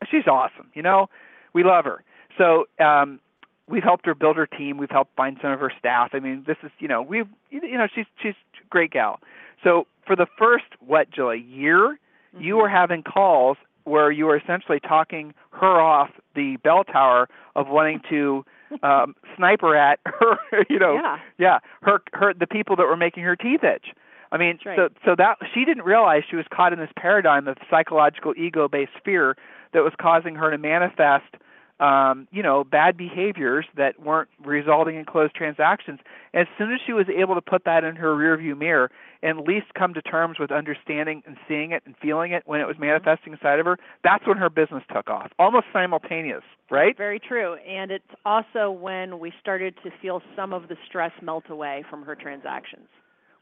she's 0.10 0.27
awesome. 0.27 0.69
You 0.73 0.82
know, 0.82 1.10
we 1.54 1.63
love 1.63 1.86
her. 1.86 2.04
So 2.38 2.65
um, 2.84 3.19
we've 3.67 3.84
helped 3.84 4.06
her 4.06 4.15
build 4.15 4.38
her 4.38 4.47
team. 4.47 4.77
We've 4.77 4.89
helped 4.89 5.15
find 5.15 5.38
some 5.41 5.51
of 5.51 5.60
her 5.60 5.71
staff. 5.77 6.12
I 6.13 6.19
mean, 6.19 6.43
this 6.47 6.58
is 6.63 6.71
you 6.80 6.88
know 6.88 7.01
we've 7.01 7.27
you 7.49 7.77
know 7.77 7.88
she's 7.93 8.06
she's 8.21 8.36
a 8.63 8.67
great 8.69 8.91
gal. 8.91 9.19
So 9.63 9.86
for 10.08 10.15
the 10.15 10.27
first 10.38 10.65
what 10.86 11.10
Julie 11.12 11.39
year, 11.47 11.97
Mm-hmm. 12.34 12.45
you 12.45 12.56
were 12.56 12.69
having 12.69 13.04
calls 13.04 13.58
where 13.84 14.10
you 14.10 14.25
were 14.25 14.38
essentially 14.38 14.80
talking 14.80 15.34
her 15.49 15.82
off 15.82 16.12
the 16.34 16.56
bell 16.63 16.86
tower 16.86 17.27
of 17.58 17.67
wanting 17.67 17.99
to 18.10 18.45
um 18.84 19.15
sniper 19.36 19.75
at 19.75 19.99
her 20.06 20.38
you 20.69 20.80
know 20.80 20.93
Yeah. 20.93 21.17
yeah 21.38 21.60
her 21.82 22.01
her 22.13 22.34
the 22.34 22.47
people 22.47 22.77
that 22.77 22.86
were 22.86 22.95
making 22.95 23.23
her 23.23 23.36
teeth 23.36 23.65
itch 23.65 23.88
i 24.31 24.37
mean 24.37 24.59
That's 24.63 24.77
so 24.77 24.89
so 25.05 25.15
that 25.17 25.37
she 25.53 25.65
didn't 25.65 25.83
realize 25.83 26.23
she 26.29 26.35
was 26.35 26.45
caught 26.53 26.73
in 26.73 26.79
this 26.79 26.91
paradigm 26.95 27.47
of 27.47 27.57
psychological 27.69 28.33
ego 28.37 28.67
based 28.67 28.91
fear 29.03 29.35
that 29.73 29.83
was 29.83 29.93
causing 29.99 30.35
her 30.35 30.51
to 30.51 30.57
manifest 30.57 31.35
um 31.79 32.27
you 32.31 32.43
know 32.43 32.63
bad 32.63 32.95
behaviors 32.97 33.65
that 33.75 33.99
weren't 33.99 34.29
resulting 34.43 34.95
in 34.97 35.05
closed 35.05 35.33
transactions 35.33 35.99
as 36.33 36.47
soon 36.57 36.71
as 36.71 36.79
she 36.85 36.93
was 36.93 37.07
able 37.09 37.33
to 37.35 37.41
put 37.41 37.63
that 37.65 37.83
in 37.83 37.95
her 37.95 38.15
rearview 38.15 38.57
mirror 38.57 38.91
and 39.23 39.39
at 39.39 39.45
least 39.45 39.67
come 39.75 39.93
to 39.93 40.01
terms 40.01 40.39
with 40.39 40.51
understanding 40.51 41.21
and 41.25 41.37
seeing 41.47 41.71
it 41.71 41.81
and 41.85 41.95
feeling 42.01 42.31
it 42.31 42.43
when 42.45 42.59
it 42.61 42.65
was 42.67 42.75
Mm-hmm. 42.75 42.85
manifesting 42.85 43.33
inside 43.33 43.59
of 43.59 43.65
her 43.65 43.77
that's 44.03 44.25
when 44.27 44.37
her 44.37 44.49
business 44.49 44.83
took 44.93 45.09
off 45.09 45.31
almost 45.39 45.65
simultaneous 45.73 46.43
right 46.69 46.95
Very 46.97 47.19
true. 47.19 47.55
And 47.67 47.91
it's 47.91 48.05
also 48.25 48.69
when 48.71 49.19
we 49.19 49.33
started 49.41 49.75
to 49.83 49.89
feel 50.01 50.21
some 50.35 50.53
of 50.53 50.67
the 50.69 50.77
stress 50.87 51.11
melt 51.21 51.45
away 51.49 51.83
from 51.89 52.03
her 52.03 52.15
transactions. 52.15 52.87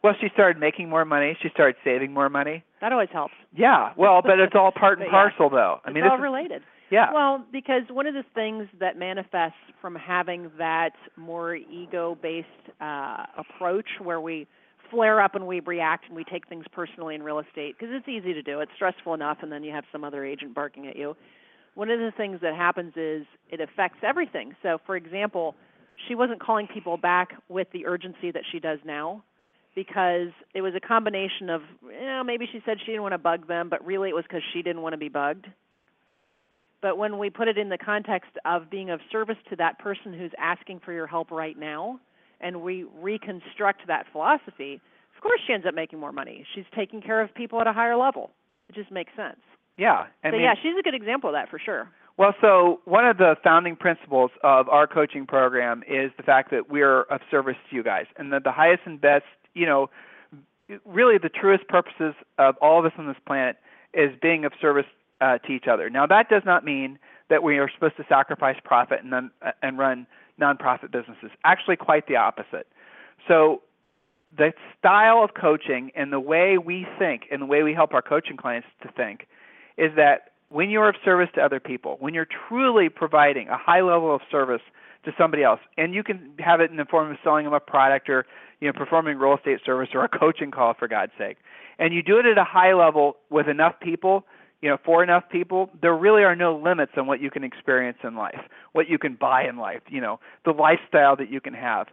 Well 0.04 0.14
she 0.20 0.28
started 0.34 0.60
making 0.60 0.90
more 0.90 1.06
money 1.06 1.38
she 1.42 1.50
started 1.50 1.76
saving 1.84 2.14
more 2.14 2.30
money 2.30 2.64
That 2.82 2.92
always 2.92 3.10
helps. 3.12 3.34
yeah 3.56 3.94
well 3.98 4.22
but 4.22 4.40
it's 4.40 4.56
all 4.56 4.72
part 4.72 5.00
and 5.00 5.06
yeah, 5.12 5.12
parcel 5.12 5.50
though 5.50 5.80
i 5.86 5.90
it's 5.90 5.96
mean 5.96 6.04
all 6.04 6.12
this 6.12 6.20
is- 6.20 6.24
related. 6.24 6.62
yeah 6.92 7.14
Well, 7.14 7.46
because 7.52 7.84
one 7.90 8.08
of 8.08 8.14
the 8.14 8.24
things 8.34 8.68
that 8.80 8.98
manifests 8.98 9.58
from 9.82 9.96
having 9.96 10.52
that 10.58 10.92
more 11.18 11.56
ego 11.56 12.18
based 12.22 12.48
uh, 12.82 13.26
approach 13.38 13.88
where 14.02 14.20
we 14.22 14.48
flare 14.92 15.22
up 15.22 15.36
and 15.36 15.46
we 15.46 15.60
react 15.60 16.06
and 16.08 16.16
we 16.16 16.24
take 16.24 16.48
things 16.48 16.66
personally 16.72 17.14
in 17.14 17.22
real 17.22 17.38
estate, 17.38 17.76
because 17.78 17.94
it's 17.96 18.08
easy 18.08 18.34
to 18.34 18.42
do, 18.42 18.60
it's 18.60 18.72
stressful 18.76 19.14
enough, 19.14 19.38
and 19.44 19.52
then 19.52 19.64
you 19.64 19.72
have 19.72 19.84
some 19.92 20.04
other 20.04 20.26
agent 20.26 20.56
barking 20.56 20.88
at 20.88 20.96
you. 20.96 21.16
One 21.76 21.92
of 21.92 22.00
the 22.00 22.12
things 22.18 22.40
that 22.42 22.56
happens 22.56 22.94
is 22.98 23.28
it 23.52 23.62
affects 23.62 24.00
everything. 24.02 24.56
So, 24.64 24.80
for 24.88 24.96
example, 24.98 25.54
she 26.08 26.16
wasn't 26.16 26.42
calling 26.42 26.68
people 26.74 26.98
back 26.98 27.34
with 27.50 27.68
the 27.72 27.86
urgency 27.86 28.32
that 28.32 28.42
she 28.52 28.60
does 28.60 28.80
now 28.84 29.24
because 29.80 30.28
it 30.54 30.62
was 30.62 30.74
a 30.76 30.80
combination 30.82 31.50
of, 31.50 31.62
you 31.84 32.06
know, 32.06 32.22
maybe 32.22 32.46
she 32.52 32.62
said 32.66 32.80
she 32.82 32.88
didn't 32.88 33.02
want 33.02 33.14
to 33.14 33.18
bug 33.18 33.48
them, 33.48 33.70
but 33.70 33.86
really 33.86 34.10
it 34.10 34.14
was 34.14 34.26
because 34.26 34.42
she 34.52 34.62
didn't 34.62 34.82
want 34.82 34.92
to 34.92 34.98
be 34.98 35.08
bugged. 35.08 35.48
But 36.82 36.98
when 36.98 37.18
we 37.18 37.30
put 37.30 37.48
it 37.48 37.58
in 37.58 37.70
the 37.70 37.78
context 37.78 38.32
of 38.44 38.70
being 38.70 38.90
of 38.90 39.00
service 39.10 39.38
to 39.50 39.56
that 39.56 39.80
person 39.80 40.14
who's 40.14 40.34
asking 40.38 40.82
for 40.84 40.92
your 40.92 41.08
help 41.08 41.32
right 41.32 41.58
now, 41.58 41.98
and 42.42 42.62
we 42.62 42.84
reconstruct 43.02 43.88
that 43.88 44.06
philosophy, 44.12 44.82
of 45.16 45.24
course 45.24 45.40
she 45.48 45.54
ends 45.54 45.66
up 45.66 45.74
making 45.74 45.98
more 45.98 46.12
money. 46.12 46.46
She's 46.54 46.66
taking 46.76 47.02
care 47.02 47.22
of 47.22 47.34
people 47.34 47.62
at 47.62 47.68
a 47.68 47.74
higher 47.74 47.96
level. 47.96 48.32
It 48.68 48.76
just 48.76 48.92
makes 48.92 49.12
sense. 49.16 49.40
yeah 49.78 50.08
I 50.26 50.30
so 50.30 50.32
mean, 50.34 50.42
yeah, 50.42 50.56
she's 50.62 50.76
a 50.78 50.84
good 50.84 50.94
example 50.96 51.30
of 51.30 51.36
that 51.36 51.50
for 51.50 51.58
sure. 51.58 51.90
Well, 52.18 52.36
so 52.42 52.82
one 52.84 53.08
of 53.08 53.18
the 53.18 53.38
founding 53.46 53.78
principles 53.78 54.32
of 54.44 54.68
our 54.68 54.88
coaching 54.88 55.26
program 55.26 55.84
is 55.88 56.12
the 56.18 56.24
fact 56.24 56.52
that 56.52 56.70
we're 56.70 57.04
of 57.04 57.22
service 57.32 57.56
to 57.70 57.76
you 57.78 57.82
guys, 57.82 58.08
and 58.18 58.34
that 58.34 58.44
the 58.44 58.52
highest 58.52 58.82
and 58.86 59.00
best, 59.00 59.24
you 59.54 59.66
know, 59.66 59.90
really 60.86 61.18
the 61.18 61.30
truest 61.30 61.68
purposes 61.68 62.14
of 62.38 62.56
all 62.62 62.80
of 62.80 62.86
us 62.86 62.92
on 62.98 63.08
this 63.08 63.18
planet 63.26 63.58
is 63.94 64.12
being 64.22 64.46
of 64.46 64.54
service 64.62 64.86
uh, 65.22 65.38
to 65.40 65.52
each 65.52 65.68
other. 65.68 65.90
Now, 65.90 66.06
that 66.06 66.30
does 66.30 66.44
not 66.46 66.64
mean 66.64 67.00
that 67.30 67.44
we 67.44 67.58
are 67.58 67.70
supposed 67.74 67.98
to 67.98 68.06
sacrifice 68.08 68.58
profit 68.64 69.02
and 69.02 69.10
non, 69.10 69.32
uh, 69.42 69.52
and 69.62 69.78
run 69.78 70.08
nonprofit 70.40 70.92
businesses. 70.92 71.32
Actually, 71.44 71.76
quite 71.76 72.08
the 72.08 72.16
opposite. 72.16 72.68
So, 73.28 73.62
the 74.38 74.54
style 74.78 75.24
of 75.24 75.32
coaching 75.34 75.92
and 75.96 76.14
the 76.14 76.20
way 76.20 76.58
we 76.60 76.86
think 77.00 77.24
and 77.32 77.42
the 77.42 77.48
way 77.48 77.64
we 77.64 77.74
help 77.74 77.96
our 77.96 78.02
coaching 78.02 78.38
clients 78.38 78.68
to 78.84 78.92
think 78.92 79.28
is 79.76 79.92
that 79.96 80.34
when 80.50 80.70
you're 80.70 80.90
of 80.90 80.96
service 81.04 81.30
to 81.36 81.42
other 81.42 81.60
people, 81.60 81.98
when 82.00 82.14
you're 82.14 82.28
truly 82.48 82.90
providing 82.90 83.48
a 83.48 83.58
high 83.58 83.82
level 83.82 84.14
of 84.14 84.22
service 84.30 84.62
to 85.06 85.12
somebody 85.18 85.44
else, 85.44 85.60
and 85.78 85.96
you 85.96 86.04
can 86.04 86.32
have 86.40 86.62
it 86.62 86.70
in 86.70 86.78
the 86.78 86.86
form 86.86 87.10
of 87.10 87.18
selling 87.24 87.46
them 87.46 87.54
a 87.54 87.60
product 87.60 88.10
or 88.10 88.26
you 88.60 88.68
know 88.68 88.74
performing 88.74 89.18
real 89.18 89.36
estate 89.36 89.60
service 89.66 89.90
or 89.94 90.04
a 90.04 90.10
coaching 90.10 90.52
call 90.52 90.74
for 90.74 90.88
God's 90.88 91.12
sake, 91.18 91.38
and 91.78 91.94
you 91.94 92.04
do 92.04 92.18
it 92.18 92.26
at 92.26 92.38
a 92.38 92.44
high 92.44 92.74
level 92.74 93.18
with 93.30 93.48
enough 93.48 93.80
people, 93.82 94.26
you 94.62 94.70
know, 94.70 94.78
for 94.84 95.04
enough 95.04 95.24
people, 95.32 95.70
there 95.82 95.96
really 95.96 96.24
are 96.24 96.36
no 96.36 96.56
limits 96.56 96.94
on 96.98 97.08
what 97.08 97.22
you 97.22 97.32
can 97.32 97.44
experience 97.44 97.98
in 98.04 98.16
life, 98.16 98.42
what 98.74 98.90
you 98.90 98.98
can 98.98 99.16
buy 99.16 99.48
in 99.48 99.58
life, 99.58 99.82
you 99.88 100.02
know, 100.02 100.20
the 100.46 100.52
lifestyle 100.52 101.16
that 101.16 101.32
you 101.32 101.40
can 101.40 101.54
have. 101.54 101.88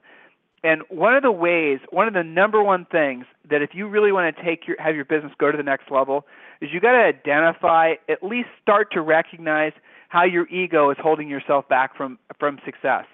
And 0.65 0.83
one 0.89 1.15
of 1.15 1.23
the 1.23 1.31
ways, 1.31 1.79
one 1.91 2.09
of 2.09 2.15
the 2.15 2.25
number 2.25 2.63
one 2.63 2.87
things 2.91 3.25
that 3.49 3.63
if 3.63 3.71
you 3.73 3.87
really 3.87 4.11
want 4.11 4.35
to 4.35 4.43
take 4.43 4.67
your 4.67 4.77
have 4.81 4.97
your 4.97 5.05
business 5.05 5.33
go 5.39 5.53
to 5.53 5.57
the 5.57 5.63
next 5.63 5.91
level 5.93 6.27
is 6.61 6.71
you 6.73 6.81
got 6.81 6.93
to 6.93 7.05
identify, 7.05 7.95
at 8.09 8.23
least 8.23 8.49
start 8.63 8.91
to 8.93 9.01
recognize 9.01 9.73
how 10.09 10.25
your 10.25 10.49
ego 10.49 10.91
is 10.91 10.97
holding 11.01 11.29
yourself 11.29 11.69
back 11.69 11.97
from 11.97 12.19
from 12.41 12.59
success. 12.65 13.05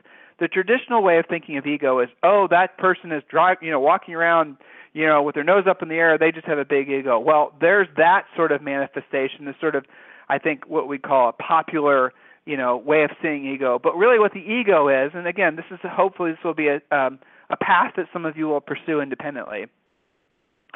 The 0.43 0.49
traditional 0.49 1.05
way 1.05 1.19
of 1.19 1.27
thinking 1.31 1.57
of 1.57 1.67
ego 1.67 2.01
is, 2.01 2.09
oh, 2.25 2.49
that 2.51 2.77
person 2.77 3.13
is 3.13 3.23
driving, 3.31 3.65
you 3.65 3.71
know, 3.71 3.79
walking 3.79 4.13
around, 4.13 4.57
you 4.93 5.07
know, 5.07 5.23
with 5.23 5.37
their 5.37 5.45
nose 5.45 5.69
up 5.71 5.83
in 5.83 5.89
the 5.89 5.95
air, 5.95 6.19
they 6.19 6.33
just 6.33 6.49
have 6.49 6.59
a 6.59 6.65
big 6.65 6.91
ego. 6.91 7.17
Well, 7.17 7.53
there's 7.61 7.87
that 7.97 8.25
sort 8.35 8.51
of 8.51 8.61
manifestation, 8.61 9.45
this 9.45 9.55
sort 9.61 9.77
of, 9.77 9.85
I 10.29 10.39
think, 10.39 10.67
what 10.67 10.89
we 10.89 10.99
call 10.99 11.29
a 11.29 11.33
popular 11.33 12.13
you 12.45 12.57
know 12.57 12.77
way 12.77 13.05
of 13.05 13.11
seeing 13.23 13.47
ego. 13.47 13.79
But 13.81 13.95
really, 13.95 14.19
what 14.19 14.33
the 14.33 14.41
ego 14.41 14.89
is, 14.89 15.13
and 15.15 15.29
again, 15.29 15.55
this 15.55 15.65
is 15.71 15.79
hopefully 15.85 16.33
this 16.33 16.41
will 16.45 16.55
be 16.55 16.67
a 16.67 16.81
um, 16.91 17.21
a 17.49 17.57
path 17.57 17.93
that 17.97 18.07
some 18.13 18.27
of 18.27 18.37
you 18.37 18.49
will 18.49 18.61
pursue 18.61 19.01
independently. 19.01 19.67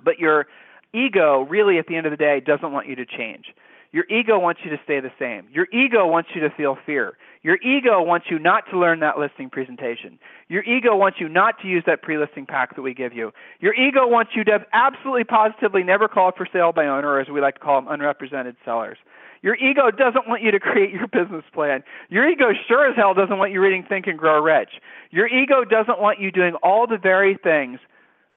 But 0.05 0.21
your 0.21 0.47
ego, 0.95 1.41
really, 1.41 1.79
at 1.79 1.89
the 1.89 1.97
end 1.97 2.07
of 2.07 2.13
the 2.13 2.17
day, 2.17 2.39
doesn't 2.39 2.71
want 2.71 2.87
you 2.87 2.95
to 2.95 3.05
change. 3.05 3.47
Your 3.93 4.05
ego 4.11 4.39
wants 4.39 4.61
you 4.65 4.71
to 4.71 4.77
stay 4.85 5.01
the 5.01 5.13
same. 5.19 5.49
Your 5.53 5.67
ego 5.73 6.07
wants 6.07 6.31
you 6.35 6.41
to 6.43 6.51
feel 6.51 6.77
fear. 6.85 7.17
Your 7.43 7.57
ego 7.63 8.03
wants 8.03 8.27
you 8.29 8.39
not 8.39 8.65
to 8.71 8.79
learn 8.79 9.01
that 9.01 9.19
listing 9.19 9.49
presentation. 9.49 10.19
Your 10.49 10.65
ego 10.65 10.97
wants 10.97 11.19
you 11.21 11.29
not 11.29 11.61
to 11.63 11.69
use 11.69 11.85
that 11.87 12.03
pre-listing 12.03 12.47
pack 12.47 12.75
that 12.75 12.83
we 12.83 12.93
give 12.93 13.13
you. 13.13 13.33
Your 13.61 13.75
ego 13.75 14.07
wants 14.07 14.33
you 14.35 14.45
to 14.45 14.59
absolutely 14.73 15.25
positively 15.25 15.83
never 15.83 16.09
call 16.09 16.33
for 16.37 16.47
sale 16.53 16.73
by 16.73 16.87
owner, 16.87 17.09
or 17.09 17.21
as 17.21 17.29
we 17.29 17.41
like 17.41 17.55
to 17.55 17.61
call 17.61 17.81
them, 17.81 17.93
unrepresented 17.93 18.57
sellers. 18.65 18.99
Your 19.43 19.55
ego 19.57 19.91
doesn't 19.91 20.27
want 20.27 20.43
you 20.43 20.51
to 20.51 20.59
create 20.59 20.91
your 20.91 21.07
business 21.07 21.45
plan. 21.55 21.85
Your 22.09 22.29
ego 22.29 22.47
sure 22.67 22.89
as 22.91 22.97
hell 22.97 23.15
doesn't 23.15 23.39
want 23.39 23.53
you 23.53 23.61
reading 23.61 23.85
Think 23.89 24.09
and 24.09 24.19
Grow 24.19 24.43
Rich. 24.43 24.71
Your 25.11 25.29
ego 25.29 25.65
doesn't 25.65 26.01
want 26.01 26.21
you 26.21 26.33
doing 26.33 26.55
all 26.63 26.87
the 26.87 26.99
very 26.99 27.39
things 27.43 27.79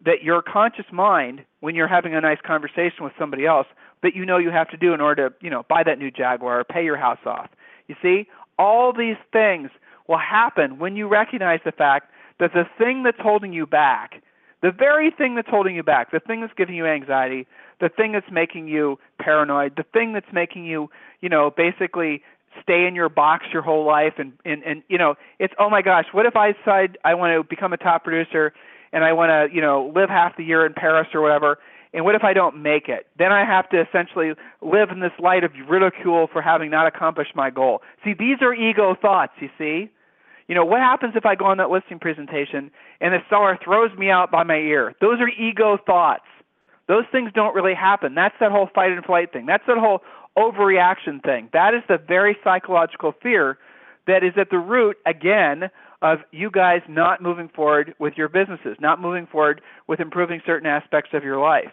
that 0.06 0.24
your 0.24 0.42
conscious 0.42 0.86
mind, 0.92 1.44
when 1.60 1.76
you're 1.76 1.88
having 1.88 2.16
a 2.16 2.22
nice 2.22 2.38
conversation 2.46 3.04
with 3.04 3.14
somebody 3.18 3.46
else, 3.46 3.68
that 4.04 4.16
you 4.16 4.26
know 4.26 4.38
you 4.38 4.50
have 4.50 4.70
to 4.70 4.78
do 4.78 4.94
in 4.94 5.02
order 5.02 5.30
to, 5.30 5.36
you 5.42 5.50
know, 5.50 5.64
buy 5.70 5.84
that 5.84 6.00
new 6.00 6.12
Jaguar 6.12 6.60
or 6.60 6.64
pay 6.64 6.84
your 6.84 6.98
house 6.98 7.20
off. 7.26 7.50
You 7.88 7.96
see, 8.02 8.28
all 8.58 8.94
these 8.94 9.18
things 9.32 9.70
will 10.08 10.18
happen 10.18 10.80
when 10.80 10.96
you 10.96 11.08
recognize 11.08 11.60
the 11.66 11.72
fact 11.72 12.12
that 12.40 12.54
the 12.54 12.66
thing 12.78 13.04
that's 13.04 13.20
holding 13.20 13.54
you 13.54 13.66
back, 13.66 14.22
the 14.62 14.72
very 14.72 15.12
thing 15.12 15.36
that's 15.36 15.50
holding 15.50 15.76
you 15.76 15.84
back, 15.84 16.12
the 16.12 16.20
thing 16.20 16.42
that's 16.42 16.54
giving 16.56 16.76
you 16.76 16.86
anxiety, 16.86 17.48
the 17.80 17.90
thing 17.90 18.12
that's 18.12 18.30
making 18.32 18.68
you 18.68 19.00
paranoid, 19.20 19.76
the 19.76 19.84
thing 19.94 20.14
that's 20.14 20.32
making 20.34 20.66
you, 20.66 20.90
you 21.22 21.30
know, 21.30 21.52
basically 21.56 22.22
stay 22.62 22.86
in 22.86 22.96
your 22.96 23.10
box 23.10 23.46
your 23.54 23.62
whole 23.62 23.86
life 23.86 24.14
and 24.18 24.34
and 24.46 24.64
and 24.64 24.84
you 24.90 24.98
know, 24.98 25.16
it's 25.40 25.54
oh 25.60 25.70
my 25.70 25.82
gosh, 25.82 26.06
what 26.12 26.26
if 26.26 26.36
I 26.36 26.54
decide 26.54 26.98
I 27.04 27.14
want 27.14 27.38
to 27.38 27.48
become 27.48 27.74
a 27.74 27.78
top 27.78 28.04
producer 28.04 28.54
and 28.92 29.04
I 29.04 29.14
want 29.14 29.30
to, 29.30 29.56
you 29.56 29.62
know, 29.62 29.92
live 29.96 30.10
half 30.10 30.36
the 30.36 30.44
year 30.44 30.66
in 30.66 30.74
Paris 30.74 31.08
or 31.14 31.22
whatever 31.22 31.60
and 31.94 32.06
what 32.06 32.16
if 32.16 32.24
I 32.24 32.34
don't 32.34 32.62
make 32.62 32.88
it? 32.88 33.08
Then 33.18 33.32
I 33.32 33.46
have 33.46 33.70
to 33.70 33.82
essentially 33.82 34.34
live 34.62 34.90
in 34.92 35.00
this 35.00 35.12
light 35.20 35.44
of 35.44 35.52
ridicule 35.68 36.28
for 36.32 36.42
having 36.42 36.70
not 36.70 36.88
accomplished 36.88 37.36
my 37.36 37.50
goal. 37.50 37.82
See, 38.04 38.14
these 38.14 38.38
are 38.42 38.54
ego 38.54 38.96
thoughts, 39.02 39.34
you 39.40 39.50
see? 39.58 39.90
You 40.48 40.56
know, 40.56 40.66
what 40.66 40.80
happens 40.80 41.14
if 41.16 41.26
I 41.26 41.36
go 41.36 41.46
on 41.46 41.58
that 41.58 41.70
listing 41.70 42.00
presentation 42.00 42.72
and 43.02 43.14
the 43.14 43.20
seller 43.30 43.58
throws 43.64 43.96
me 43.98 44.10
out 44.10 44.32
by 44.32 44.44
my 44.44 44.58
ear? 44.58 44.96
Those 45.02 45.20
are 45.20 45.30
ego 45.30 45.78
thoughts. 45.86 46.26
Those 46.88 47.06
things 47.12 47.32
don't 47.34 47.54
really 47.54 47.76
happen. 47.76 48.16
That's 48.16 48.36
that 48.40 48.52
whole 48.52 48.68
fight 48.74 48.92
and 48.92 49.06
flight 49.06 49.32
thing. 49.32 49.46
That's 49.46 49.64
that 49.68 49.78
whole 49.78 50.02
overreaction 50.38 51.24
thing. 51.24 51.50
That 51.54 51.74
is 51.74 51.82
the 51.88 51.98
very 51.98 52.36
psychological 52.44 53.14
fear 53.22 53.58
that 54.08 54.24
is 54.24 54.34
at 54.38 54.50
the 54.50 54.58
root, 54.58 54.98
again, 55.06 55.70
of 56.02 56.20
you 56.32 56.50
guys 56.50 56.82
not 56.88 57.22
moving 57.22 57.50
forward 57.50 57.94
with 58.00 58.14
your 58.16 58.30
businesses, 58.30 58.78
not 58.80 59.02
moving 59.02 59.28
forward 59.28 59.62
with 59.88 60.00
improving 60.00 60.42
certain 60.46 60.68
aspects 60.68 61.12
of 61.14 61.24
your 61.24 61.40
life. 61.40 61.72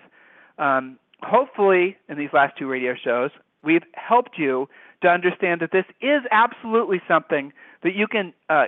Um, 0.59 0.99
hopefully, 1.23 1.97
in 2.09 2.19
these 2.19 2.31
last 2.33 2.57
two 2.59 2.69
radio 2.69 2.95
shows, 2.95 3.31
we've 3.63 3.85
helped 3.95 4.39
you 4.39 4.69
to 5.03 5.09
understand 5.09 5.61
that 5.61 5.71
this 5.73 5.85
is 6.01 6.23
absolutely 6.31 7.01
something 7.07 7.53
that 7.83 7.95
you 7.95 8.07
can, 8.07 8.33
uh, 8.49 8.65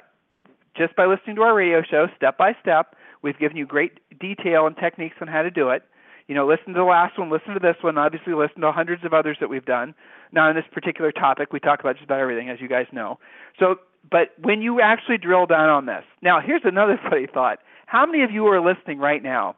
just 0.77 0.94
by 0.94 1.07
listening 1.07 1.37
to 1.37 1.42
our 1.42 1.55
radio 1.55 1.83
show, 1.83 2.07
step 2.16 2.38
by 2.38 2.55
step, 2.61 2.94
we've 3.23 3.38
given 3.38 3.57
you 3.57 3.66
great 3.66 3.99
detail 4.21 4.66
and 4.66 4.77
techniques 4.77 5.16
on 5.21 5.29
how 5.29 5.42
to 5.42 5.51
do 5.51 5.71
it. 5.71 5.83
You 6.29 6.35
know, 6.35 6.47
listen 6.47 6.75
to 6.75 6.79
the 6.79 6.85
last 6.85 7.18
one, 7.18 7.31
listen 7.31 7.55
to 7.55 7.61
this 7.61 7.77
one, 7.81 7.97
obviously 7.97 8.35
listen 8.35 8.61
to 8.61 8.71
hundreds 8.71 9.03
of 9.05 9.14
others 9.14 9.38
that 9.40 9.49
we've 9.49 9.64
done. 9.64 9.94
Now, 10.31 10.49
on 10.49 10.55
this 10.55 10.66
particular 10.71 11.11
topic, 11.11 11.53
we 11.53 11.59
talk 11.59 11.81
about 11.81 11.97
just 11.97 12.05
about 12.05 12.21
everything, 12.21 12.51
as 12.51 12.61
you 12.61 12.68
guys 12.68 12.87
know. 12.92 13.18
So 13.59 13.77
but 14.11 14.30
when 14.40 14.62
you 14.62 14.80
actually 14.80 15.18
drill 15.18 15.46
down 15.46 15.68
on 15.68 15.87
this, 15.87 16.04
now 16.22 16.40
here's 16.44 16.62
another 16.64 16.98
funny 17.11 17.26
thought. 17.32 17.58
How 17.87 18.06
many 18.06 18.22
of 18.22 18.30
you 18.30 18.46
are 18.46 18.61
listening 18.61 18.98
right 18.98 19.22
now 19.22 19.56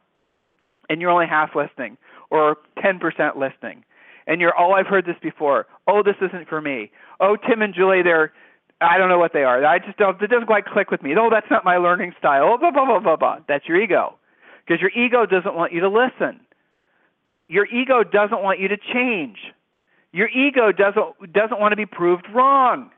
and 0.89 1.01
you're 1.01 1.11
only 1.11 1.27
half 1.27 1.55
listening 1.55 1.97
or 2.29 2.57
10% 2.77 3.01
listening? 3.37 3.83
And 4.27 4.39
you're, 4.39 4.53
oh, 4.57 4.71
I've 4.71 4.87
heard 4.87 5.05
this 5.05 5.17
before. 5.21 5.65
Oh, 5.87 6.03
this 6.03 6.15
isn't 6.21 6.47
for 6.47 6.61
me. 6.61 6.91
Oh, 7.19 7.35
Tim 7.35 7.61
and 7.61 7.73
Julie, 7.73 8.03
they're, 8.03 8.31
I 8.79 8.97
don't 8.97 9.09
know 9.09 9.19
what 9.19 9.33
they 9.33 9.43
are. 9.43 9.65
I 9.65 9.79
just 9.79 9.97
don't, 9.97 10.21
it 10.21 10.27
doesn't 10.27 10.45
quite 10.45 10.65
click 10.65 10.91
with 10.91 11.03
me. 11.03 11.13
Oh, 11.17 11.29
that's 11.31 11.49
not 11.49 11.65
my 11.65 11.77
learning 11.77 12.13
style. 12.17 12.43
Oh, 12.45 12.57
blah, 12.57 12.71
blah, 12.71 12.85
blah, 12.85 12.99
blah, 12.99 13.15
blah. 13.15 13.39
That's 13.47 13.67
your 13.67 13.81
ego. 13.81 14.15
Because 14.65 14.79
your 14.79 14.91
ego 14.91 15.25
doesn't 15.25 15.55
want 15.55 15.73
you 15.73 15.81
to 15.81 15.89
listen. 15.89 16.39
Your 17.47 17.65
ego 17.65 18.03
doesn't 18.03 18.41
want 18.41 18.59
you 18.59 18.69
to 18.69 18.77
change. 18.77 19.37
Your 20.13 20.29
ego 20.29 20.71
doesn't, 20.71 21.33
doesn't 21.33 21.59
want 21.59 21.73
to 21.73 21.75
be 21.75 21.85
proved 21.85 22.25
wrong. 22.33 22.91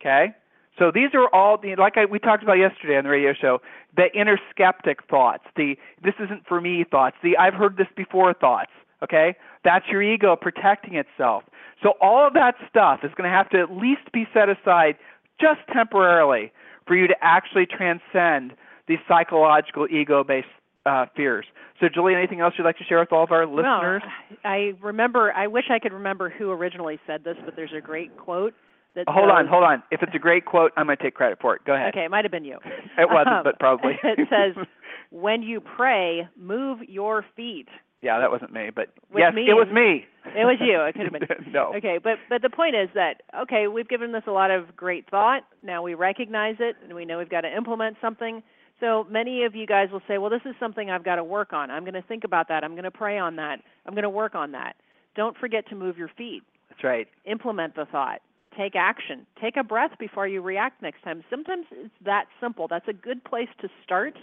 Okay? 0.00 0.34
So 0.80 0.90
these 0.90 1.10
are 1.12 1.28
all 1.34 1.58
the 1.58 1.76
like 1.76 1.98
I, 1.98 2.06
we 2.06 2.18
talked 2.18 2.42
about 2.42 2.54
yesterday 2.54 2.96
on 2.96 3.04
the 3.04 3.10
radio 3.10 3.34
show, 3.38 3.60
the 3.94 4.06
inner 4.18 4.38
skeptic 4.50 5.00
thoughts, 5.08 5.44
the 5.54 5.76
this 6.02 6.14
isn't 6.18 6.46
for 6.48 6.58
me 6.60 6.84
thoughts, 6.90 7.16
the 7.22 7.36
I've 7.36 7.52
heard 7.52 7.76
this 7.76 7.86
before 7.94 8.32
thoughts. 8.32 8.70
Okay, 9.02 9.36
that's 9.62 9.84
your 9.88 10.02
ego 10.02 10.36
protecting 10.36 10.94
itself. 10.94 11.44
So 11.82 11.94
all 12.00 12.26
of 12.26 12.32
that 12.32 12.54
stuff 12.68 13.00
is 13.02 13.10
going 13.14 13.30
to 13.30 13.36
have 13.36 13.50
to 13.50 13.58
at 13.60 13.70
least 13.70 14.10
be 14.12 14.26
set 14.32 14.48
aside 14.48 14.96
just 15.38 15.60
temporarily 15.72 16.50
for 16.86 16.96
you 16.96 17.06
to 17.06 17.14
actually 17.20 17.66
transcend 17.66 18.52
these 18.88 18.98
psychological 19.06 19.86
ego-based 19.86 20.48
uh, 20.84 21.06
fears. 21.14 21.46
So, 21.78 21.88
Julie, 21.88 22.14
anything 22.14 22.40
else 22.40 22.54
you'd 22.58 22.64
like 22.64 22.76
to 22.78 22.84
share 22.84 22.98
with 22.98 23.12
all 23.12 23.24
of 23.24 23.32
our 23.32 23.46
listeners? 23.46 24.02
Well, 24.04 24.38
I 24.44 24.72
remember. 24.82 25.32
I 25.32 25.46
wish 25.46 25.64
I 25.70 25.78
could 25.78 25.92
remember 25.92 26.28
who 26.28 26.50
originally 26.50 26.98
said 27.06 27.24
this, 27.24 27.36
but 27.44 27.54
there's 27.56 27.72
a 27.76 27.80
great 27.80 28.16
quote 28.18 28.54
that 28.94 29.04
hold 29.08 29.30
on, 29.30 29.46
hold 29.46 29.64
on. 29.64 29.82
If 29.90 30.02
it's 30.02 30.14
a 30.14 30.18
great 30.18 30.44
quote, 30.44 30.72
I'm 30.76 30.86
going 30.86 30.96
to 30.96 31.02
take 31.02 31.14
credit 31.14 31.38
for 31.40 31.54
it. 31.54 31.62
Go 31.64 31.74
ahead. 31.74 31.94
Okay, 31.94 32.04
it 32.04 32.10
might 32.10 32.24
have 32.24 32.32
been 32.32 32.44
you. 32.44 32.58
It 32.98 33.08
wasn't, 33.08 33.36
um, 33.36 33.44
but 33.44 33.58
probably. 33.58 33.92
it 34.02 34.28
says, 34.28 34.62
"When 35.10 35.42
you 35.42 35.60
pray, 35.60 36.28
move 36.36 36.80
your 36.88 37.24
feet." 37.36 37.68
Yeah, 38.02 38.18
that 38.18 38.30
wasn't 38.30 38.52
me, 38.52 38.70
but 38.74 38.88
With 39.12 39.20
yes, 39.20 39.34
me 39.34 39.42
it 39.42 39.54
was 39.54 39.68
me. 39.72 40.06
It 40.24 40.44
was 40.44 40.56
you. 40.60 40.80
It 40.82 40.94
could 40.94 41.04
have 41.04 41.12
been. 41.12 41.52
no. 41.52 41.74
Okay, 41.76 41.98
but 42.02 42.18
but 42.28 42.42
the 42.42 42.50
point 42.50 42.74
is 42.74 42.88
that 42.94 43.22
okay, 43.42 43.68
we've 43.68 43.88
given 43.88 44.12
this 44.12 44.22
a 44.26 44.32
lot 44.32 44.50
of 44.50 44.74
great 44.76 45.08
thought. 45.10 45.42
Now 45.62 45.82
we 45.82 45.94
recognize 45.94 46.56
it, 46.60 46.76
and 46.82 46.94
we 46.94 47.04
know 47.04 47.18
we've 47.18 47.28
got 47.30 47.42
to 47.42 47.54
implement 47.54 47.96
something. 48.00 48.42
So 48.80 49.04
many 49.10 49.44
of 49.44 49.54
you 49.54 49.66
guys 49.66 49.88
will 49.92 50.02
say, 50.08 50.18
"Well, 50.18 50.30
this 50.30 50.44
is 50.44 50.54
something 50.58 50.90
I've 50.90 51.04
got 51.04 51.16
to 51.16 51.24
work 51.24 51.52
on. 51.52 51.70
I'm 51.70 51.84
going 51.84 51.94
to 51.94 52.02
think 52.02 52.24
about 52.24 52.48
that. 52.48 52.64
I'm 52.64 52.72
going 52.72 52.84
to 52.84 52.90
pray 52.90 53.18
on 53.18 53.36
that. 53.36 53.60
I'm 53.86 53.94
going 53.94 54.04
to 54.04 54.10
work 54.10 54.34
on 54.34 54.52
that." 54.52 54.76
Don't 55.16 55.36
forget 55.36 55.68
to 55.68 55.74
move 55.74 55.98
your 55.98 56.10
feet. 56.16 56.42
That's 56.68 56.84
right. 56.84 57.08
Implement 57.26 57.74
the 57.74 57.84
thought. 57.90 58.20
Take 58.60 58.76
action. 58.76 59.26
Take 59.40 59.56
a 59.56 59.64
breath 59.64 59.92
before 59.98 60.28
you 60.28 60.42
react 60.42 60.82
next 60.82 61.02
time. 61.02 61.24
Sometimes 61.30 61.64
it's 61.70 61.94
that 62.04 62.26
simple. 62.42 62.68
That's 62.68 62.88
a 62.88 62.92
good 62.92 63.24
place 63.24 63.48
to 63.62 63.68
start. 63.82 64.18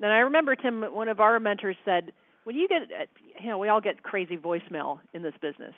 Then 0.00 0.10
I 0.10 0.20
remember 0.20 0.56
Tim, 0.56 0.80
one 0.82 1.08
of 1.08 1.20
our 1.20 1.38
mentors 1.38 1.76
said, 1.84 2.12
when 2.44 2.56
you 2.56 2.68
get, 2.68 2.82
uh, 2.84 3.04
you 3.38 3.50
know, 3.50 3.58
we 3.58 3.68
all 3.68 3.82
get 3.82 4.02
crazy 4.02 4.38
voicemail 4.38 5.00
in 5.12 5.22
this 5.22 5.34
business. 5.42 5.74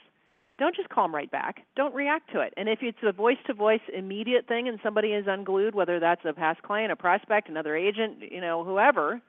Don't 0.60 0.76
just 0.76 0.90
call 0.90 1.04
them 1.04 1.14
right 1.14 1.30
back. 1.30 1.62
Don't 1.74 1.92
react 1.92 2.30
to 2.34 2.40
it. 2.40 2.54
And 2.56 2.68
if 2.68 2.80
it's 2.82 2.98
a 3.02 3.10
voice-to-voice 3.10 3.80
immediate 3.92 4.46
thing 4.46 4.68
and 4.68 4.78
somebody 4.80 5.08
is 5.08 5.24
unglued, 5.26 5.74
whether 5.74 5.98
that's 5.98 6.24
a 6.24 6.32
past 6.32 6.62
client, 6.62 6.92
a 6.92 6.96
prospect, 6.96 7.48
another 7.48 7.74
agent, 7.74 8.18
you 8.30 8.40
know, 8.40 8.62
whoever, 8.62 9.20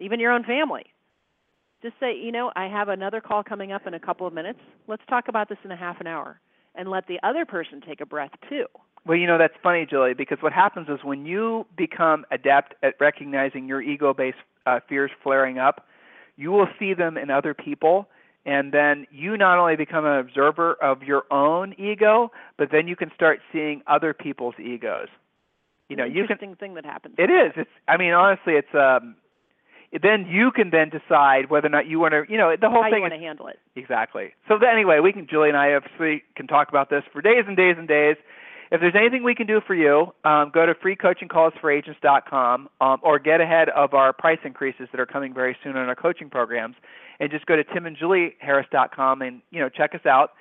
even 0.00 0.18
your 0.18 0.32
own 0.32 0.42
family, 0.42 0.86
just 1.80 1.94
say, 2.00 2.16
you 2.16 2.32
know, 2.32 2.50
I 2.56 2.66
have 2.66 2.88
another 2.88 3.20
call 3.20 3.44
coming 3.44 3.70
up 3.70 3.86
in 3.86 3.94
a 3.94 4.00
couple 4.00 4.26
of 4.26 4.32
minutes. 4.32 4.58
Let's 4.88 5.02
talk 5.08 5.28
about 5.28 5.48
this 5.48 5.58
in 5.64 5.70
a 5.70 5.76
half 5.76 6.00
an 6.00 6.08
hour, 6.08 6.40
and 6.76 6.88
let 6.88 7.06
the 7.06 7.18
other 7.22 7.44
person 7.44 7.80
take 7.80 8.00
a 8.00 8.06
breath 8.06 8.32
too. 8.48 8.66
Well, 9.06 9.16
you 9.16 9.26
know 9.26 9.38
that's 9.38 9.54
funny, 9.62 9.86
Julie, 9.88 10.14
because 10.14 10.38
what 10.40 10.52
happens 10.52 10.88
is 10.88 10.98
when 11.04 11.26
you 11.26 11.66
become 11.76 12.24
adept 12.30 12.74
at 12.82 12.94
recognizing 12.98 13.68
your 13.68 13.80
ego-based 13.80 14.36
uh, 14.66 14.80
fears 14.88 15.12
flaring 15.22 15.58
up, 15.58 15.86
you 16.36 16.50
will 16.50 16.66
see 16.78 16.92
them 16.92 17.16
in 17.16 17.30
other 17.30 17.54
people, 17.54 18.08
and 18.44 18.72
then 18.72 19.06
you 19.12 19.36
not 19.36 19.58
only 19.58 19.76
become 19.76 20.04
an 20.04 20.18
observer 20.18 20.74
of 20.82 21.02
your 21.02 21.22
own 21.30 21.74
ego, 21.78 22.32
but 22.58 22.70
then 22.72 22.88
you 22.88 22.96
can 22.96 23.12
start 23.14 23.40
seeing 23.52 23.80
other 23.86 24.12
people's 24.12 24.54
egos. 24.58 25.08
You 25.88 25.94
know, 25.94 26.04
An 26.04 26.10
you 26.10 26.14
can 26.14 26.22
interesting 26.22 26.56
thing 26.56 26.74
that 26.74 26.84
happens. 26.84 27.14
It 27.16 27.30
is. 27.30 27.52
It's. 27.56 27.70
I 27.86 27.96
mean, 27.96 28.12
honestly, 28.12 28.54
it's. 28.54 28.74
Um, 28.74 29.16
then 30.02 30.26
you 30.28 30.50
can 30.50 30.70
then 30.70 30.90
decide 30.90 31.50
whether 31.50 31.66
or 31.66 31.70
not 31.70 31.86
you 31.86 31.98
want 31.98 32.12
to. 32.12 32.24
You 32.28 32.38
know, 32.38 32.54
the 32.60 32.68
whole 32.68 32.82
How 32.82 32.90
thing 32.90 33.00
you 33.00 33.06
is 33.06 33.10
want 33.10 33.20
to 33.20 33.26
handle 33.26 33.46
it. 33.48 33.58
exactly. 33.76 34.32
So 34.48 34.56
anyway, 34.56 35.00
we 35.00 35.12
can. 35.12 35.26
Julie 35.26 35.48
and 35.48 35.56
I 35.56 35.74
obviously 35.74 36.22
can 36.36 36.46
talk 36.46 36.68
about 36.68 36.90
this 36.90 37.02
for 37.12 37.22
days 37.22 37.44
and 37.46 37.56
days 37.56 37.76
and 37.78 37.86
days. 37.88 38.16
If 38.72 38.80
there's 38.80 38.96
anything 38.98 39.22
we 39.22 39.36
can 39.36 39.46
do 39.46 39.60
for 39.64 39.74
you, 39.74 40.12
um, 40.24 40.50
go 40.52 40.66
to 40.66 40.74
freecoachingcallsforagents.com 40.74 42.68
um, 42.80 42.98
or 43.02 43.18
get 43.20 43.40
ahead 43.40 43.68
of 43.68 43.94
our 43.94 44.12
price 44.12 44.40
increases 44.44 44.88
that 44.90 45.00
are 45.00 45.06
coming 45.06 45.32
very 45.32 45.56
soon 45.62 45.76
on 45.76 45.88
our 45.88 45.94
coaching 45.94 46.28
programs, 46.28 46.74
and 47.20 47.30
just 47.30 47.46
go 47.46 47.54
to 47.54 47.62
timandjulieharris.com 47.64 49.22
and 49.22 49.40
you 49.50 49.60
know 49.60 49.68
check 49.68 49.94
us 49.94 50.04
out. 50.06 50.32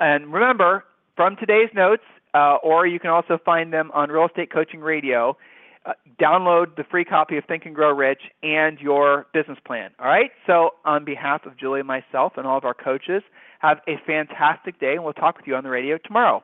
And 0.00 0.32
remember, 0.32 0.84
from 1.16 1.36
today's 1.36 1.70
notes, 1.74 2.02
uh, 2.34 2.56
or 2.62 2.86
you 2.86 2.98
can 2.98 3.10
also 3.10 3.38
find 3.44 3.72
them 3.72 3.90
on 3.92 4.10
Real 4.10 4.26
Estate 4.26 4.52
Coaching 4.52 4.80
Radio. 4.80 5.36
Uh, 5.84 5.94
download 6.20 6.76
the 6.76 6.84
free 6.84 7.04
copy 7.04 7.36
of 7.36 7.44
Think 7.44 7.66
and 7.66 7.74
Grow 7.74 7.92
Rich 7.92 8.20
and 8.42 8.78
your 8.78 9.26
business 9.34 9.58
plan. 9.66 9.90
All 9.98 10.06
right. 10.06 10.30
So, 10.46 10.70
on 10.84 11.04
behalf 11.04 11.44
of 11.44 11.56
Julie 11.58 11.80
and 11.80 11.88
myself 11.88 12.34
and 12.36 12.46
all 12.46 12.56
of 12.56 12.64
our 12.64 12.74
coaches, 12.74 13.22
have 13.58 13.78
a 13.88 13.96
fantastic 14.06 14.78
day, 14.78 14.94
and 14.94 15.02
we'll 15.02 15.12
talk 15.12 15.36
with 15.36 15.46
you 15.46 15.56
on 15.56 15.64
the 15.64 15.70
radio 15.70 15.98
tomorrow. 15.98 16.42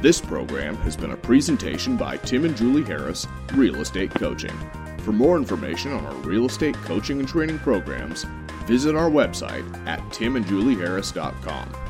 This 0.00 0.18
program 0.18 0.76
has 0.78 0.96
been 0.96 1.10
a 1.10 1.16
presentation 1.16 1.96
by 1.96 2.16
Tim 2.16 2.46
and 2.46 2.56
Julie 2.56 2.84
Harris, 2.84 3.26
Real 3.52 3.76
Estate 3.76 4.10
Coaching. 4.14 4.56
For 5.00 5.12
more 5.12 5.36
information 5.36 5.92
on 5.92 6.06
our 6.06 6.14
real 6.22 6.46
estate 6.46 6.74
coaching 6.76 7.20
and 7.20 7.28
training 7.28 7.58
programs, 7.58 8.24
visit 8.66 8.96
our 8.96 9.10
website 9.10 9.64
at 9.86 10.00
timandjulieharris.com. 10.10 11.89